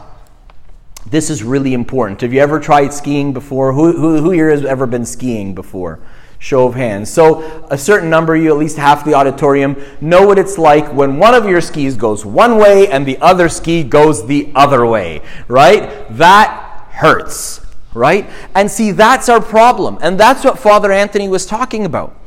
this 1.13 1.29
is 1.29 1.43
really 1.43 1.75
important. 1.75 2.21
Have 2.21 2.33
you 2.33 2.41
ever 2.41 2.59
tried 2.59 2.91
skiing 2.91 3.33
before? 3.33 3.71
Who, 3.71 3.91
who, 3.91 4.19
who 4.19 4.31
here 4.31 4.49
has 4.49 4.65
ever 4.65 4.87
been 4.87 5.05
skiing 5.05 5.53
before? 5.53 5.99
Show 6.39 6.65
of 6.65 6.73
hands. 6.73 7.07
So, 7.07 7.67
a 7.69 7.77
certain 7.77 8.09
number, 8.09 8.35
you 8.35 8.49
at 8.49 8.57
least 8.57 8.77
half 8.77 9.05
the 9.05 9.13
auditorium, 9.13 9.79
know 10.01 10.25
what 10.25 10.39
it's 10.39 10.57
like 10.57 10.91
when 10.91 11.19
one 11.19 11.35
of 11.35 11.47
your 11.47 11.61
skis 11.61 11.95
goes 11.95 12.25
one 12.25 12.57
way 12.57 12.87
and 12.87 13.05
the 13.05 13.19
other 13.19 13.47
ski 13.47 13.83
goes 13.83 14.25
the 14.25 14.51
other 14.55 14.87
way, 14.87 15.21
right? 15.47 16.07
That 16.17 16.87
hurts, 16.89 17.61
right? 17.93 18.27
And 18.55 18.71
see, 18.71 18.89
that's 18.89 19.29
our 19.29 19.39
problem. 19.39 19.99
And 20.01 20.19
that's 20.19 20.43
what 20.43 20.57
Father 20.57 20.91
Anthony 20.91 21.29
was 21.29 21.45
talking 21.45 21.85
about. 21.85 22.17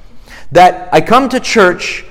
That 0.53 0.89
I 0.93 1.01
come 1.01 1.29
to 1.31 1.41
church 1.41 2.05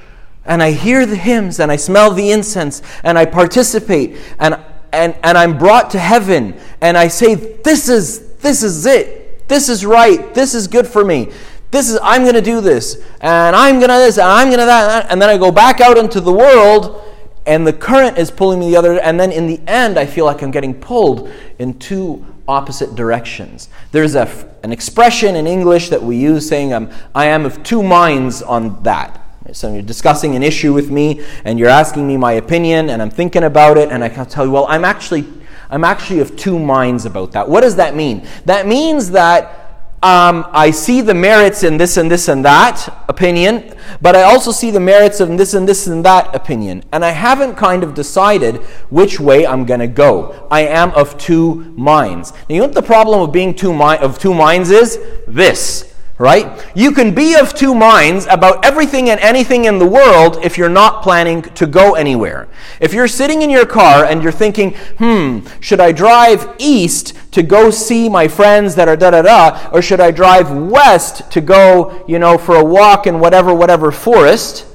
and 0.44 0.62
I 0.62 0.72
hear 0.72 1.06
the 1.06 1.16
hymns 1.16 1.62
and 1.62 1.72
I 1.72 1.78
smell 1.78 2.12
the 2.12 2.32
incense 2.32 2.82
and 3.02 3.18
I 3.18 3.24
participate 3.24 4.18
and 4.40 4.60
and, 4.96 5.16
and 5.24 5.38
I'm 5.38 5.58
brought 5.58 5.92
to 5.92 6.00
heaven 6.00 6.60
and 6.82 6.98
I 6.98 7.08
say, 7.10 7.36
This 7.36 7.90
is 7.90 8.34
this 8.38 8.64
is 8.64 8.86
it. 8.86 9.48
This 9.48 9.70
is 9.70 9.86
right. 9.86 10.34
This 10.34 10.56
is 10.56 10.68
good 10.68 10.88
for 10.88 11.04
me. 11.04 11.32
This 11.72 11.90
is 11.90 12.00
I'm 12.02 12.24
gonna 12.24 12.42
do 12.42 12.62
this, 12.62 13.04
and 13.20 13.56
I'm 13.56 13.80
gonna 13.80 13.98
this, 13.98 14.18
and 14.18 14.28
I'm 14.28 14.50
gonna 14.50 14.66
that, 14.66 15.12
and 15.12 15.22
then 15.22 15.30
I 15.30 15.38
go 15.38 15.52
back 15.52 15.82
out 15.82 15.98
into 15.98 16.22
the 16.22 16.32
world, 16.32 17.04
and 17.46 17.68
the 17.68 17.74
current 17.74 18.18
is 18.18 18.32
pulling 18.32 18.60
me 18.60 18.70
the 18.70 18.78
other, 18.78 19.00
and 19.00 19.20
then 19.20 19.32
in 19.32 19.48
the 19.48 19.60
end 19.68 20.00
I 20.00 20.06
feel 20.06 20.26
like 20.26 20.42
I'm 20.42 20.52
getting 20.52 20.74
pulled 20.74 21.30
in 21.60 21.78
two 21.80 22.26
opposite 22.48 22.96
directions. 22.96 23.68
There's 23.92 24.16
a, 24.16 24.30
an 24.64 24.72
expression 24.72 25.36
in 25.36 25.48
English 25.48 25.90
that 25.90 26.02
we 26.02 26.18
use 26.18 26.48
saying, 26.48 26.72
um, 26.72 26.90
I 27.14 27.26
am 27.26 27.46
of 27.46 27.64
two 27.64 27.84
minds 27.84 28.42
on 28.42 28.82
that. 28.84 29.25
So 29.54 29.72
you're 29.74 29.84
discussing 29.84 30.36
an 30.36 30.44
issue 30.44 30.74
with 30.74 30.90
me 30.90 31.24
and 31.44 31.60
you're 31.60 31.70
asking 31.70 32.08
me 32.08 32.18
my 32.18 32.34
opinion 32.34 32.90
and 32.90 33.02
I'm 33.02 33.12
thinking 33.12 33.44
about 33.44 33.78
it 33.78 33.90
and 33.92 34.04
I 34.04 34.10
can 34.10 34.26
tell 34.26 34.46
you, 34.46 34.52
well, 34.52 34.66
I'm 34.68 34.84
actually 34.84 35.26
I'm 35.70 35.84
actually 35.84 36.20
of 36.20 36.36
two 36.36 36.60
minds 36.60 37.06
about 37.06 37.32
that. 37.34 37.50
What 37.50 37.62
does 37.62 37.76
that 37.78 37.96
mean? 37.96 38.28
That 38.46 38.68
means 38.68 39.12
that 39.12 39.62
um, 40.04 40.46
I 40.52 40.70
see 40.70 41.02
the 41.02 41.16
merits 41.16 41.64
in 41.64 41.78
this 41.78 41.98
and 41.98 42.12
this 42.12 42.28
and 42.28 42.46
that 42.46 43.06
opinion, 43.08 43.74
but 44.02 44.16
I 44.16 44.24
also 44.24 44.52
see 44.52 44.70
the 44.70 44.80
merits 44.80 45.20
of 45.20 45.36
this 45.38 45.56
and 45.56 45.68
this 45.68 45.88
and 45.88 46.06
that 46.06 46.36
opinion. 46.36 46.84
And 46.92 47.04
I 47.04 47.10
haven't 47.10 47.56
kind 47.56 47.84
of 47.84 47.96
decided 47.96 48.58
which 48.92 49.20
way 49.20 49.48
I'm 49.48 49.66
going 49.66 49.80
to 49.80 49.88
go. 49.88 50.48
I 50.52 50.68
am 50.68 50.92
of 50.92 51.18
two 51.18 51.74
minds. 51.76 52.34
Now, 52.34 52.40
you 52.50 52.58
know 52.58 52.66
what 52.66 52.76
the 52.76 52.84
problem 52.84 53.22
of 53.22 53.32
being 53.32 53.56
two 53.56 53.74
mi- 53.74 53.98
of 53.98 54.20
two 54.20 54.34
minds 54.34 54.70
is? 54.70 55.00
This 55.28 55.95
right? 56.18 56.66
You 56.76 56.92
can 56.94 57.14
be 57.14 57.36
of 57.36 57.54
two 57.54 57.76
minds 57.76 58.26
about 58.30 58.64
everything 58.64 59.10
and 59.10 59.20
anything 59.20 59.66
in 59.66 59.80
the 59.80 59.86
world 59.86 60.38
if 60.44 60.58
you're 60.58 60.70
not 60.70 61.04
planning 61.04 61.42
to 61.42 61.68
go 61.68 61.96
anywhere. 61.96 62.48
If 62.80 62.94
you're 62.94 63.10
sitting 63.10 63.42
in 63.42 63.50
your 63.50 63.66
car 63.66 64.06
and 64.06 64.24
you're 64.24 64.32
thinking, 64.32 64.76
hmm, 64.98 65.46
should 65.60 65.82
I 65.82 65.92
drive 65.92 66.56
east 66.58 67.14
to 67.32 67.44
go 67.44 67.70
see 67.70 68.08
my 68.08 68.30
friends 68.30 68.76
that 68.76 68.88
are 68.88 68.96
da 68.96 69.12
da 69.12 69.24
da, 69.24 69.70
or 69.74 69.82
should 69.82 70.00
I 70.00 70.12
drive 70.12 70.52
west 70.52 71.30
to 71.32 71.42
go, 71.42 72.06
you 72.08 72.18
know, 72.18 72.38
for 72.38 72.56
a 72.56 72.64
walk 72.64 73.08
in 73.08 73.20
whatever, 73.20 73.54
whatever 73.54 73.92
forest? 73.92 74.66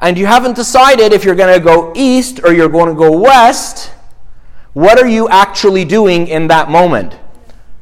And 0.00 0.18
you 0.18 0.26
haven't 0.26 0.56
decided 0.56 1.12
if 1.12 1.24
you're 1.24 1.36
going 1.36 1.56
to 1.56 1.64
go 1.64 1.92
east 1.94 2.40
or 2.42 2.52
you're 2.52 2.68
going 2.68 2.88
to 2.88 2.94
go 2.94 3.16
west. 3.16 3.92
What 4.72 4.98
are 4.98 5.06
you 5.06 5.28
actually 5.28 5.84
doing 5.84 6.26
in 6.26 6.48
that 6.48 6.68
moment? 6.68 7.16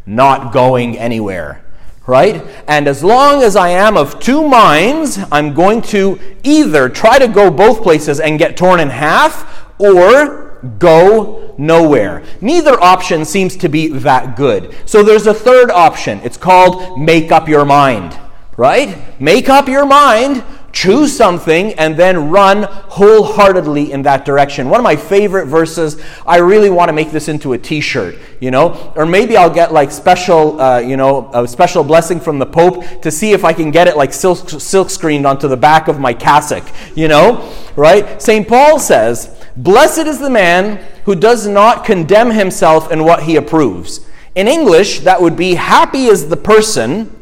Not 0.04 0.52
going 0.52 0.98
anywhere 0.98 1.64
right? 2.08 2.42
And 2.66 2.88
as 2.88 3.04
long 3.04 3.42
as 3.42 3.54
I 3.54 3.68
am 3.68 3.98
of 3.98 4.18
two 4.18 4.48
minds, 4.48 5.20
I'm 5.30 5.52
going 5.52 5.82
to 5.82 6.18
either 6.42 6.88
try 6.88 7.18
to 7.18 7.28
go 7.28 7.50
both 7.50 7.82
places 7.82 8.18
and 8.18 8.38
get 8.38 8.56
torn 8.56 8.80
in 8.80 8.88
half 8.88 9.68
or 9.78 10.58
go 10.78 11.54
nowhere. 11.58 12.24
Neither 12.40 12.82
option 12.82 13.26
seems 13.26 13.56
to 13.58 13.68
be 13.68 13.88
that 13.88 14.36
good. 14.36 14.74
So 14.86 15.02
there's 15.02 15.26
a 15.26 15.34
third 15.34 15.70
option. 15.70 16.20
It's 16.24 16.38
called 16.38 16.98
make 16.98 17.30
up 17.30 17.46
your 17.46 17.66
mind, 17.66 18.18
right? 18.56 19.20
Make 19.20 19.50
up 19.50 19.68
your 19.68 19.84
mind 19.84 20.42
choose 20.78 21.16
something 21.16 21.72
and 21.74 21.96
then 21.96 22.30
run 22.30 22.62
wholeheartedly 22.62 23.90
in 23.90 24.02
that 24.02 24.24
direction. 24.24 24.70
One 24.70 24.78
of 24.78 24.84
my 24.84 24.94
favorite 24.94 25.46
verses, 25.46 26.00
I 26.24 26.36
really 26.36 26.70
want 26.70 26.88
to 26.88 26.92
make 26.92 27.10
this 27.10 27.26
into 27.26 27.52
a 27.54 27.58
t 27.58 27.80
shirt, 27.80 28.14
you 28.38 28.52
know, 28.52 28.92
or 28.94 29.04
maybe 29.04 29.36
I'll 29.36 29.52
get 29.52 29.72
like 29.72 29.90
special, 29.90 30.60
uh, 30.60 30.78
you 30.78 30.96
know, 30.96 31.32
a 31.34 31.48
special 31.48 31.82
blessing 31.82 32.20
from 32.20 32.38
the 32.38 32.46
Pope 32.46 32.84
to 33.02 33.10
see 33.10 33.32
if 33.32 33.44
I 33.44 33.52
can 33.52 33.72
get 33.72 33.88
it 33.88 33.96
like 33.96 34.12
silk, 34.12 34.48
silk 34.48 34.88
screened 34.88 35.26
onto 35.26 35.48
the 35.48 35.56
back 35.56 35.88
of 35.88 35.98
my 35.98 36.14
cassock, 36.14 36.64
you 36.94 37.08
know, 37.08 37.52
right? 37.74 38.22
St. 38.22 38.46
Paul 38.46 38.78
says, 38.78 39.34
Blessed 39.56 40.06
is 40.06 40.20
the 40.20 40.30
man 40.30 40.76
who 41.06 41.16
does 41.16 41.48
not 41.48 41.84
condemn 41.84 42.30
himself 42.30 42.92
in 42.92 43.02
what 43.02 43.24
he 43.24 43.34
approves. 43.34 44.06
In 44.36 44.46
English, 44.46 45.00
that 45.00 45.20
would 45.20 45.36
be 45.36 45.56
happy 45.56 46.04
is 46.04 46.28
the 46.28 46.36
person 46.36 47.17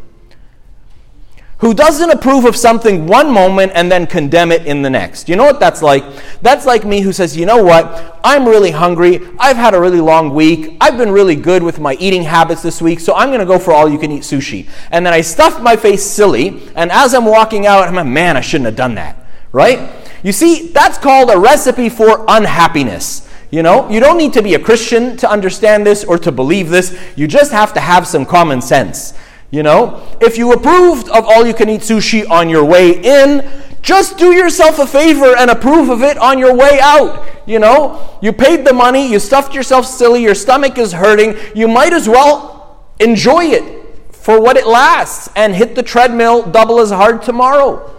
who 1.58 1.72
doesn't 1.72 2.10
approve 2.10 2.44
of 2.44 2.54
something 2.54 3.06
one 3.06 3.32
moment 3.32 3.72
and 3.74 3.90
then 3.90 4.06
condemn 4.06 4.52
it 4.52 4.66
in 4.66 4.82
the 4.82 4.90
next. 4.90 5.26
You 5.28 5.36
know 5.36 5.44
what 5.44 5.58
that's 5.58 5.80
like? 5.80 6.04
That's 6.42 6.66
like 6.66 6.84
me 6.84 7.00
who 7.00 7.12
says, 7.12 7.34
you 7.34 7.46
know 7.46 7.62
what? 7.62 8.20
I'm 8.22 8.46
really 8.46 8.72
hungry. 8.72 9.20
I've 9.38 9.56
had 9.56 9.72
a 9.72 9.80
really 9.80 10.00
long 10.00 10.34
week. 10.34 10.76
I've 10.82 10.98
been 10.98 11.10
really 11.10 11.34
good 11.34 11.62
with 11.62 11.80
my 11.80 11.94
eating 11.94 12.24
habits 12.24 12.60
this 12.60 12.82
week, 12.82 13.00
so 13.00 13.14
I'm 13.14 13.30
going 13.30 13.40
to 13.40 13.46
go 13.46 13.58
for 13.58 13.72
all 13.72 13.88
you 13.88 13.98
can 13.98 14.12
eat 14.12 14.22
sushi. 14.22 14.68
And 14.90 15.06
then 15.06 15.14
I 15.14 15.22
stuff 15.22 15.62
my 15.62 15.76
face 15.76 16.04
silly, 16.04 16.62
and 16.74 16.92
as 16.92 17.14
I'm 17.14 17.24
walking 17.24 17.66
out, 17.66 17.88
I'm 17.88 17.94
like, 17.94 18.06
man, 18.06 18.36
I 18.36 18.42
shouldn't 18.42 18.66
have 18.66 18.76
done 18.76 18.96
that. 18.96 19.16
Right? 19.50 19.90
You 20.22 20.32
see, 20.32 20.68
that's 20.72 20.98
called 20.98 21.30
a 21.30 21.38
recipe 21.38 21.88
for 21.88 22.22
unhappiness. 22.28 23.26
You 23.50 23.62
know, 23.62 23.88
you 23.88 24.00
don't 24.00 24.18
need 24.18 24.34
to 24.34 24.42
be 24.42 24.54
a 24.54 24.58
Christian 24.58 25.16
to 25.18 25.30
understand 25.30 25.86
this 25.86 26.04
or 26.04 26.18
to 26.18 26.32
believe 26.32 26.68
this. 26.68 27.00
You 27.16 27.26
just 27.26 27.52
have 27.52 27.72
to 27.74 27.80
have 27.80 28.06
some 28.06 28.26
common 28.26 28.60
sense. 28.60 29.14
You 29.50 29.62
know, 29.62 30.02
if 30.20 30.36
you 30.36 30.52
approved 30.52 31.08
of 31.08 31.24
all 31.24 31.46
you 31.46 31.54
can 31.54 31.68
eat 31.68 31.82
sushi 31.82 32.28
on 32.28 32.48
your 32.48 32.64
way 32.64 33.00
in, 33.00 33.48
just 33.80 34.18
do 34.18 34.32
yourself 34.32 34.80
a 34.80 34.86
favor 34.86 35.36
and 35.36 35.50
approve 35.50 35.90
of 35.90 36.02
it 36.02 36.18
on 36.18 36.38
your 36.38 36.54
way 36.54 36.80
out. 36.82 37.24
You 37.46 37.60
know, 37.60 38.18
you 38.20 38.32
paid 38.32 38.66
the 38.66 38.72
money, 38.72 39.08
you 39.08 39.20
stuffed 39.20 39.54
yourself 39.54 39.86
silly, 39.86 40.22
your 40.22 40.34
stomach 40.34 40.76
is 40.76 40.92
hurting. 40.92 41.36
You 41.54 41.68
might 41.68 41.92
as 41.92 42.08
well 42.08 42.84
enjoy 42.98 43.44
it 43.44 43.86
for 44.10 44.40
what 44.40 44.56
it 44.56 44.66
lasts 44.66 45.30
and 45.36 45.54
hit 45.54 45.76
the 45.76 45.84
treadmill 45.84 46.42
double 46.42 46.80
as 46.80 46.90
hard 46.90 47.22
tomorrow. 47.22 47.94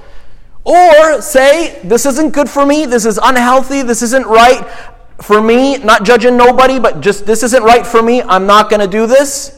Or 0.66 1.22
say, 1.22 1.80
this 1.86 2.06
isn't 2.06 2.34
good 2.34 2.50
for 2.50 2.66
me, 2.66 2.86
this 2.86 3.06
is 3.06 3.18
unhealthy, 3.24 3.84
this 3.84 4.02
isn't 4.02 4.28
right 4.28 4.70
for 5.22 5.42
me, 5.42 5.78
not 5.78 6.04
judging 6.04 6.36
nobody, 6.36 6.78
but 6.78 7.00
just 7.00 7.26
this 7.26 7.44
isn't 7.44 7.64
right 7.64 7.88
for 7.88 8.04
me, 8.04 8.22
I'm 8.22 8.46
not 8.46 8.70
to 8.70 8.88
do 8.88 9.08
this. 9.08 9.58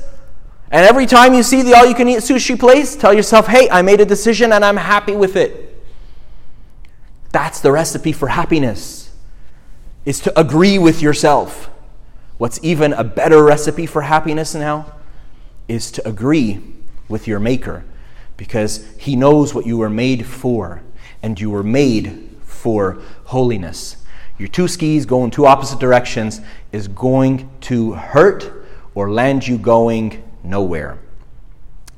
And 0.72 0.86
every 0.86 1.08
time 1.08 1.34
you 1.34 1.42
see 1.42 1.64
the 1.64 1.74
all 1.74 1.86
you 1.86 1.96
can 1.96 2.08
eat 2.08 2.20
sushi 2.20 2.58
place, 2.58 2.96
tell 2.96 3.14
yourself, 3.14 3.48
hey, 3.48 3.70
I 3.70 3.82
made 3.82 4.02
a 4.02 4.06
decision 4.06 4.54
and 4.54 4.64
I'm 4.64 4.78
happy 4.78 5.16
with 5.16 5.36
it. 5.36 5.84
That's 7.32 7.60
the 7.60 7.72
recipe 7.72 8.12
for 8.12 8.28
happiness, 8.28 9.12
is 10.06 10.20
to 10.22 10.40
agree 10.40 10.78
with 10.78 11.02
yourself. 11.02 11.70
What's 12.38 12.60
even 12.64 12.94
a 12.94 13.04
better 13.04 13.44
recipe 13.44 13.86
for 13.86 14.04
happiness 14.04 14.56
now 14.56 14.94
is 15.68 15.92
to 15.92 16.08
agree 16.08 16.62
with 17.08 17.28
your 17.28 17.40
Maker 17.40 17.84
because 18.38 18.86
He 18.98 19.16
knows 19.16 19.54
what 19.54 19.66
you 19.66 19.78
were 19.78 19.90
made 19.90 20.26
for, 20.26 20.82
and 21.22 21.40
you 21.40 21.50
were 21.50 21.64
made 21.64 22.30
for 22.44 23.02
holiness. 23.26 23.98
Your 24.38 24.48
two 24.48 24.68
skis 24.68 25.06
going 25.06 25.32
two 25.32 25.46
opposite 25.46 25.80
directions 25.80 26.42
is 26.72 26.88
going 26.88 27.50
to 27.62 27.94
hurt 27.94 28.66
or 28.96 29.12
land 29.12 29.48
you 29.48 29.58
going 29.58 30.24
nowhere. 30.50 30.98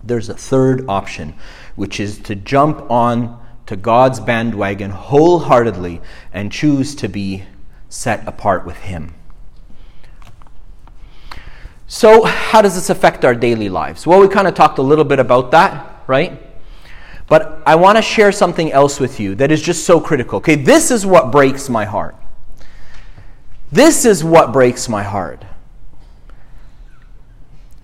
There's 0.04 0.30
a 0.30 0.34
third 0.34 0.86
option, 0.88 1.36
which 1.76 2.00
is 2.00 2.20
to 2.20 2.36
jump 2.36 2.90
on 2.90 3.40
to 3.68 3.76
God's 3.76 4.20
bandwagon 4.20 4.92
wholeheartedly 4.92 6.02
and 6.34 6.52
choose 6.52 6.96
to 6.96 7.08
be 7.08 7.44
set 7.90 8.28
apart 8.28 8.66
with 8.66 8.78
Him. 8.78 9.14
So, 11.88 12.24
how 12.24 12.62
does 12.62 12.76
this 12.76 12.90
affect 12.90 13.26
our 13.26 13.36
daily 13.36 13.70
lives? 13.70 14.08
Well, 14.08 14.20
we 14.20 14.28
kind 14.28 14.48
of 14.48 14.56
talked 14.56 14.78
a 14.78 14.82
little 14.82 15.06
bit 15.06 15.20
about 15.20 15.52
that, 15.52 16.04
right? 16.08 16.42
But 17.28 17.62
I 17.66 17.76
want 17.76 17.98
to 17.98 18.02
share 18.02 18.32
something 18.32 18.72
else 18.72 19.00
with 19.00 19.20
you 19.20 19.36
that 19.36 19.52
is 19.52 19.62
just 19.62 19.86
so 19.86 20.00
critical. 20.00 20.38
Okay, 20.38 20.56
this 20.56 20.90
is 20.90 21.06
what 21.06 21.32
breaks 21.32 21.70
my 21.70 21.86
heart. 21.86 22.16
This 23.72 24.04
is 24.06 24.24
what 24.24 24.52
breaks 24.52 24.90
my 24.90 25.04
heart 25.04 25.46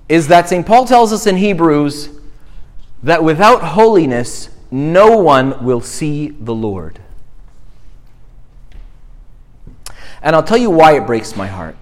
is 0.09 0.27
that 0.27 0.49
St. 0.49 0.65
Paul 0.65 0.85
tells 0.85 1.11
us 1.11 1.27
in 1.27 1.37
Hebrews 1.37 2.09
that 3.03 3.23
without 3.23 3.61
holiness, 3.61 4.49
no 4.71 5.17
one 5.17 5.63
will 5.63 5.81
see 5.81 6.29
the 6.29 6.55
Lord. 6.55 6.99
And 10.21 10.35
I'll 10.35 10.43
tell 10.43 10.57
you 10.57 10.69
why 10.69 10.97
it 10.97 11.05
breaks 11.05 11.35
my 11.35 11.47
heart. 11.47 11.75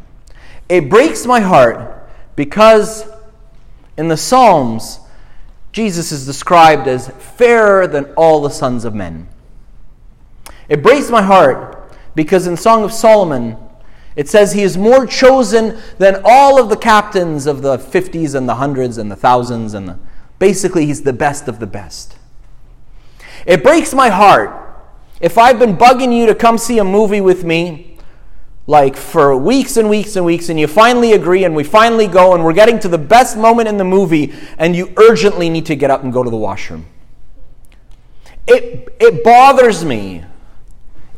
It 0.67 0.89
breaks 0.89 1.25
my 1.25 1.39
heart 1.39 2.09
because 2.35 3.07
in 3.97 4.07
the 4.07 4.17
Psalms, 4.17 4.99
Jesus 5.71 6.11
is 6.11 6.25
described 6.25 6.87
as 6.87 7.09
fairer 7.09 7.87
than 7.87 8.05
all 8.15 8.41
the 8.41 8.49
sons 8.49 8.85
of 8.85 8.93
men. 8.93 9.27
It 10.67 10.81
breaks 10.81 11.09
my 11.09 11.21
heart 11.21 11.93
because 12.15 12.47
in 12.47 12.57
Song 12.57 12.83
of 12.83 12.91
Solomon, 12.91 13.57
it 14.15 14.29
says 14.29 14.53
he 14.53 14.63
is 14.63 14.77
more 14.77 15.05
chosen 15.05 15.77
than 15.97 16.21
all 16.23 16.61
of 16.61 16.69
the 16.69 16.77
captains 16.77 17.45
of 17.45 17.61
the 17.61 17.77
50s 17.77 18.33
and 18.33 18.47
the 18.47 18.55
hundreds 18.55 18.97
and 18.97 19.11
the 19.11 19.15
thousands 19.15 19.73
and 19.73 19.89
the, 19.89 19.99
basically 20.39 20.85
he's 20.85 21.03
the 21.03 21.13
best 21.13 21.47
of 21.47 21.59
the 21.59 21.67
best. 21.67 22.17
It 23.45 23.61
breaks 23.61 23.93
my 23.93 24.09
heart 24.09 24.61
if 25.19 25.37
I've 25.37 25.59
been 25.59 25.75
bugging 25.75 26.15
you 26.15 26.25
to 26.27 26.35
come 26.35 26.57
see 26.57 26.79
a 26.79 26.83
movie 26.83 27.21
with 27.21 27.43
me 27.43 27.97
like 28.67 28.95
for 28.95 29.37
weeks 29.37 29.77
and 29.77 29.89
weeks 29.89 30.15
and 30.15 30.25
weeks 30.25 30.49
and 30.49 30.59
you 30.59 30.67
finally 30.67 31.13
agree 31.13 31.43
and 31.43 31.55
we 31.55 31.63
finally 31.63 32.07
go 32.07 32.33
and 32.33 32.43
we're 32.43 32.53
getting 32.53 32.79
to 32.79 32.87
the 32.87 32.97
best 32.97 33.37
moment 33.37 33.67
in 33.67 33.77
the 33.77 33.83
movie 33.83 34.33
and 34.57 34.75
you 34.75 34.91
urgently 34.97 35.49
need 35.49 35.65
to 35.65 35.75
get 35.75 35.91
up 35.91 36.03
and 36.03 36.11
go 36.11 36.23
to 36.23 36.29
the 36.29 36.37
washroom. 36.37 36.85
It 38.47 38.95
it 38.99 39.23
bothers 39.23 39.83
me 39.83 40.23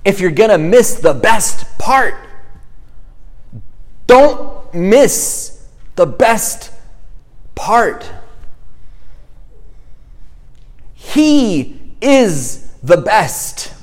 if 0.04 0.20
you're 0.20 0.32
going 0.32 0.50
to 0.50 0.58
miss 0.58 0.96
the 0.96 1.14
best 1.14 1.78
part. 1.78 2.27
Don't 4.08 4.74
miss 4.74 5.67
the 5.96 6.06
best 6.06 6.72
part. 7.56 8.10
He 10.93 11.93
is 12.02 12.72
the 12.84 12.98
best. 12.98 13.74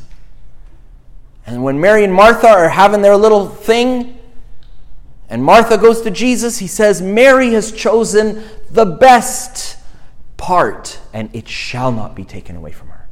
And 1.46 1.62
when 1.62 1.80
Mary 1.80 2.04
and 2.04 2.12
Martha 2.12 2.48
are 2.48 2.68
having 2.68 3.02
their 3.02 3.16
little 3.16 3.48
thing, 3.48 4.18
and 5.28 5.42
Martha 5.42 5.76
goes 5.76 6.00
to 6.02 6.10
Jesus, 6.10 6.58
he 6.58 6.66
says, 6.66 7.02
Mary 7.02 7.52
has 7.52 7.72
chosen 7.72 8.42
the 8.70 8.84
best 8.84 9.78
part, 10.36 11.00
and 11.12 11.28
it 11.34 11.48
shall 11.48 11.92
not 11.92 12.14
be 12.14 12.24
taken 12.24 12.56
away 12.56 12.72
from 12.72 12.88
her. 12.88 13.08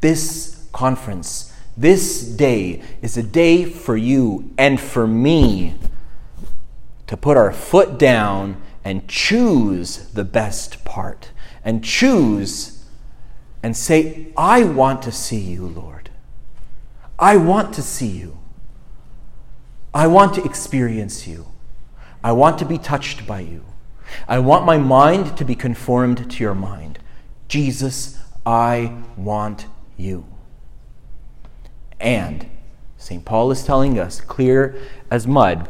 This 0.00 0.66
conference 0.72 1.47
This 1.78 2.24
day 2.24 2.82
is 3.02 3.16
a 3.16 3.22
day 3.22 3.64
for 3.64 3.96
you 3.96 4.50
and 4.58 4.80
for 4.80 5.06
me 5.06 5.76
to 7.06 7.16
put 7.16 7.36
our 7.36 7.52
foot 7.52 8.00
down 8.00 8.60
and 8.82 9.06
choose 9.06 10.08
the 10.08 10.24
best 10.24 10.84
part 10.84 11.30
and 11.62 11.84
choose 11.84 12.84
and 13.62 13.76
say, 13.76 14.32
I 14.36 14.64
want 14.64 15.02
to 15.02 15.12
see 15.12 15.38
you, 15.38 15.68
Lord. 15.68 16.10
I 17.16 17.36
want 17.36 17.72
to 17.74 17.82
see 17.82 18.08
you. 18.08 18.38
I 19.94 20.08
want 20.08 20.34
to 20.34 20.44
experience 20.44 21.28
you. 21.28 21.46
I 22.24 22.32
want 22.32 22.58
to 22.58 22.64
be 22.64 22.78
touched 22.78 23.24
by 23.24 23.38
you. 23.38 23.64
I 24.26 24.40
want 24.40 24.66
my 24.66 24.78
mind 24.78 25.36
to 25.36 25.44
be 25.44 25.54
conformed 25.54 26.28
to 26.28 26.42
your 26.42 26.56
mind. 26.56 26.98
Jesus, 27.46 28.18
I 28.44 29.00
want 29.16 29.66
you. 29.96 30.26
And 32.00 32.48
St. 32.96 33.24
Paul 33.24 33.50
is 33.50 33.64
telling 33.64 33.98
us, 33.98 34.20
clear 34.20 34.80
as 35.10 35.26
mud, 35.26 35.68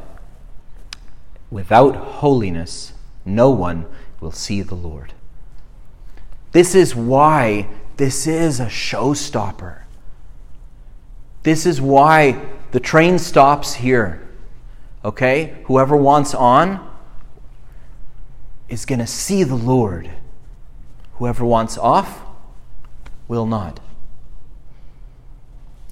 without 1.50 1.96
holiness, 1.96 2.92
no 3.24 3.50
one 3.50 3.86
will 4.20 4.32
see 4.32 4.62
the 4.62 4.74
Lord. 4.74 5.12
This 6.52 6.74
is 6.74 6.94
why 6.94 7.68
this 7.96 8.26
is 8.26 8.60
a 8.60 8.66
showstopper. 8.66 9.82
This 11.42 11.66
is 11.66 11.80
why 11.80 12.44
the 12.72 12.80
train 12.80 13.18
stops 13.18 13.74
here. 13.74 14.26
Okay? 15.04 15.58
Whoever 15.64 15.96
wants 15.96 16.34
on 16.34 16.86
is 18.68 18.84
going 18.84 18.98
to 18.98 19.06
see 19.06 19.44
the 19.44 19.54
Lord. 19.54 20.10
Whoever 21.14 21.44
wants 21.44 21.78
off 21.78 22.22
will 23.26 23.46
not. 23.46 23.80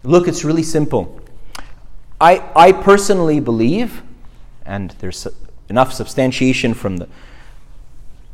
Look, 0.07 0.29
it's 0.29 0.45
really 0.45 0.63
simple. 0.63 1.21
I, 2.21 2.43
I 2.55 2.73
personally 2.73 3.41
believe, 3.41 4.03
and 4.65 4.93
there's 5.01 5.27
enough 5.69 5.93
substantiation 5.93 6.75
from, 6.75 6.99
the, 6.99 7.09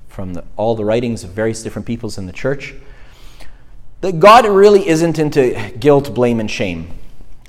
from 0.09 0.35
the, 0.35 0.45
all 0.57 0.75
the 0.75 0.85
writings 0.85 1.25
of 1.25 1.31
various 1.31 1.63
different 1.63 1.87
peoples 1.87 2.19
in 2.19 2.27
the 2.27 2.33
church, 2.33 2.75
that 4.03 4.21
God 4.21 4.47
really 4.47 4.87
isn't 4.87 5.19
into 5.19 5.73
guilt, 5.79 6.15
blame, 6.15 6.41
and 6.41 6.51
shame. 6.51 6.91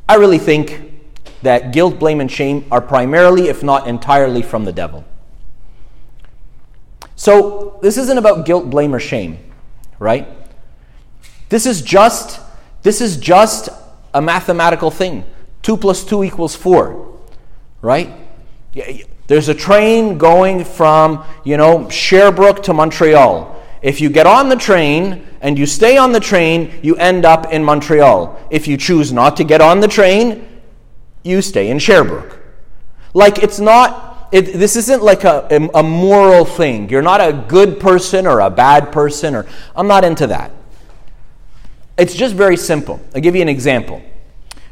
I 0.08 0.16
really 0.16 0.40
think 0.40 0.94
that 1.42 1.74
guilt, 1.74 2.00
blame, 2.00 2.22
and 2.22 2.32
shame 2.32 2.66
are 2.72 2.82
primarily, 2.82 3.50
if 3.50 3.62
not 3.62 3.88
entirely, 3.88 4.42
from 4.42 4.64
the 4.64 4.72
devil. 4.72 5.04
So, 7.16 7.78
this 7.82 7.98
isn't 7.98 8.18
about 8.18 8.46
guilt, 8.46 8.70
blame, 8.70 8.96
or 8.96 9.00
shame, 9.00 9.38
right? 10.00 10.28
This 11.50 11.66
is 11.66 11.82
just 11.82 12.40
this 12.84 13.00
is 13.00 13.16
just 13.18 13.70
a 14.13 14.21
mathematical 14.21 14.91
thing. 14.91 15.26
2 15.63 15.78
plus 15.78 16.04
2 16.04 16.23
equals 16.23 16.56
4, 16.56 17.19
right? 17.82 18.12
There's 19.28 19.49
a 19.49 19.54
train 19.54 20.17
going 20.17 20.65
from, 20.65 21.26
you 21.43 21.58
know, 21.58 21.89
Sherbrooke 21.89 22.63
to 22.63 22.73
Montreal. 22.73 23.49
If 23.82 24.02
you 24.02 24.10
get 24.10 24.28
on 24.28 24.49
the 24.49 24.56
train 24.56 25.26
and 25.41 25.58
you 25.58 25.65
stay 25.65 25.97
on 25.97 26.12
the 26.12 26.19
train, 26.19 26.80
you 26.82 26.95
end 26.95 27.26
up 27.26 27.52
in 27.52 27.63
Montreal. 27.63 28.39
If 28.49 28.67
you 28.67 28.78
choose 28.78 29.12
not 29.12 29.38
to 29.38 29.43
get 29.43 29.62
on 29.62 29.80
the 29.80 29.88
train, 29.88 30.47
you 31.23 31.41
stay 31.41 31.69
in 31.69 31.80
Sherbrooke. 31.80 32.39
Like, 33.13 33.39
it's 33.39 33.60
not, 33.60 34.30
it, 34.32 34.54
this 34.54 34.76
isn't 34.76 35.04
like 35.04 35.23
a, 35.23 35.69
a 35.73 35.84
moral 35.84 36.45
thing. 36.45 36.89
You're 36.89 37.02
not 37.02 37.21
a 37.21 37.32
good 37.34 37.80
person 37.80 38.26
or 38.26 38.39
a 38.39 38.49
bad 38.49 38.91
person, 38.91 39.36
or 39.36 39.45
I'm 39.76 39.88
not 39.88 40.04
into 40.04 40.28
that. 40.28 40.52
It's 41.98 42.16
just 42.16 42.34
very 42.36 42.58
simple. 42.58 43.00
I'll 43.14 43.22
give 43.22 43.36
you 43.36 43.42
an 43.42 43.50
example. 43.50 44.02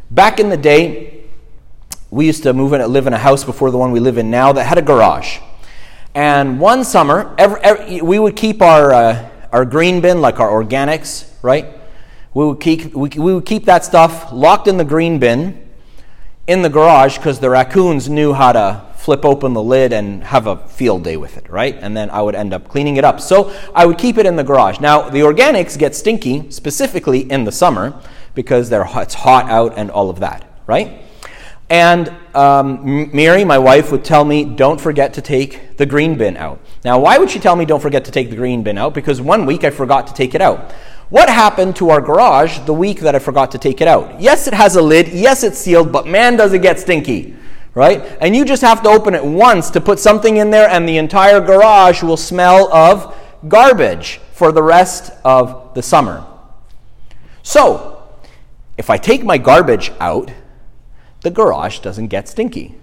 Back 0.10 0.40
in 0.40 0.50
the 0.50 0.58
day, 0.58 1.24
we 2.10 2.26
used 2.26 2.44
to 2.44 2.54
move 2.54 2.74
in, 2.74 2.92
live 2.92 3.08
in 3.08 3.14
a 3.14 3.18
house 3.18 3.44
before 3.44 3.70
the 3.70 3.78
one 3.78 3.92
we 3.92 4.00
live 4.00 4.18
in 4.18 4.32
now 4.32 4.52
that 4.54 4.64
had 4.64 4.78
a 4.78 4.82
garage. 4.82 5.38
And 6.16 6.60
one 6.60 6.84
summer, 6.84 7.34
every, 7.38 7.62
every, 7.62 8.02
we 8.02 8.20
would 8.20 8.36
keep 8.36 8.62
our, 8.62 8.92
uh, 8.92 9.30
our 9.52 9.66
green 9.66 10.02
bin, 10.02 10.20
like 10.20 10.40
our 10.40 10.50
organics, 10.50 11.32
right? 11.42 11.68
We 12.34 12.46
would, 12.46 12.60
keep, 12.60 12.94
we, 12.94 13.10
we 13.10 13.34
would 13.34 13.46
keep 13.46 13.66
that 13.66 13.86
stuff 13.86 14.32
locked 14.34 14.68
in 14.68 14.78
the 14.78 14.84
green 14.84 15.20
bin 15.20 15.70
in 16.48 16.64
the 16.64 16.70
garage 16.70 17.18
because 17.18 17.40
the 17.40 17.50
raccoons 17.50 18.10
knew 18.10 18.34
how 18.34 18.52
to 18.52 18.91
flip 19.02 19.26
open 19.26 19.54
the 19.54 19.64
lid 19.64 19.92
and 19.94 20.24
have 20.24 20.46
a 20.46 20.56
field 20.68 21.04
day 21.04 21.18
with 21.18 21.36
it, 21.36 21.50
right? 21.50 21.76
And 21.82 21.98
then 21.98 22.12
I 22.12 22.22
would 22.22 22.36
end 22.36 22.54
up 22.54 22.68
cleaning 22.68 22.98
it 22.98 23.04
up. 23.04 23.20
So 23.20 23.52
I 23.74 23.88
would 23.88 23.98
keep 23.98 24.20
it 24.20 24.28
in 24.28 24.36
the 24.36 24.44
garage. 24.44 24.80
Now, 24.80 25.10
the 25.10 25.22
organics 25.22 25.76
get 25.76 25.96
stinky, 25.96 26.52
specifically 26.52 27.22
in 27.32 27.44
the 27.44 27.52
summer, 27.52 28.00
because 28.36 28.70
they're, 28.70 28.88
it's 28.98 29.16
hot 29.16 29.50
out 29.50 29.74
and 29.76 29.90
all 29.90 30.12
of 30.12 30.20
that, 30.20 30.48
right? 30.68 31.02
And 31.68 32.14
um, 32.36 33.10
Mary, 33.12 33.44
my 33.44 33.58
wife, 33.58 33.92
would 33.92 34.06
tell 34.06 34.24
me, 34.24 34.46
don't 34.46 34.80
forget 34.80 35.16
to 35.16 35.22
take 35.22 35.78
the 35.78 35.86
green 35.88 36.16
bin 36.16 36.38
out. 36.38 36.60
Now, 36.86 37.00
why 37.00 37.18
would 37.18 37.32
she 37.32 37.40
tell 37.40 37.56
me 37.56 37.66
don't 37.66 37.82
forget 37.82 38.06
to 38.06 38.12
take 38.12 38.30
the 38.30 38.36
green 38.36 38.62
bin 38.62 38.78
out? 38.78 38.94
Because 38.94 39.20
one 39.20 39.48
week 39.48 39.64
I 39.64 39.72
forgot 39.72 40.06
to 40.08 40.14
take 40.14 40.36
it 40.36 40.42
out. 40.42 40.74
What 41.10 41.28
happened 41.28 41.76
to 41.78 41.90
our 41.90 42.02
garage 42.02 42.60
the 42.60 42.74
week 42.74 43.00
that 43.00 43.16
I 43.16 43.20
forgot 43.20 43.52
to 43.52 43.58
take 43.58 43.82
it 43.82 43.88
out? 43.88 44.22
Yes, 44.22 44.48
it 44.48 44.54
has 44.54 44.76
a 44.76 44.82
lid. 44.82 45.08
Yes, 45.08 45.44
it's 45.44 45.58
sealed, 45.58 45.92
but 45.92 46.06
man, 46.06 46.38
does 46.38 46.54
it 46.54 46.62
get 46.62 46.80
stinky, 46.80 47.36
right? 47.74 48.02
And 48.20 48.36
you 48.36 48.46
just 48.46 48.62
have 48.62 48.84
to 48.84 48.90
open 48.90 49.16
it 49.16 49.24
once 49.24 49.70
to 49.72 49.82
put 49.82 50.00
something 50.00 50.38
in 50.38 50.50
there, 50.50 50.70
and 50.70 50.88
the 50.88 50.98
entire 50.98 51.40
garage 51.40 52.04
will 52.04 52.18
smell 52.18 52.72
of 52.74 53.16
garbage 53.48 54.20
for 54.34 54.52
the 54.52 54.64
rest 54.64 55.12
of 55.24 55.74
the 55.74 55.82
summer. 55.82 56.26
So, 57.44 58.04
if 58.78 58.90
I 58.90 58.98
take 58.98 59.24
my 59.24 59.38
garbage 59.38 59.92
out, 60.00 60.32
the 61.22 61.30
garage 61.30 61.80
doesn't 61.80 62.08
get 62.08 62.28
stinky. 62.28 62.76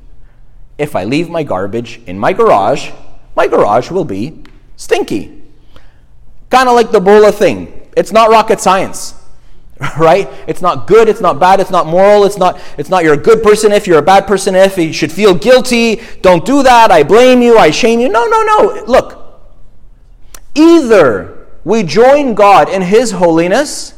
If 0.78 0.94
I 0.94 1.04
leave 1.04 1.28
my 1.28 1.42
garbage 1.42 2.00
in 2.06 2.18
my 2.18 2.32
garage, 2.32 2.92
my 3.34 3.48
garage 3.48 3.90
will 3.90 4.04
be 4.04 4.44
stinky. 4.76 5.42
Kind 6.50 6.68
of 6.68 6.74
like 6.74 6.92
the 6.92 7.00
Bola 7.00 7.32
thing. 7.32 7.88
It's 7.96 8.12
not 8.12 8.30
rocket 8.30 8.60
science. 8.60 9.17
Right? 9.98 10.28
It's 10.46 10.60
not 10.60 10.86
good, 10.86 11.08
it's 11.08 11.20
not 11.20 11.38
bad, 11.38 11.60
it's 11.60 11.70
not 11.70 11.86
moral, 11.86 12.24
it's 12.24 12.36
not 12.36 12.60
it's 12.76 12.88
not 12.88 13.04
you're 13.04 13.14
a 13.14 13.16
good 13.16 13.42
person 13.42 13.72
if 13.72 13.86
you're 13.86 13.98
a 13.98 14.02
bad 14.02 14.26
person 14.26 14.54
if 14.54 14.76
you 14.76 14.92
should 14.92 15.12
feel 15.12 15.34
guilty. 15.34 16.00
Don't 16.20 16.44
do 16.44 16.62
that. 16.62 16.90
I 16.90 17.02
blame 17.02 17.42
you, 17.42 17.58
I 17.58 17.70
shame 17.70 18.00
you. 18.00 18.08
No, 18.08 18.26
no, 18.26 18.42
no. 18.42 18.84
Look. 18.86 19.24
Either 20.54 21.46
we 21.64 21.84
join 21.84 22.34
God 22.34 22.68
in 22.68 22.82
his 22.82 23.12
holiness 23.12 23.94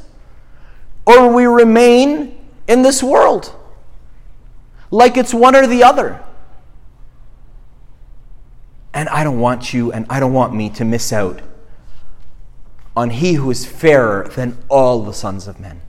or 1.07 1.33
we 1.33 1.47
remain 1.47 2.39
in 2.69 2.83
this 2.83 3.03
world. 3.03 3.55
Like 4.91 5.17
it's 5.17 5.33
one 5.33 5.57
or 5.57 5.67
the 5.67 5.83
other. 5.83 6.23
And 8.93 9.09
I 9.09 9.25
don't 9.25 9.41
want 9.41 9.73
you 9.73 9.93
and 9.93 10.05
I 10.11 10.21
don't 10.21 10.33
want 10.33 10.53
me 10.55 10.69
to 10.71 10.85
miss 10.85 11.13
out 11.13 11.41
on 13.01 13.09
he 13.09 13.33
who 13.33 13.51
is 13.51 13.65
fairer 13.65 14.31
than 14.37 14.59
all 14.69 15.03
the 15.03 15.15
sons 15.15 15.49
of 15.49 15.59
men. 15.59 15.81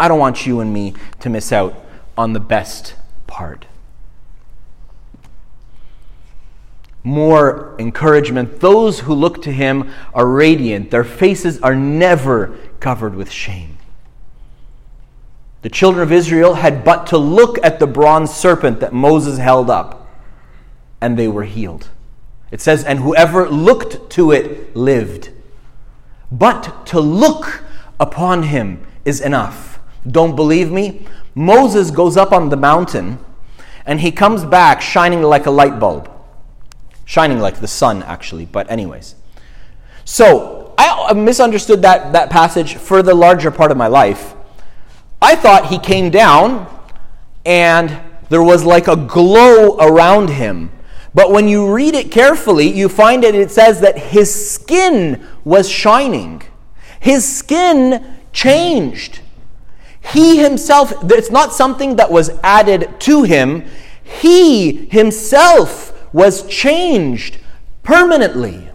I 0.00 0.08
don't 0.08 0.18
want 0.18 0.48
you 0.48 0.58
and 0.58 0.72
me 0.72 0.94
to 1.20 1.30
miss 1.30 1.52
out 1.52 1.76
on 2.18 2.32
the 2.32 2.40
best 2.40 2.96
part. 3.28 3.66
More 7.04 7.76
encouragement. 7.78 8.58
Those 8.58 9.00
who 9.00 9.14
look 9.14 9.42
to 9.42 9.52
him 9.52 9.92
are 10.12 10.26
radiant, 10.26 10.90
their 10.90 11.04
faces 11.04 11.60
are 11.60 11.76
never 11.76 12.58
covered 12.80 13.14
with 13.14 13.30
shame. 13.30 13.78
The 15.60 15.70
children 15.70 16.02
of 16.02 16.10
Israel 16.10 16.54
had 16.54 16.82
but 16.82 17.06
to 17.08 17.16
look 17.16 17.64
at 17.64 17.78
the 17.78 17.86
bronze 17.86 18.34
serpent 18.34 18.80
that 18.80 18.92
Moses 18.92 19.38
held 19.38 19.70
up, 19.70 20.10
and 21.00 21.16
they 21.16 21.28
were 21.28 21.44
healed. 21.44 21.90
It 22.50 22.60
says, 22.60 22.82
And 22.82 22.98
whoever 22.98 23.48
looked 23.48 24.10
to 24.10 24.32
it 24.32 24.74
lived 24.74 25.30
but 26.32 26.86
to 26.86 27.00
look 27.00 27.62
upon 28.00 28.44
him 28.44 28.84
is 29.04 29.20
enough. 29.20 29.78
Don't 30.10 30.34
believe 30.34 30.72
me? 30.72 31.06
Moses 31.34 31.90
goes 31.90 32.16
up 32.16 32.32
on 32.32 32.48
the 32.48 32.56
mountain 32.56 33.18
and 33.86 34.00
he 34.00 34.10
comes 34.10 34.44
back 34.44 34.80
shining 34.80 35.22
like 35.22 35.46
a 35.46 35.50
light 35.50 35.78
bulb. 35.78 36.10
Shining 37.04 37.38
like 37.38 37.60
the 37.60 37.68
sun, 37.68 38.02
actually, 38.04 38.46
but, 38.46 38.70
anyways. 38.70 39.14
So, 40.04 40.74
I 40.78 41.12
misunderstood 41.12 41.82
that, 41.82 42.12
that 42.12 42.30
passage 42.30 42.74
for 42.74 43.02
the 43.02 43.14
larger 43.14 43.50
part 43.50 43.70
of 43.70 43.76
my 43.76 43.88
life. 43.88 44.34
I 45.20 45.36
thought 45.36 45.66
he 45.66 45.78
came 45.78 46.10
down 46.10 46.66
and 47.44 48.00
there 48.30 48.42
was 48.42 48.64
like 48.64 48.88
a 48.88 48.96
glow 48.96 49.76
around 49.76 50.30
him 50.30 50.70
but 51.14 51.30
when 51.30 51.48
you 51.48 51.72
read 51.72 51.94
it 51.94 52.10
carefully, 52.10 52.68
you 52.68 52.88
find 52.88 53.22
that 53.22 53.34
it 53.34 53.50
says 53.50 53.80
that 53.80 53.98
his 53.98 54.50
skin 54.50 55.26
was 55.44 55.68
shining. 55.68 56.42
His 57.00 57.30
skin 57.36 58.16
changed. 58.32 59.20
He 60.00 60.38
himself, 60.38 60.92
it's 61.10 61.30
not 61.30 61.52
something 61.52 61.96
that 61.96 62.10
was 62.10 62.30
added 62.42 63.00
to 63.00 63.24
him. 63.24 63.64
He 64.02 64.86
himself 64.86 66.12
was 66.14 66.46
changed 66.46 67.38
permanently. 67.82 68.68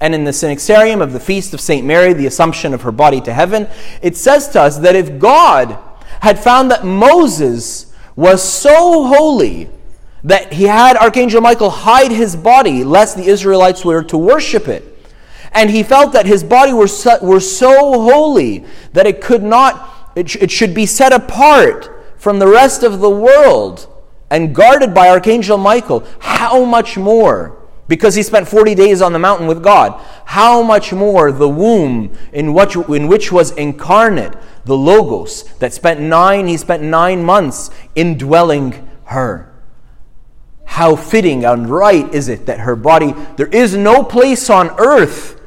And 0.00 0.14
in 0.14 0.24
the 0.24 0.30
Synaxarium 0.30 1.02
of 1.02 1.12
the 1.12 1.20
Feast 1.20 1.54
of 1.54 1.60
St. 1.60 1.86
Mary, 1.86 2.12
the 2.12 2.26
Assumption 2.26 2.74
of 2.74 2.82
her 2.82 2.92
body 2.92 3.20
to 3.22 3.32
heaven, 3.32 3.68
it 4.02 4.16
says 4.16 4.48
to 4.48 4.62
us 4.62 4.78
that 4.78 4.94
if 4.94 5.18
God 5.18 5.78
had 6.20 6.38
found 6.38 6.70
that 6.70 6.84
Moses 6.84 7.92
was 8.14 8.42
so 8.42 9.06
holy 9.06 9.70
that 10.24 10.52
he 10.52 10.64
had 10.64 10.96
Archangel 10.96 11.40
Michael 11.40 11.70
hide 11.70 12.10
his 12.10 12.34
body 12.34 12.84
lest 12.84 13.16
the 13.16 13.26
Israelites 13.26 13.84
were 13.84 14.02
to 14.04 14.18
worship 14.18 14.68
it. 14.68 14.84
And 15.52 15.70
he 15.70 15.82
felt 15.82 16.12
that 16.12 16.26
his 16.26 16.44
body 16.44 16.72
were 16.72 16.88
so, 16.88 17.18
were 17.22 17.40
so 17.40 18.02
holy 18.02 18.64
that 18.92 19.06
it 19.06 19.20
could 19.20 19.42
not, 19.42 20.12
it, 20.14 20.34
it 20.36 20.50
should 20.50 20.74
be 20.74 20.86
set 20.86 21.12
apart 21.12 21.90
from 22.16 22.38
the 22.38 22.46
rest 22.46 22.82
of 22.82 23.00
the 23.00 23.10
world 23.10 23.86
and 24.30 24.54
guarded 24.54 24.92
by 24.92 25.08
Archangel 25.08 25.56
Michael. 25.56 26.04
How 26.18 26.64
much 26.64 26.98
more? 26.98 27.56
Because 27.86 28.14
he 28.14 28.22
spent 28.22 28.46
40 28.46 28.74
days 28.74 29.00
on 29.00 29.14
the 29.14 29.18
mountain 29.18 29.46
with 29.46 29.62
God. 29.62 29.98
How 30.26 30.62
much 30.62 30.92
more 30.92 31.32
the 31.32 31.48
womb 31.48 32.14
in 32.32 32.52
which, 32.52 32.76
in 32.76 33.08
which 33.08 33.32
was 33.32 33.52
incarnate 33.52 34.34
the 34.66 34.76
Logos 34.76 35.44
that 35.58 35.72
spent 35.72 35.98
nine, 35.98 36.46
he 36.46 36.58
spent 36.58 36.82
nine 36.82 37.24
months 37.24 37.70
indwelling 37.94 38.86
her. 39.04 39.47
How 40.68 40.94
fitting 40.96 41.46
and 41.46 41.68
right 41.68 42.12
is 42.14 42.28
it 42.28 42.44
that 42.46 42.60
her 42.60 42.76
body, 42.76 43.14
there 43.36 43.48
is 43.48 43.74
no 43.74 44.04
place 44.04 44.50
on 44.50 44.70
earth 44.78 45.40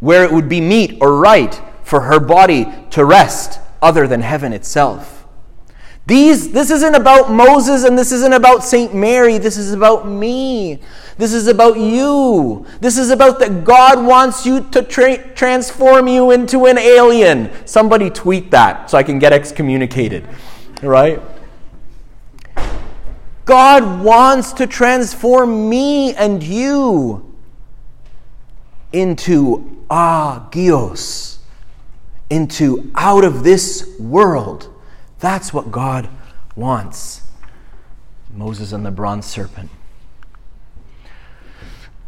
where 0.00 0.24
it 0.24 0.32
would 0.32 0.48
be 0.48 0.60
meet 0.60 0.98
or 1.00 1.16
right 1.16 1.58
for 1.84 2.02
her 2.02 2.18
body 2.18 2.66
to 2.90 3.04
rest 3.04 3.60
other 3.80 4.08
than 4.08 4.20
heaven 4.20 4.52
itself. 4.52 5.24
These, 6.06 6.50
this 6.50 6.72
isn't 6.72 6.96
about 6.96 7.30
Moses 7.30 7.84
and 7.84 7.96
this 7.96 8.10
isn't 8.10 8.32
about 8.32 8.64
St. 8.64 8.92
Mary. 8.92 9.38
This 9.38 9.56
is 9.56 9.72
about 9.72 10.08
me. 10.08 10.80
This 11.16 11.32
is 11.32 11.46
about 11.46 11.78
you. 11.78 12.66
This 12.80 12.98
is 12.98 13.10
about 13.10 13.38
that 13.38 13.62
God 13.62 14.04
wants 14.04 14.44
you 14.44 14.68
to 14.70 14.82
tra- 14.82 15.34
transform 15.34 16.08
you 16.08 16.32
into 16.32 16.66
an 16.66 16.78
alien. 16.78 17.50
Somebody 17.64 18.10
tweet 18.10 18.50
that 18.50 18.90
so 18.90 18.98
I 18.98 19.04
can 19.04 19.20
get 19.20 19.32
excommunicated. 19.32 20.26
Right? 20.82 21.22
God 23.44 24.02
wants 24.04 24.52
to 24.54 24.66
transform 24.66 25.68
me 25.68 26.14
and 26.14 26.42
you 26.42 27.34
into 28.92 29.84
agios, 29.90 31.38
into 32.28 32.90
out 32.94 33.24
of 33.24 33.42
this 33.42 33.96
world. 33.98 34.68
That's 35.18 35.52
what 35.52 35.70
God 35.70 36.08
wants. 36.56 37.22
Moses 38.32 38.72
and 38.72 38.86
the 38.86 38.90
bronze 38.90 39.26
serpent. 39.26 39.70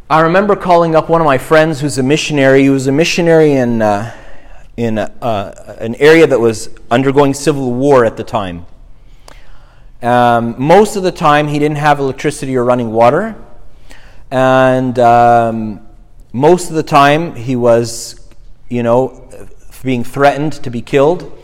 I 0.08 0.20
remember 0.20 0.56
calling 0.56 0.94
up 0.94 1.08
one 1.08 1.20
of 1.20 1.24
my 1.24 1.38
friends 1.38 1.80
who's 1.80 1.98
a 1.98 2.02
missionary. 2.02 2.62
He 2.62 2.70
was 2.70 2.86
a 2.86 2.92
missionary 2.92 3.52
in, 3.52 3.80
uh, 3.80 4.14
in 4.76 4.98
uh, 4.98 5.76
an 5.80 5.94
area 5.96 6.26
that 6.26 6.38
was 6.38 6.68
undergoing 6.90 7.34
civil 7.34 7.72
war 7.72 8.04
at 8.04 8.16
the 8.16 8.24
time. 8.24 8.66
Um, 10.02 10.56
most 10.58 10.96
of 10.96 11.04
the 11.04 11.12
time, 11.12 11.46
he 11.46 11.60
didn't 11.60 11.76
have 11.76 12.00
electricity 12.00 12.56
or 12.56 12.64
running 12.64 12.90
water. 12.90 13.36
And 14.32 14.98
um, 14.98 15.86
most 16.32 16.70
of 16.70 16.74
the 16.74 16.82
time, 16.82 17.36
he 17.36 17.54
was, 17.54 18.28
you 18.68 18.82
know, 18.82 19.30
being 19.84 20.02
threatened 20.02 20.54
to 20.54 20.70
be 20.70 20.82
killed. 20.82 21.38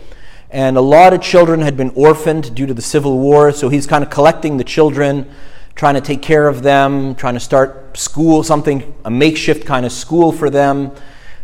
And 0.50 0.76
a 0.76 0.80
lot 0.80 1.12
of 1.12 1.20
children 1.20 1.60
had 1.60 1.76
been 1.76 1.90
orphaned 1.90 2.54
due 2.54 2.66
to 2.66 2.74
the 2.74 2.82
Civil 2.82 3.18
War, 3.18 3.52
so 3.52 3.68
he's 3.68 3.86
kind 3.86 4.02
of 4.02 4.10
collecting 4.10 4.56
the 4.56 4.64
children, 4.64 5.30
trying 5.76 5.94
to 5.94 6.00
take 6.00 6.22
care 6.22 6.48
of 6.48 6.62
them, 6.62 7.14
trying 7.14 7.34
to 7.34 7.40
start 7.40 7.96
school, 7.96 8.42
something, 8.42 8.92
a 9.04 9.10
makeshift 9.10 9.66
kind 9.66 9.86
of 9.86 9.92
school 9.92 10.32
for 10.32 10.50
them. 10.50 10.90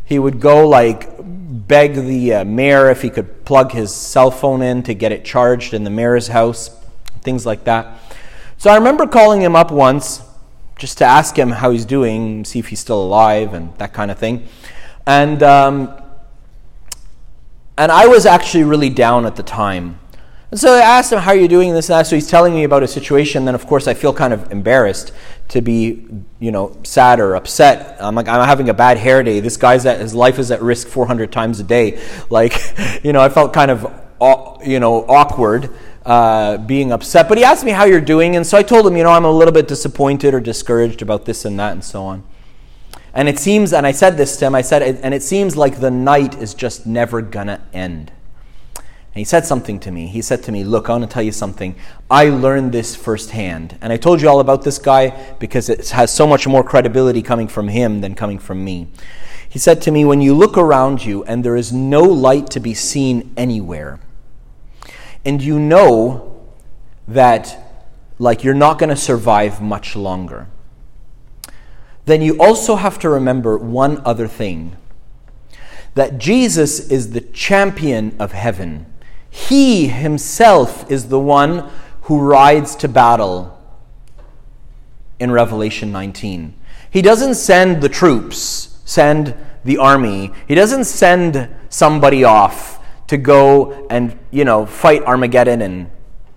He 0.05 0.19
would 0.19 0.41
go, 0.41 0.67
like, 0.67 1.11
beg 1.21 1.95
the 1.95 2.35
uh, 2.35 2.45
mayor 2.45 2.91
if 2.91 3.03
he 3.03 3.11
could 3.11 3.45
plug 3.45 3.71
his 3.71 3.95
cell 3.95 4.33
phone 4.33 4.63
in 4.63 4.83
to 4.85 4.95
get 4.95 5.13
it 5.13 5.25
charged 5.25 5.75
in 5.75 5.85
the 5.85 5.91
mayor's 5.91 6.29
house 6.29 6.71
things 7.25 7.45
like 7.45 7.65
that. 7.65 7.99
So 8.59 8.71
I 8.71 8.77
remember 8.77 9.07
calling 9.07 9.43
him 9.43 9.57
up 9.57 9.71
once 9.71 10.23
just 10.79 10.99
to 10.99 11.05
ask 11.05 11.37
him 11.37 11.51
how 11.51 11.71
he's 11.71 11.85
doing, 11.85 12.45
see 12.45 12.59
if 12.59 12.69
he's 12.69 12.81
still 12.81 13.03
alive, 13.03 13.55
and 13.55 13.77
that 13.79 13.93
kind 13.93 14.11
of 14.11 14.19
thing. 14.19 14.47
And 15.07 15.43
um, 15.43 16.01
and 17.77 17.91
I 17.91 18.07
was 18.07 18.27
actually 18.27 18.65
really 18.65 18.91
down 18.91 19.27
at 19.27 19.37
the 19.37 19.43
time. 19.43 19.99
And 20.51 20.61
so 20.61 20.73
I 20.73 20.83
asked 20.83 21.13
him, 21.13 21.19
How 21.19 21.33
are 21.33 21.37
you 21.37 21.49
doing 21.49 21.73
this 21.75 21.89
and 21.91 21.99
that? 21.99 22.07
So 22.07 22.15
he's 22.15 22.29
telling 22.29 22.55
me 22.55 22.63
about 22.63 22.85
a 22.85 22.89
situation. 22.89 23.45
Then, 23.45 23.57
of 23.57 23.67
course, 23.67 23.89
I 23.89 23.95
feel 23.95 24.13
kind 24.13 24.33
of 24.33 24.53
embarrassed 24.53 25.13
to 25.49 25.61
be, 25.61 26.07
you 26.39 26.53
know, 26.53 26.77
sad 26.85 27.19
or 27.19 27.35
upset. 27.35 27.97
I'm 28.01 28.15
like, 28.15 28.29
I'm 28.29 28.47
having 28.47 28.69
a 28.69 28.75
bad 28.75 28.97
hair 28.97 29.23
day. 29.25 29.41
This 29.41 29.57
guy's 29.57 29.85
at, 29.85 30.01
his 30.01 30.15
life 30.15 30.39
is 30.39 30.53
at 30.53 30.63
risk 30.63 30.87
400 30.87 31.33
times 31.33 31.59
a 31.59 31.65
day. 31.65 32.01
Like, 32.31 32.55
you 33.03 33.13
know, 33.13 33.21
I 33.21 33.29
felt 33.29 33.53
kind 33.53 33.71
of, 33.71 33.83
you 34.65 34.79
know, 34.79 35.05
awkward 35.09 35.71
uh, 36.05 36.59
being 36.59 36.93
upset. 36.93 37.29
But 37.29 37.39
he 37.39 37.45
asked 37.45 37.65
me 37.65 37.73
how 37.73 37.85
you're 37.85 38.01
doing, 38.01 38.37
and 38.37 38.47
so 38.47 38.59
I 38.59 38.63
told 38.63 38.87
him, 38.87 38.97
you 38.97 39.03
know, 39.03 39.11
I'm 39.11 39.25
a 39.25 39.31
little 39.31 39.55
bit 39.55 39.69
disappointed 39.69 40.35
or 40.35 40.41
discouraged 40.41 41.03
about 41.03 41.25
this 41.25 41.45
and 41.45 41.59
that 41.59 41.73
and 41.73 41.85
so 41.85 42.05
on. 42.05 42.25
And 43.15 43.29
it 43.29 43.39
seems, 43.39 43.73
and 43.73 43.87
I 43.87 43.93
said 43.93 44.17
this 44.17 44.37
to 44.39 44.47
him, 44.47 44.55
I 44.55 44.63
said, 44.63 44.83
and 44.83 45.15
it 45.15 45.23
seems 45.23 45.57
like 45.57 45.81
the 45.81 45.91
night 45.91 46.41
is 46.41 46.53
just 46.53 46.85
never 46.85 47.23
gonna 47.23 47.61
end. 47.73 48.11
And 49.15 49.21
he 49.21 49.25
said 49.25 49.47
something 49.47 49.79
to 49.81 49.93
me. 49.93 50.09
He 50.09 50.21
said 50.21 50.43
to 50.43 50.53
me, 50.53 50.65
Look, 50.65 50.89
I 50.89 50.93
want 50.93 51.05
to 51.05 51.09
tell 51.09 51.23
you 51.23 51.31
something. 51.31 51.77
I 52.11 52.31
learned 52.31 52.73
this 52.73 52.97
firsthand. 52.97 53.79
And 53.81 53.93
I 53.93 53.97
told 53.97 54.21
you 54.21 54.29
all 54.29 54.41
about 54.41 54.65
this 54.65 54.77
guy 54.77 55.35
because 55.39 55.69
it 55.69 55.91
has 55.91 56.13
so 56.13 56.27
much 56.27 56.49
more 56.49 56.65
credibility 56.65 57.23
coming 57.23 57.47
from 57.47 57.69
him 57.69 58.01
than 58.01 58.17
coming 58.17 58.41
from 58.41 58.65
me. 58.65 58.89
He 59.49 59.61
said 59.61 59.81
to 59.83 59.93
me, 59.93 60.05
When 60.05 60.21
you 60.21 60.35
look 60.35 60.59
around 60.59 61.05
you 61.05 61.23
and 61.25 61.45
there 61.45 61.55
is 61.55 61.73
no 61.73 62.03
light 62.03 62.51
to 62.51 62.61
be 62.61 62.75
seen 62.75 63.33
anywhere, 63.37 64.01
and 65.25 65.43
you 65.43 65.59
know 65.59 66.43
that 67.09 67.59
like 68.19 68.45
you're 68.45 68.55
not 68.55 68.79
going 68.79 68.91
to 68.91 68.97
survive 68.97 69.61
much 69.61 69.97
longer 69.97 70.47
then 72.07 72.21
you 72.21 72.37
also 72.39 72.77
have 72.77 72.99
to 72.99 73.09
remember 73.09 73.57
one 73.57 74.01
other 74.05 74.29
thing 74.29 74.77
that 75.95 76.19
Jesus 76.19 76.91
is 76.91 77.13
the 77.13 77.21
champion 77.21 78.15
of 78.19 78.33
heaven. 78.33 78.87
He 79.31 79.89
himself 79.89 80.91
is 80.91 81.09
the 81.09 81.21
one 81.21 81.71
who 82.03 82.21
rides 82.21 82.77
to 82.77 82.89
battle 82.89 83.59
in 85.19 85.31
Revelation 85.31 85.93
19. 85.93 86.55
He 86.91 87.01
doesn't 87.01 87.35
send 87.35 87.81
the 87.81 87.89
troops, 87.89 88.79
send 88.85 89.35
the 89.65 89.79
army. 89.79 90.33
He 90.47 90.55
doesn't 90.55 90.85
send 90.85 91.49
somebody 91.69 92.23
off 92.23 92.74
to 93.09 93.17
go 93.17 93.87
and, 93.91 94.19
you 94.31 94.45
know, 94.45 94.67
fight 94.67 95.03
Armageddon 95.03 95.63
and, 95.63 95.91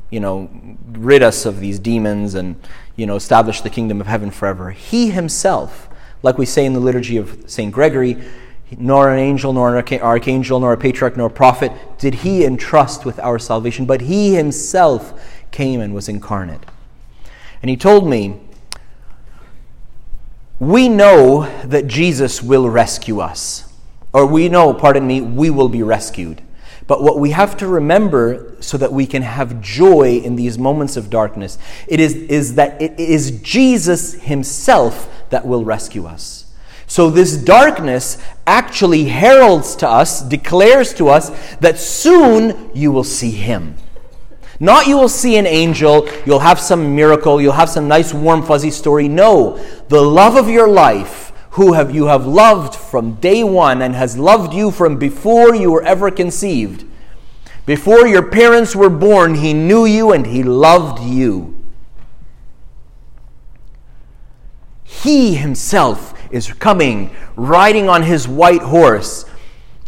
you 0.10 0.20
know, 0.20 0.50
rid 0.92 1.24
us 1.24 1.46
of 1.46 1.60
these 1.60 1.80
demons 1.80 2.36
and, 2.36 2.56
you 2.96 3.06
know, 3.06 3.16
establish 3.16 3.62
the 3.62 3.70
kingdom 3.70 4.02
of 4.02 4.08
heaven 4.08 4.32
forever. 4.32 4.72
He 4.72 5.12
himself, 5.12 5.90
like 6.24 6.38
we 6.38 6.46
say 6.46 6.66
in 6.66 6.74
the 6.74 6.80
liturgy 6.80 7.18
of 7.18 7.44
St. 7.48 7.72
Gregory, 7.72 8.18
nor 8.78 9.12
an 9.14 9.20
angel, 9.20 9.54
nor 9.54 9.78
an 9.78 10.02
archangel, 10.02 10.60
nor 10.60 10.74
a 10.74 10.78
patriarch, 10.78 11.16
nor 11.16 11.28
a 11.28 11.32
prophet 11.32 11.72
did 11.98 12.16
he 12.16 12.44
entrust 12.44 13.06
with 13.06 13.20
our 13.20 13.40
salvation, 13.40 13.86
but 13.86 14.02
he 14.02 14.36
himself 14.36 15.14
came 15.52 15.80
and 15.80 15.94
was 15.94 16.10
incarnate. 16.10 16.66
And 17.62 17.70
he 17.70 17.78
told 17.78 18.08
me, 18.08 18.42
We 20.60 20.90
know 20.90 21.50
that 21.64 21.88
Jesus 21.88 22.44
will 22.44 22.70
rescue 22.70 23.20
us. 23.20 23.72
Or 24.12 24.26
we 24.26 24.50
know, 24.50 24.74
pardon 24.74 25.06
me, 25.08 25.22
we 25.22 25.50
will 25.50 25.70
be 25.70 25.84
rescued. 25.84 26.42
But 26.88 27.04
what 27.04 27.20
we 27.20 27.32
have 27.32 27.58
to 27.58 27.68
remember 27.68 28.56
so 28.62 28.78
that 28.78 28.94
we 28.94 29.06
can 29.06 29.22
have 29.22 29.62
joy 29.62 30.22
in 30.24 30.38
these 30.38 30.58
moments 30.58 30.96
of 30.96 31.10
darkness, 31.10 31.58
it 31.86 32.00
is, 32.00 32.16
is 32.16 32.56
that 32.56 32.82
it 32.82 32.98
is 32.98 33.42
Jesus 33.42 34.14
himself 34.14 35.10
that 35.30 35.46
will 35.46 35.66
rescue 35.66 36.06
us. 36.06 36.46
So 36.88 37.10
this 37.10 37.36
darkness 37.36 38.18
actually 38.48 39.04
heralds 39.06 39.76
to 39.78 39.90
us, 39.90 40.22
declares 40.22 40.94
to 40.96 41.10
us 41.10 41.30
that 41.58 41.78
soon 41.78 42.72
you 42.74 42.94
will 42.94 43.04
see 43.04 43.32
him. 43.32 43.76
Not 44.60 44.88
you 44.88 44.98
will 44.98 45.10
see 45.10 45.38
an 45.38 45.46
angel, 45.46 46.10
you'll 46.26 46.40
have 46.40 46.60
some 46.60 46.96
miracle, 46.96 47.42
you'll 47.42 47.52
have 47.52 47.70
some 47.70 47.88
nice 47.90 48.14
warm 48.14 48.42
fuzzy 48.42 48.72
story. 48.72 49.08
No, 49.08 49.58
the 49.90 50.02
love 50.02 50.36
of 50.36 50.50
your 50.50 50.68
life 50.68 51.27
who 51.58 51.74
have 51.74 51.94
you 51.94 52.06
have 52.06 52.28
loved 52.28 52.76
from 52.76 53.16
day 53.16 53.44
one 53.44 53.82
and 53.82 53.96
has 53.96 54.16
loved 54.16 54.54
you 54.54 54.70
from 54.70 54.96
before 54.96 55.56
you 55.56 55.72
were 55.72 55.82
ever 55.82 56.12
conceived. 56.12 56.86
Before 57.66 58.06
your 58.06 58.22
parents 58.22 58.76
were 58.76 58.92
born, 58.92 59.34
he 59.34 59.56
knew 59.56 59.84
you 59.84 60.12
and 60.14 60.28
he 60.28 60.44
loved 60.44 61.02
you. 61.02 61.60
He 64.84 65.34
himself 65.34 66.14
is 66.32 66.54
coming, 66.54 67.16
riding 67.36 67.90
on 67.90 68.04
his 68.04 68.28
white 68.28 68.62
horse, 68.62 69.26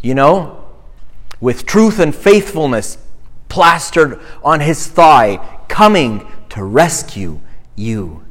you 0.02 0.16
know, 0.16 0.66
with 1.40 1.68
truth 1.68 2.00
and 2.00 2.16
faithfulness 2.16 2.98
plastered 3.48 4.20
on 4.44 4.62
his 4.62 4.88
thigh, 4.88 5.38
coming 5.68 6.28
to 6.50 6.64
rescue 6.64 7.40
you. 7.76 8.26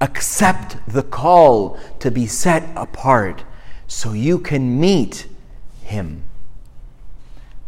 Accept 0.00 0.76
the 0.86 1.02
call 1.02 1.78
to 1.98 2.10
be 2.10 2.26
set 2.26 2.68
apart 2.76 3.44
so 3.86 4.12
you 4.12 4.38
can 4.38 4.78
meet 4.78 5.26
Him. 5.82 6.22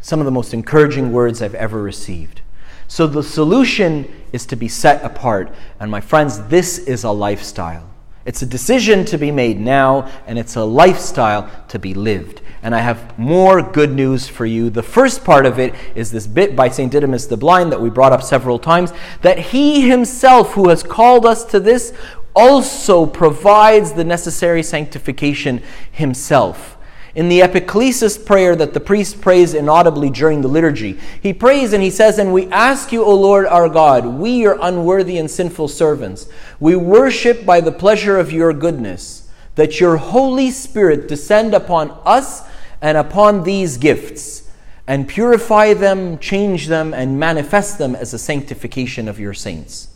Some 0.01 0.20
of 0.20 0.24
the 0.26 0.31
most 0.31 0.55
encouraging 0.55 1.12
words 1.12 1.43
I've 1.43 1.55
ever 1.55 1.83
received. 1.83 2.41
So 2.89 3.07
the 3.07 3.22
solution 3.22 4.11
is 4.33 4.47
to 4.47 4.57
be 4.57 4.68
set 4.68 5.05
apart. 5.05 5.53
And 5.78 5.91
my 5.91 6.01
friends, 6.01 6.43
this 6.49 6.78
is 6.78 7.05
a 7.05 7.11
lifestyle. 7.11 7.89
It's 8.24 8.43
a 8.43 8.47
decision 8.47 9.05
to 9.07 9.16
be 9.16 9.31
made 9.31 9.59
now, 9.59 10.11
and 10.26 10.39
it's 10.39 10.57
a 10.57 10.64
lifestyle 10.64 11.51
to 11.68 11.78
be 11.78 11.95
lived. 11.95 12.43
And 12.62 12.74
I 12.74 12.81
have 12.81 13.18
more 13.18 13.62
good 13.62 13.93
news 13.93 14.28
for 14.28 14.45
you. 14.45 14.68
The 14.68 14.83
first 14.83 15.24
part 15.24 15.47
of 15.47 15.59
it 15.59 15.74
is 15.95 16.11
this 16.11 16.26
bit 16.26 16.55
by 16.55 16.68
St. 16.68 16.93
Didymus 16.93 17.26
the 17.26 17.37
Blind 17.37 17.72
that 17.72 17.81
we 17.81 17.89
brought 17.89 18.12
up 18.12 18.22
several 18.22 18.59
times 18.59 18.93
that 19.22 19.39
he 19.39 19.89
himself, 19.89 20.53
who 20.53 20.68
has 20.68 20.83
called 20.83 21.24
us 21.24 21.45
to 21.47 21.61
this, 21.61 21.95
also 22.41 23.05
provides 23.05 23.93
the 23.93 24.03
necessary 24.03 24.62
sanctification 24.62 25.62
himself. 25.93 26.78
In 27.14 27.28
the 27.28 27.41
epiclesis 27.41 28.24
prayer 28.24 28.57
that 28.57 28.72
the 28.72 28.80
priest 28.80 29.20
prays 29.20 29.53
inaudibly 29.53 30.09
during 30.09 30.41
the 30.41 30.49
liturgy, 30.49 30.99
he 31.20 31.34
prays 31.34 31.74
and 31.74 31.82
he 31.82 31.91
says, 31.91 32.18
And 32.18 32.32
we 32.32 32.47
ask 32.47 32.93
you, 32.93 33.05
O 33.05 33.14
Lord 33.14 33.45
our 33.47 33.68
God, 33.68 34.07
we, 34.07 34.30
your 34.30 34.59
unworthy 34.59 35.18
and 35.18 35.30
sinful 35.30 35.68
servants, 35.68 36.28
we 36.59 36.76
worship 36.76 37.45
by 37.45 37.61
the 37.61 37.72
pleasure 37.72 38.18
of 38.18 38.32
your 38.32 38.55
goodness, 38.55 39.28
that 39.57 39.78
your 39.78 39.99
Holy 39.99 40.51
Spirit 40.51 41.09
descend 41.09 41.53
upon 41.53 41.91
us 42.07 42.43
and 42.80 42.97
upon 42.97 43.43
these 43.43 43.76
gifts, 43.76 44.51
and 44.86 45.07
purify 45.07 45.74
them, 45.74 46.18
change 46.18 46.68
them, 46.68 46.95
and 46.95 47.20
manifest 47.20 47.76
them 47.76 47.95
as 47.95 48.14
a 48.14 48.18
sanctification 48.18 49.09
of 49.09 49.20
your 49.20 49.34
saints. 49.34 49.89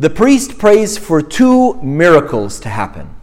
The 0.00 0.08
priest 0.08 0.56
prays 0.56 0.96
for 0.96 1.20
two 1.20 1.74
miracles 1.82 2.58
to 2.60 2.70
happen. 2.70 3.14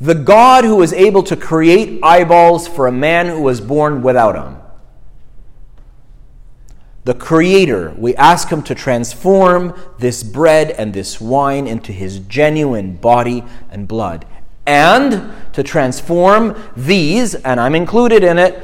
The 0.00 0.16
God 0.16 0.64
who 0.64 0.74
was 0.74 0.92
able 0.92 1.22
to 1.22 1.36
create 1.36 2.00
eyeballs 2.02 2.66
for 2.66 2.88
a 2.88 2.92
man 2.92 3.28
who 3.28 3.40
was 3.40 3.60
born 3.60 4.02
without 4.02 4.32
them. 4.32 4.60
The 7.04 7.14
Creator, 7.14 7.94
we 7.96 8.16
ask 8.16 8.48
Him 8.48 8.62
to 8.64 8.74
transform 8.74 9.80
this 10.00 10.24
bread 10.24 10.72
and 10.72 10.92
this 10.92 11.20
wine 11.20 11.68
into 11.68 11.92
His 11.92 12.18
genuine 12.18 12.96
body 12.96 13.44
and 13.70 13.86
blood, 13.86 14.26
and 14.66 15.32
to 15.52 15.62
transform 15.62 16.60
these, 16.76 17.36
and 17.36 17.60
I'm 17.60 17.76
included 17.76 18.24
in 18.24 18.38
it, 18.38 18.60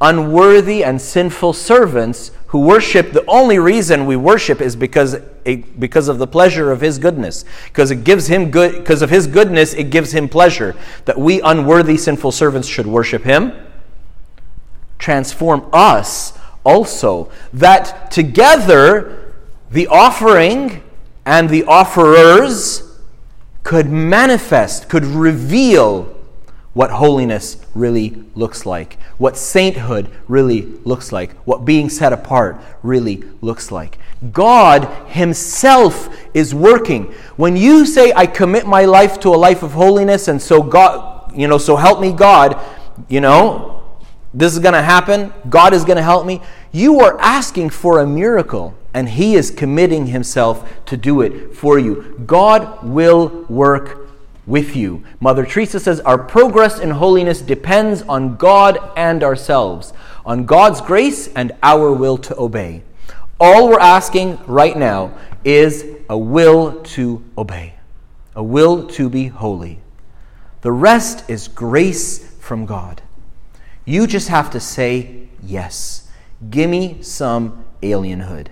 unworthy 0.00 0.84
and 0.84 1.00
sinful 1.00 1.52
servants 1.52 2.30
who 2.48 2.60
worship. 2.60 3.12
The 3.12 3.24
only 3.26 3.58
reason 3.58 4.06
we 4.06 4.16
worship 4.16 4.60
is 4.60 4.76
because 4.76 5.14
it, 5.44 5.78
because 5.78 6.08
of 6.08 6.18
the 6.18 6.26
pleasure 6.26 6.70
of 6.70 6.80
his 6.80 6.98
goodness. 6.98 7.44
Because 7.66 7.90
it 7.90 8.04
gives 8.04 8.26
him 8.26 8.50
good 8.50 8.74
because 8.74 9.02
of 9.02 9.10
his 9.10 9.26
goodness 9.26 9.74
it 9.74 9.90
gives 9.90 10.12
him 10.12 10.28
pleasure. 10.28 10.74
That 11.04 11.18
we 11.18 11.40
unworthy 11.40 11.96
sinful 11.96 12.32
servants 12.32 12.68
should 12.68 12.86
worship 12.86 13.24
him. 13.24 13.52
Transform 14.98 15.68
us 15.72 16.38
also. 16.64 17.30
That 17.52 18.10
together 18.10 19.34
the 19.70 19.86
offering 19.88 20.82
and 21.24 21.48
the 21.48 21.64
offerers 21.64 22.82
could 23.62 23.90
manifest 23.90 24.88
could 24.88 25.04
reveal 25.04 26.15
what 26.76 26.90
holiness 26.90 27.56
really 27.74 28.22
looks 28.34 28.66
like, 28.66 29.00
what 29.16 29.34
sainthood 29.34 30.10
really 30.28 30.60
looks 30.84 31.10
like, 31.10 31.32
what 31.46 31.64
being 31.64 31.88
set 31.88 32.12
apart 32.12 32.60
really 32.82 33.24
looks 33.40 33.72
like. 33.72 33.96
God 34.30 34.84
Himself 35.08 36.14
is 36.34 36.54
working. 36.54 37.04
When 37.36 37.56
you 37.56 37.86
say, 37.86 38.12
I 38.14 38.26
commit 38.26 38.66
my 38.66 38.84
life 38.84 39.18
to 39.20 39.30
a 39.30 39.38
life 39.38 39.62
of 39.62 39.72
holiness, 39.72 40.28
and 40.28 40.40
so 40.40 40.62
God, 40.62 41.34
you 41.34 41.48
know, 41.48 41.56
so 41.56 41.76
help 41.76 41.98
me 41.98 42.12
God, 42.12 42.60
you 43.08 43.22
know, 43.22 43.82
this 44.34 44.52
is 44.52 44.58
going 44.58 44.74
to 44.74 44.82
happen, 44.82 45.32
God 45.48 45.72
is 45.72 45.82
going 45.82 45.96
to 45.96 46.02
help 46.02 46.26
me, 46.26 46.42
you 46.72 47.00
are 47.00 47.18
asking 47.20 47.70
for 47.70 48.00
a 48.00 48.06
miracle, 48.06 48.74
and 48.92 49.08
He 49.08 49.34
is 49.34 49.50
committing 49.50 50.08
Himself 50.08 50.84
to 50.84 50.98
do 50.98 51.22
it 51.22 51.54
for 51.54 51.78
you. 51.78 52.22
God 52.26 52.86
will 52.86 53.46
work 53.48 54.05
with 54.46 54.76
you. 54.76 55.02
Mother 55.20 55.44
Teresa 55.44 55.80
says 55.80 56.00
our 56.00 56.18
progress 56.18 56.78
in 56.78 56.90
holiness 56.90 57.40
depends 57.40 58.02
on 58.02 58.36
God 58.36 58.78
and 58.96 59.22
ourselves, 59.22 59.92
on 60.24 60.46
God's 60.46 60.80
grace 60.80 61.28
and 61.34 61.52
our 61.62 61.92
will 61.92 62.16
to 62.18 62.38
obey. 62.38 62.82
All 63.38 63.68
we're 63.68 63.80
asking 63.80 64.38
right 64.46 64.76
now 64.76 65.16
is 65.44 65.84
a 66.08 66.16
will 66.16 66.80
to 66.82 67.22
obey, 67.36 67.74
a 68.34 68.42
will 68.42 68.86
to 68.88 69.10
be 69.10 69.26
holy. 69.26 69.80
The 70.62 70.72
rest 70.72 71.28
is 71.28 71.48
grace 71.48 72.34
from 72.40 72.66
God. 72.66 73.02
You 73.84 74.06
just 74.06 74.28
have 74.28 74.50
to 74.50 74.60
say 74.60 75.28
yes. 75.42 76.10
Give 76.50 76.68
me 76.70 77.02
some 77.02 77.64
alienhood. 77.82 78.48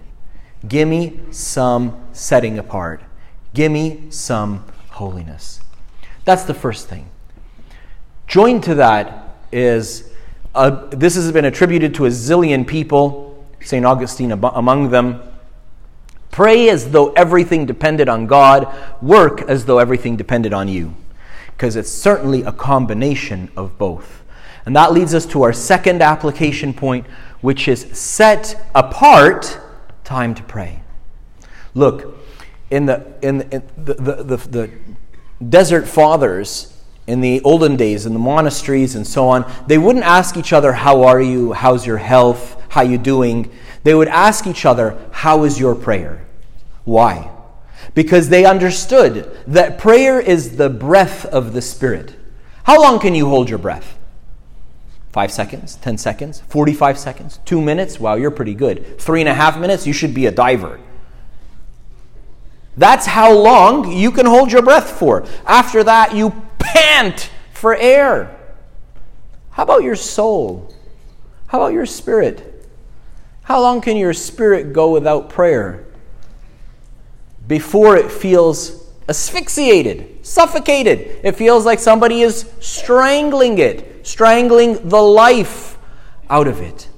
Give 0.67 0.89
me 0.89 1.21
some 1.31 2.05
setting 2.13 2.59
apart. 2.59 3.03
Give 3.53 3.71
me 3.71 4.05
some 4.11 4.65
holiness. 4.91 5.61
That's 6.25 6.45
the 6.45 6.55
first 6.55 6.89
thing. 6.89 7.09
Joined 8.27 8.63
to 8.65 8.77
that 8.77 9.37
is 9.53 10.11
this 10.91 11.15
has 11.17 11.31
been 11.33 11.45
attributed 11.45 11.95
to 11.97 12.07
a 12.07 12.09
zillion 12.09 12.67
people, 12.67 13.45
St. 13.61 13.85
Augustine 13.85 14.33
among 14.33 14.91
them. 14.91 15.23
Pray 16.31 16.69
as 16.69 16.91
though 16.91 17.13
everything 17.13 17.67
depended 17.67 18.09
on 18.09 18.27
God, 18.27 18.75
work 19.03 19.43
as 19.43 19.67
though 19.67 19.79
everything 19.79 20.17
depended 20.17 20.53
on 20.53 20.69
you. 20.69 20.95
Because 21.53 21.77
it's 21.77 21.91
certainly 21.91 22.43
a 22.43 22.53
combination 22.53 23.51
of 23.57 23.79
both. 23.79 24.23
And 24.67 24.75
that 24.75 24.93
leads 24.93 25.15
us 25.15 25.27
to 25.27 25.43
our 25.43 25.53
second 25.53 26.03
application 26.03 26.73
point, 26.73 27.07
which 27.41 27.69
is 27.69 27.83
set 27.93 28.69
apart 28.75 29.61
time 30.03 30.35
to 30.35 30.43
pray. 30.43 30.81
Look, 31.75 32.19
in 32.71 32.87
the, 32.87 33.07
in, 33.23 33.43
in 33.43 33.63
the, 33.77 33.95
the, 33.95 34.23
the, 34.23 34.37
the 34.37 34.71
desert 35.49 35.87
fathers 35.87 36.71
in 37.07 37.21
the 37.21 37.41
olden 37.43 37.77
days 37.77 38.07
in 38.07 38.13
the 38.13 38.19
monasteries 38.19 38.95
and 38.95 39.07
so 39.07 39.29
on 39.29 39.51
they 39.67 39.79
wouldn't 39.79 40.05
ask 40.05 40.37
each 40.37 40.53
other 40.53 40.73
how 40.73 41.03
are 41.03 41.21
you? 41.21 41.53
How's 41.53 41.87
your 41.87 41.99
health? 41.99 42.61
How 42.71 42.83
you 42.83 42.99
doing? 42.99 43.51
They 43.83 43.95
would 43.95 44.09
ask 44.09 44.47
each 44.47 44.65
other 44.65 44.99
how 45.13 45.45
is 45.45 45.61
your 45.61 45.75
prayer? 45.75 46.27
Why? 46.85 47.31
Because 47.95 48.29
they 48.29 48.45
understood 48.45 49.37
that 49.47 49.79
prayer 49.79 50.19
is 50.19 50.57
the 50.57 50.71
breath 50.71 51.27
of 51.27 51.53
the 51.53 51.63
spirit. 51.63 52.17
How 52.65 52.81
long 52.81 52.99
can 52.99 53.15
you 53.15 53.29
hold 53.29 53.51
your 53.51 53.59
breath? 53.59 53.99
Five 55.13 55.31
seconds? 55.31 55.77
Ten 55.77 55.99
seconds? 55.99 56.43
45 56.49 56.99
seconds? 56.99 57.41
Two 57.45 57.61
minutes? 57.61 58.01
Wow 58.01 58.15
you're 58.15 58.31
pretty 58.31 58.55
good. 58.55 58.99
Three 58.99 59.21
and 59.21 59.29
a 59.29 59.35
half 59.35 59.59
minutes? 59.59 59.87
You 59.87 59.93
should 59.93 60.15
be 60.15 60.27
a 60.27 60.33
diver 60.33 60.81
that's 62.77 63.07
how 63.07 63.33
long 63.33 63.93
you 63.93 64.11
can 64.11 64.27
hold 64.27 64.51
your 64.51 64.63
breath 64.63 64.99
for. 64.99 65.25
After 65.47 65.85
that, 65.85 66.15
you 66.15 66.31
pant 66.59 67.31
for 67.53 67.75
air. 67.77 68.37
How 69.51 69.63
about 69.63 69.83
your 69.83 69.97
soul? 69.97 70.75
How 71.47 71.61
about 71.61 71.73
your 71.73 71.87
spirit? 71.87 72.69
How 73.43 73.61
long 73.61 73.81
can 73.81 73.97
your 73.97 74.13
spirit 74.13 74.73
go 74.73 74.91
without 74.91 75.29
prayer 75.29 75.85
before 77.47 77.97
it 77.97 78.11
feels 78.11 78.91
asphyxiated, 79.09 80.27
suffocated? 80.27 81.21
It 81.23 81.33
feels 81.33 81.65
like 81.65 81.79
somebody 81.79 82.23
is 82.23 82.51
strangling 82.59 83.59
it, 83.59 84.07
strangling 84.07 84.89
the 84.89 85.01
life 85.01 85.79
out 86.29 86.49
of 86.49 86.61
it. 86.61 86.89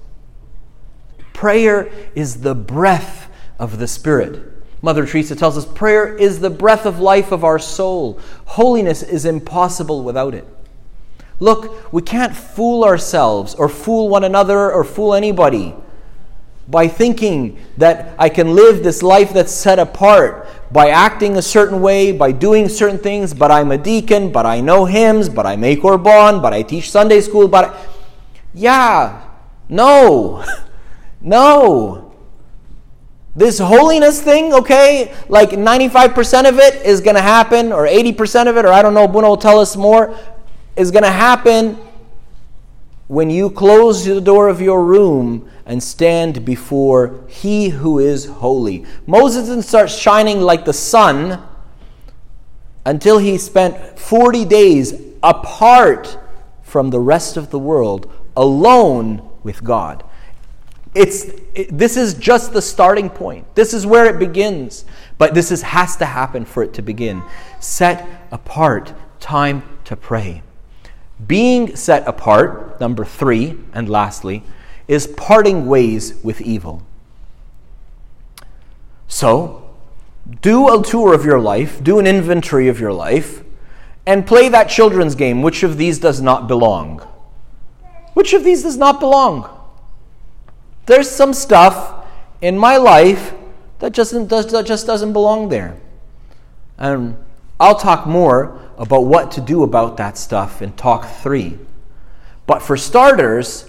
Prayer 1.35 1.91
is 2.15 2.41
the 2.41 2.55
breath 2.55 3.31
of 3.59 3.79
the 3.79 3.87
Spirit. 3.87 4.56
Mother 4.83 5.07
Teresa 5.07 5.35
tells 5.35 5.57
us 5.57 5.65
prayer 5.65 6.15
is 6.17 6.41
the 6.41 6.51
breath 6.51 6.87
of 6.87 7.01
life 7.01 7.33
of 7.33 7.45
our 7.45 7.59
soul. 7.59 8.21
Holiness 8.45 9.03
is 9.03 9.25
impossible 9.25 10.03
without 10.03 10.35
it. 10.35 10.47
Look, 11.41 11.93
we 11.93 12.03
can't 12.03 12.35
fool 12.35 12.85
ourselves 12.85 13.55
or 13.55 13.69
fool 13.69 14.09
one 14.09 14.25
another 14.25 14.73
or 14.73 14.85
fool 14.85 15.15
anybody 15.15 15.75
by 16.69 16.89
thinking 16.89 17.59
that 17.77 18.15
I 18.19 18.29
can 18.29 18.55
live 18.55 18.83
this 18.83 19.03
life 19.03 19.33
that's 19.33 19.53
set 19.53 19.79
apart 19.79 20.49
by 20.73 20.89
acting 20.89 21.37
a 21.37 21.43
certain 21.43 21.81
way, 21.81 22.11
by 22.11 22.33
doing 22.33 22.69
certain 22.69 22.99
things, 22.99 23.33
but 23.33 23.51
I'm 23.53 23.71
a 23.71 23.79
deacon, 23.79 24.33
but 24.33 24.47
I 24.47 24.61
know 24.61 24.85
hymns, 24.85 25.29
but 25.29 25.47
I 25.47 25.57
make 25.57 25.81
Korban, 25.81 26.43
but 26.43 26.53
I 26.53 26.63
teach 26.63 26.91
Sunday 26.91 27.21
school, 27.21 27.47
but 27.47 27.65
I... 27.67 27.87
yeah, 28.53 29.29
no, 29.69 30.45
no. 31.21 32.06
This 33.37 33.59
holiness 33.59 34.23
thing, 34.23 34.55
okay, 34.55 35.15
like 35.29 35.51
95% 35.51 36.49
of 36.49 36.59
it 36.59 36.87
is 36.87 37.03
going 37.03 37.17
to 37.17 37.23
happen, 37.23 37.71
or 37.71 37.87
80% 37.87 38.49
of 38.49 38.57
it, 38.57 38.65
or 38.65 38.73
I 38.73 38.81
don't 38.81 38.95
know, 38.95 39.07
Bruno 39.07 39.29
will 39.29 39.37
tell 39.37 39.61
us 39.61 39.77
more, 39.77 40.17
is 40.75 40.91
going 40.91 41.05
to 41.05 41.11
happen 41.11 41.79
when 43.09 43.29
you 43.29 43.51
close 43.51 44.07
the 44.07 44.23
door 44.23 44.49
of 44.49 44.63
your 44.63 44.83
room 44.83 45.51
and 45.67 45.83
stand 45.83 46.47
before 46.47 47.25
He 47.29 47.69
who 47.69 47.99
is 47.99 48.25
holy. 48.25 48.87
Moses 49.07 49.49
didn't 49.49 49.65
start 49.65 49.91
shining 49.91 50.41
like 50.41 50.65
the 50.65 50.73
sun 50.73 51.43
until 52.87 53.19
he 53.19 53.37
spent 53.37 53.99
40 53.99 54.45
days 54.45 54.95
apart 55.23 56.19
from 56.63 56.91
the 56.91 57.01
rest 57.01 57.37
of 57.37 57.51
the 57.51 57.59
world, 57.59 58.11
alone 58.37 59.29
with 59.43 59.63
God. 59.63 60.05
It's, 60.97 61.27
it, 61.55 61.77
this 61.77 61.99
is 61.99 62.15
just 62.15 62.55
the 62.55 62.63
starting 62.63 63.11
point. 63.11 63.55
This 63.55 63.75
is 63.75 63.85
where 63.85 64.07
it 64.07 64.19
begins. 64.19 64.87
But 65.19 65.35
this 65.35 65.53
is, 65.53 65.61
has 65.61 65.97
to 65.97 66.07
happen 66.07 66.47
for 66.47 66.63
it 66.63 66.73
to 66.75 66.83
begin. 66.83 67.23
Set 67.61 68.09
apart 68.31 68.95
time 69.21 69.63
to 69.85 69.95
pray. 69.95 70.43
Being 71.27 71.77
set 71.77 72.09
apart, 72.09 72.81
number 72.81 73.05
three, 73.05 73.59
and 73.75 73.91
lastly, 73.91 74.43
is 74.89 75.07
parting 75.07 75.67
ways 75.67 76.15
with 76.23 76.41
evil. 76.41 76.83
So, 79.07 79.69
do 80.41 80.81
a 80.81 80.83
tour 80.83 81.13
of 81.13 81.27
your 81.27 81.39
life, 81.39 81.85
do 81.85 81.99
an 81.99 82.07
inventory 82.07 82.69
of 82.69 82.81
your 82.81 82.93
life, 82.93 83.45
and 84.07 84.27
play 84.27 84.49
that 84.49 84.71
children's 84.71 85.15
game. 85.15 85.43
Which 85.43 85.63
of 85.63 85.77
these 85.77 85.99
does 85.99 86.23
not 86.23 86.49
belong? 86.49 87.07
Which 88.15 88.33
of 88.33 88.45
these 88.45 88.63
does 88.63 88.79
not 88.79 88.99
belong? 88.99 89.56
There's 90.87 91.11
some 91.11 91.35
stuff 91.35 92.07
in 92.41 92.57
my 92.57 92.77
life 92.77 93.35
that 93.81 93.93
just, 93.93 94.13
that 94.13 94.65
just 94.65 94.87
doesn't 94.87 95.13
belong 95.13 95.49
there. 95.49 95.77
And 96.79 97.17
I'll 97.59 97.79
talk 97.79 98.07
more 98.07 98.61
about 98.79 99.05
what 99.05 99.33
to 99.33 99.41
do 99.41 99.63
about 99.63 99.97
that 99.97 100.17
stuff 100.17 100.63
in 100.63 100.73
talk 100.73 101.09
three. 101.23 101.59
But 102.47 102.63
for 102.63 102.77
starters, 102.77 103.69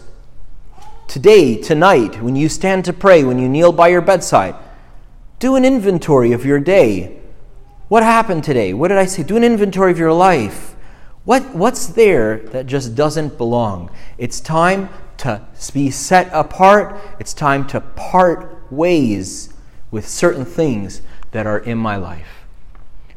today, 1.07 1.59
tonight, 1.59 2.21
when 2.21 2.35
you 2.35 2.49
stand 2.49 2.85
to 2.85 2.93
pray, 2.93 3.23
when 3.23 3.39
you 3.39 3.49
kneel 3.49 3.71
by 3.71 3.87
your 3.87 4.01
bedside, 4.01 4.55
do 5.39 5.55
an 5.55 5.65
inventory 5.65 6.31
of 6.33 6.45
your 6.45 6.59
day. 6.59 7.17
What 7.87 8.03
happened 8.03 8.43
today? 8.43 8.73
What 8.73 8.89
did 8.89 8.97
I 8.97 9.05
say? 9.05 9.23
Do 9.23 9.37
an 9.37 9.43
inventory 9.43 9.91
of 9.91 9.97
your 9.97 10.13
life. 10.13 10.75
What, 11.23 11.55
what's 11.55 11.87
there 11.87 12.39
that 12.49 12.67
just 12.67 12.95
doesn't 12.95 13.37
belong? 13.37 13.89
It's 14.17 14.39
time 14.39 14.89
to 15.19 15.41
be 15.73 15.89
set 15.89 16.29
apart. 16.31 16.99
It's 17.19 17.33
time 17.33 17.65
to 17.67 17.81
part 17.81 18.71
ways 18.71 19.53
with 19.91 20.07
certain 20.07 20.45
things 20.45 21.01
that 21.31 21.47
are 21.47 21.59
in 21.59 21.77
my 21.77 21.95
life. 21.95 22.45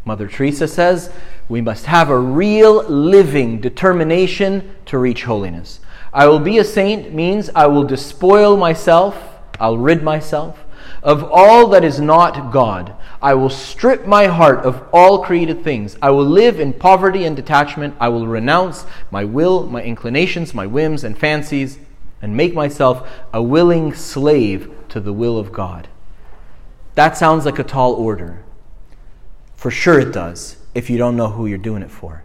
Mother 0.05 0.29
Teresa 0.29 0.67
says 0.67 1.13
we 1.49 1.61
must 1.61 1.87
have 1.87 2.09
a 2.09 2.19
real 2.19 2.85
living 2.85 3.61
determination 3.61 4.75
to 4.87 4.99
reach 4.99 5.25
holiness. 5.25 5.81
I 6.13 6.27
will 6.27 6.41
be 6.41 6.59
a 6.59 6.65
saint 6.65 7.13
means 7.13 7.51
I 7.55 7.67
will 7.67 7.85
despoil 7.85 8.57
myself, 8.57 9.17
I'll 9.59 9.79
rid 9.79 10.03
myself 10.03 10.65
of 11.03 11.25
all 11.25 11.69
that 11.69 11.85
is 11.85 12.01
not 12.01 12.53
God. 12.53 12.95
I 13.23 13.35
will 13.35 13.51
strip 13.51 14.07
my 14.07 14.27
heart 14.27 14.61
of 14.61 14.83
all 14.93 15.25
created 15.25 15.63
things. 15.63 15.97
I 16.01 16.11
will 16.11 16.25
live 16.25 16.59
in 16.61 16.73
poverty 16.73 17.25
and 17.25 17.37
detachment. 17.37 17.95
I 18.01 18.09
will 18.09 18.27
renounce 18.27 18.87
my 19.11 19.25
will, 19.25 19.67
my 19.67 19.83
inclinations, 19.83 20.55
my 20.55 20.67
whims 20.67 21.05
and 21.05 21.17
fancies, 21.17 21.79
and 22.23 22.37
make 22.37 22.55
myself 22.55 23.09
a 23.33 23.43
willing 23.43 23.95
slave 23.95 24.73
to 24.89 25.01
the 25.01 25.13
will 25.13 25.39
of 25.39 25.53
God. 25.53 25.89
That 26.95 27.17
sounds 27.17 27.47
like 27.47 27.59
a 27.59 27.65
tall 27.65 27.95
order. 27.95 28.45
For 29.55 29.71
sure 29.71 30.01
it 30.01 30.13
does, 30.13 30.57
if 30.75 30.91
you 30.91 30.99
don't 30.99 31.17
know 31.17 31.29
who 31.29 31.47
you're 31.47 31.59
doing 31.59 31.83
it 31.83 31.91
for. 31.91 32.25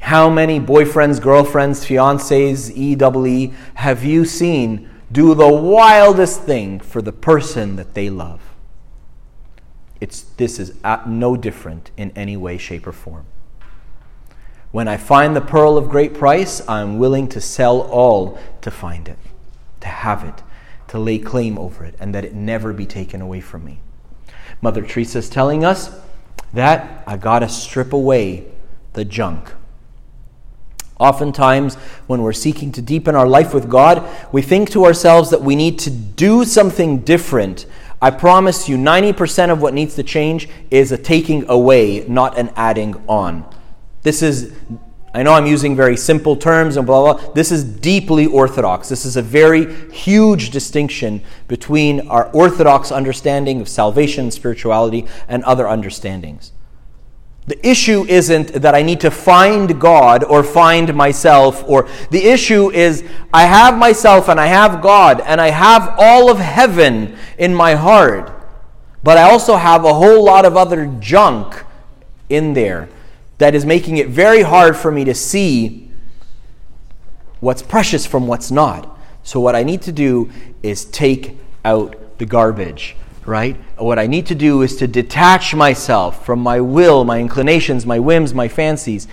How 0.00 0.30
many 0.30 0.58
boyfriends, 0.60 1.20
girlfriends, 1.20 1.84
fiancés, 1.84 2.70
EWE 2.74 3.52
have 3.74 4.04
you 4.04 4.24
seen 4.24 4.88
do 5.10 5.34
the 5.34 5.52
wildest 5.52 6.42
thing 6.42 6.80
for 6.80 7.02
the 7.02 7.12
person 7.12 7.76
that 7.76 7.94
they 7.94 8.08
love? 8.08 8.40
It's, 10.00 10.22
this 10.22 10.58
is 10.58 10.74
no 11.06 11.36
different 11.36 11.90
in 11.96 12.12
any 12.12 12.36
way, 12.36 12.56
shape, 12.56 12.86
or 12.86 12.92
form. 12.92 13.26
When 14.70 14.86
I 14.86 14.98
find 14.98 15.34
the 15.34 15.40
pearl 15.40 15.78
of 15.78 15.88
great 15.88 16.14
price, 16.14 16.60
I'm 16.68 16.98
willing 16.98 17.28
to 17.28 17.40
sell 17.40 17.80
all 17.80 18.38
to 18.60 18.70
find 18.70 19.08
it, 19.08 19.18
to 19.80 19.88
have 19.88 20.24
it, 20.24 20.42
to 20.88 20.98
lay 20.98 21.18
claim 21.18 21.58
over 21.58 21.84
it, 21.84 21.94
and 21.98 22.14
that 22.14 22.24
it 22.24 22.34
never 22.34 22.74
be 22.74 22.84
taken 22.84 23.22
away 23.22 23.40
from 23.40 23.64
me. 23.64 23.80
Mother 24.60 24.82
Teresa 24.82 25.18
is 25.18 25.30
telling 25.30 25.64
us 25.64 25.90
that 26.52 27.02
I 27.06 27.16
got 27.16 27.38
to 27.38 27.48
strip 27.48 27.92
away 27.92 28.46
the 28.92 29.04
junk. 29.04 29.52
Oftentimes, 30.98 31.76
when 32.06 32.22
we're 32.22 32.32
seeking 32.32 32.72
to 32.72 32.82
deepen 32.82 33.14
our 33.14 33.28
life 33.28 33.54
with 33.54 33.70
God, 33.70 34.06
we 34.32 34.42
think 34.42 34.70
to 34.70 34.84
ourselves 34.84 35.30
that 35.30 35.40
we 35.40 35.54
need 35.54 35.78
to 35.80 35.90
do 35.90 36.44
something 36.44 36.98
different. 36.98 37.66
I 38.02 38.10
promise 38.10 38.68
you, 38.68 38.76
90% 38.76 39.50
of 39.50 39.62
what 39.62 39.74
needs 39.74 39.94
to 39.94 40.02
change 40.02 40.48
is 40.70 40.92
a 40.92 40.98
taking 40.98 41.48
away, 41.48 42.04
not 42.08 42.36
an 42.36 42.50
adding 42.56 42.96
on. 43.08 43.48
This 44.02 44.22
is 44.22 44.52
I 45.14 45.22
know 45.22 45.32
I'm 45.32 45.46
using 45.46 45.74
very 45.74 45.96
simple 45.96 46.36
terms 46.36 46.76
and 46.76 46.86
blah, 46.86 47.14
blah. 47.14 47.32
This 47.32 47.50
is 47.50 47.64
deeply 47.64 48.26
orthodox. 48.26 48.88
This 48.88 49.06
is 49.06 49.16
a 49.16 49.22
very 49.22 49.74
huge 49.90 50.50
distinction 50.50 51.22
between 51.48 52.06
our 52.08 52.30
orthodox 52.32 52.92
understanding 52.92 53.60
of 53.60 53.68
salvation, 53.68 54.30
spirituality, 54.30 55.06
and 55.26 55.42
other 55.44 55.66
understandings. 55.66 56.52
The 57.46 57.66
issue 57.66 58.04
isn't 58.06 58.52
that 58.60 58.74
I 58.74 58.82
need 58.82 59.00
to 59.00 59.10
find 59.10 59.80
God 59.80 60.22
or 60.24 60.44
find 60.44 60.94
myself, 60.94 61.64
or 61.66 61.88
the 62.10 62.22
issue 62.26 62.70
is 62.70 63.02
I 63.32 63.46
have 63.46 63.78
myself 63.78 64.28
and 64.28 64.38
I 64.38 64.46
have 64.46 64.82
God 64.82 65.22
and 65.22 65.40
I 65.40 65.48
have 65.48 65.94
all 65.98 66.30
of 66.30 66.38
heaven 66.38 67.16
in 67.38 67.54
my 67.54 67.74
heart, 67.74 68.30
but 69.02 69.16
I 69.16 69.22
also 69.22 69.56
have 69.56 69.86
a 69.86 69.94
whole 69.94 70.22
lot 70.22 70.44
of 70.44 70.58
other 70.58 70.94
junk 71.00 71.64
in 72.28 72.52
there 72.52 72.90
that 73.38 73.54
is 73.54 73.64
making 73.64 73.96
it 73.96 74.08
very 74.08 74.42
hard 74.42 74.76
for 74.76 74.90
me 74.90 75.04
to 75.04 75.14
see 75.14 75.90
what's 77.40 77.62
precious 77.62 78.04
from 78.04 78.26
what's 78.26 78.50
not. 78.50 78.98
So, 79.22 79.40
what 79.40 79.54
I 79.54 79.62
need 79.62 79.82
to 79.82 79.92
do 79.92 80.30
is 80.62 80.84
take 80.84 81.36
out 81.64 82.18
the 82.18 82.26
garbage, 82.26 82.96
right? 83.24 83.56
What 83.76 83.98
I 83.98 84.06
need 84.06 84.26
to 84.26 84.34
do 84.34 84.62
is 84.62 84.76
to 84.76 84.86
detach 84.86 85.54
myself 85.54 86.24
from 86.24 86.40
my 86.40 86.60
will, 86.60 87.04
my 87.04 87.18
inclinations, 87.18 87.86
my 87.86 87.98
whims, 87.98 88.34
my 88.34 88.48
fancies, 88.48 89.06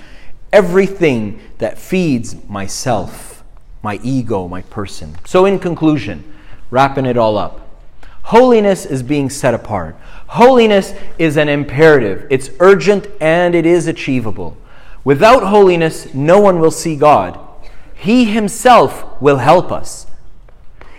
everything 0.52 1.40
that 1.58 1.78
feeds 1.78 2.36
myself, 2.48 3.44
my 3.84 4.00
ego, 4.04 4.48
my 4.48 4.62
person. 4.64 5.16
So, 5.26 5.46
in 5.46 5.60
conclusion, 5.60 6.24
wrapping 6.72 7.06
it 7.06 7.18
all 7.18 7.38
up, 7.38 7.62
holiness 8.24 8.86
is 8.86 9.04
being 9.04 9.30
set 9.30 9.54
apart. 9.54 9.96
Holiness 10.28 10.94
is 11.20 11.38
an 11.38 11.50
imperative, 11.50 12.28
it's 12.30 12.50
urgent 12.60 13.08
and 13.22 13.56
it 13.56 13.66
is 13.66 13.88
achievable. 13.88 14.58
Without 15.04 15.44
holiness, 15.44 16.14
no 16.14 16.40
one 16.40 16.60
will 16.60 16.72
see 16.72 16.96
God. 16.96 17.40
He 17.94 18.26
Himself 18.26 19.22
will 19.22 19.38
help 19.38 19.72
us. 19.72 20.08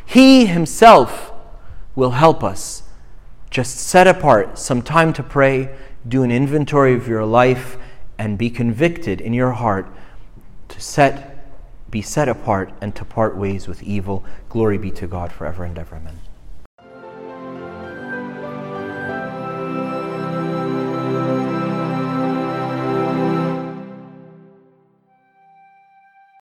He 0.05 0.47
Himself 0.47 1.33
will 1.97 2.13
help 2.13 2.45
us. 2.45 2.85
Just 3.51 3.79
set 3.79 4.07
apart 4.07 4.59
some 4.59 4.83
time 4.83 5.13
to 5.15 5.23
pray, 5.23 5.75
do 6.07 6.23
an 6.23 6.31
inventory 6.31 6.95
of 6.95 7.09
your 7.09 7.25
life, 7.25 7.77
and 8.19 8.39
be 8.39 8.49
convicted 8.49 9.21
in 9.21 9.33
your 9.33 9.53
heart 9.53 9.89
to 10.69 10.81
set, 10.81 11.49
be 11.91 12.03
set 12.03 12.29
apart 12.29 12.73
and 12.81 12.95
to 12.95 13.05
part 13.05 13.37
ways 13.37 13.67
with 13.67 13.83
evil. 13.83 14.25
Glory 14.49 14.79
be 14.79 14.91
to 14.93 15.07
God 15.07 15.33
forever 15.33 15.65
and 15.65 15.79
ever. 15.79 15.97
Amen. 15.97 16.21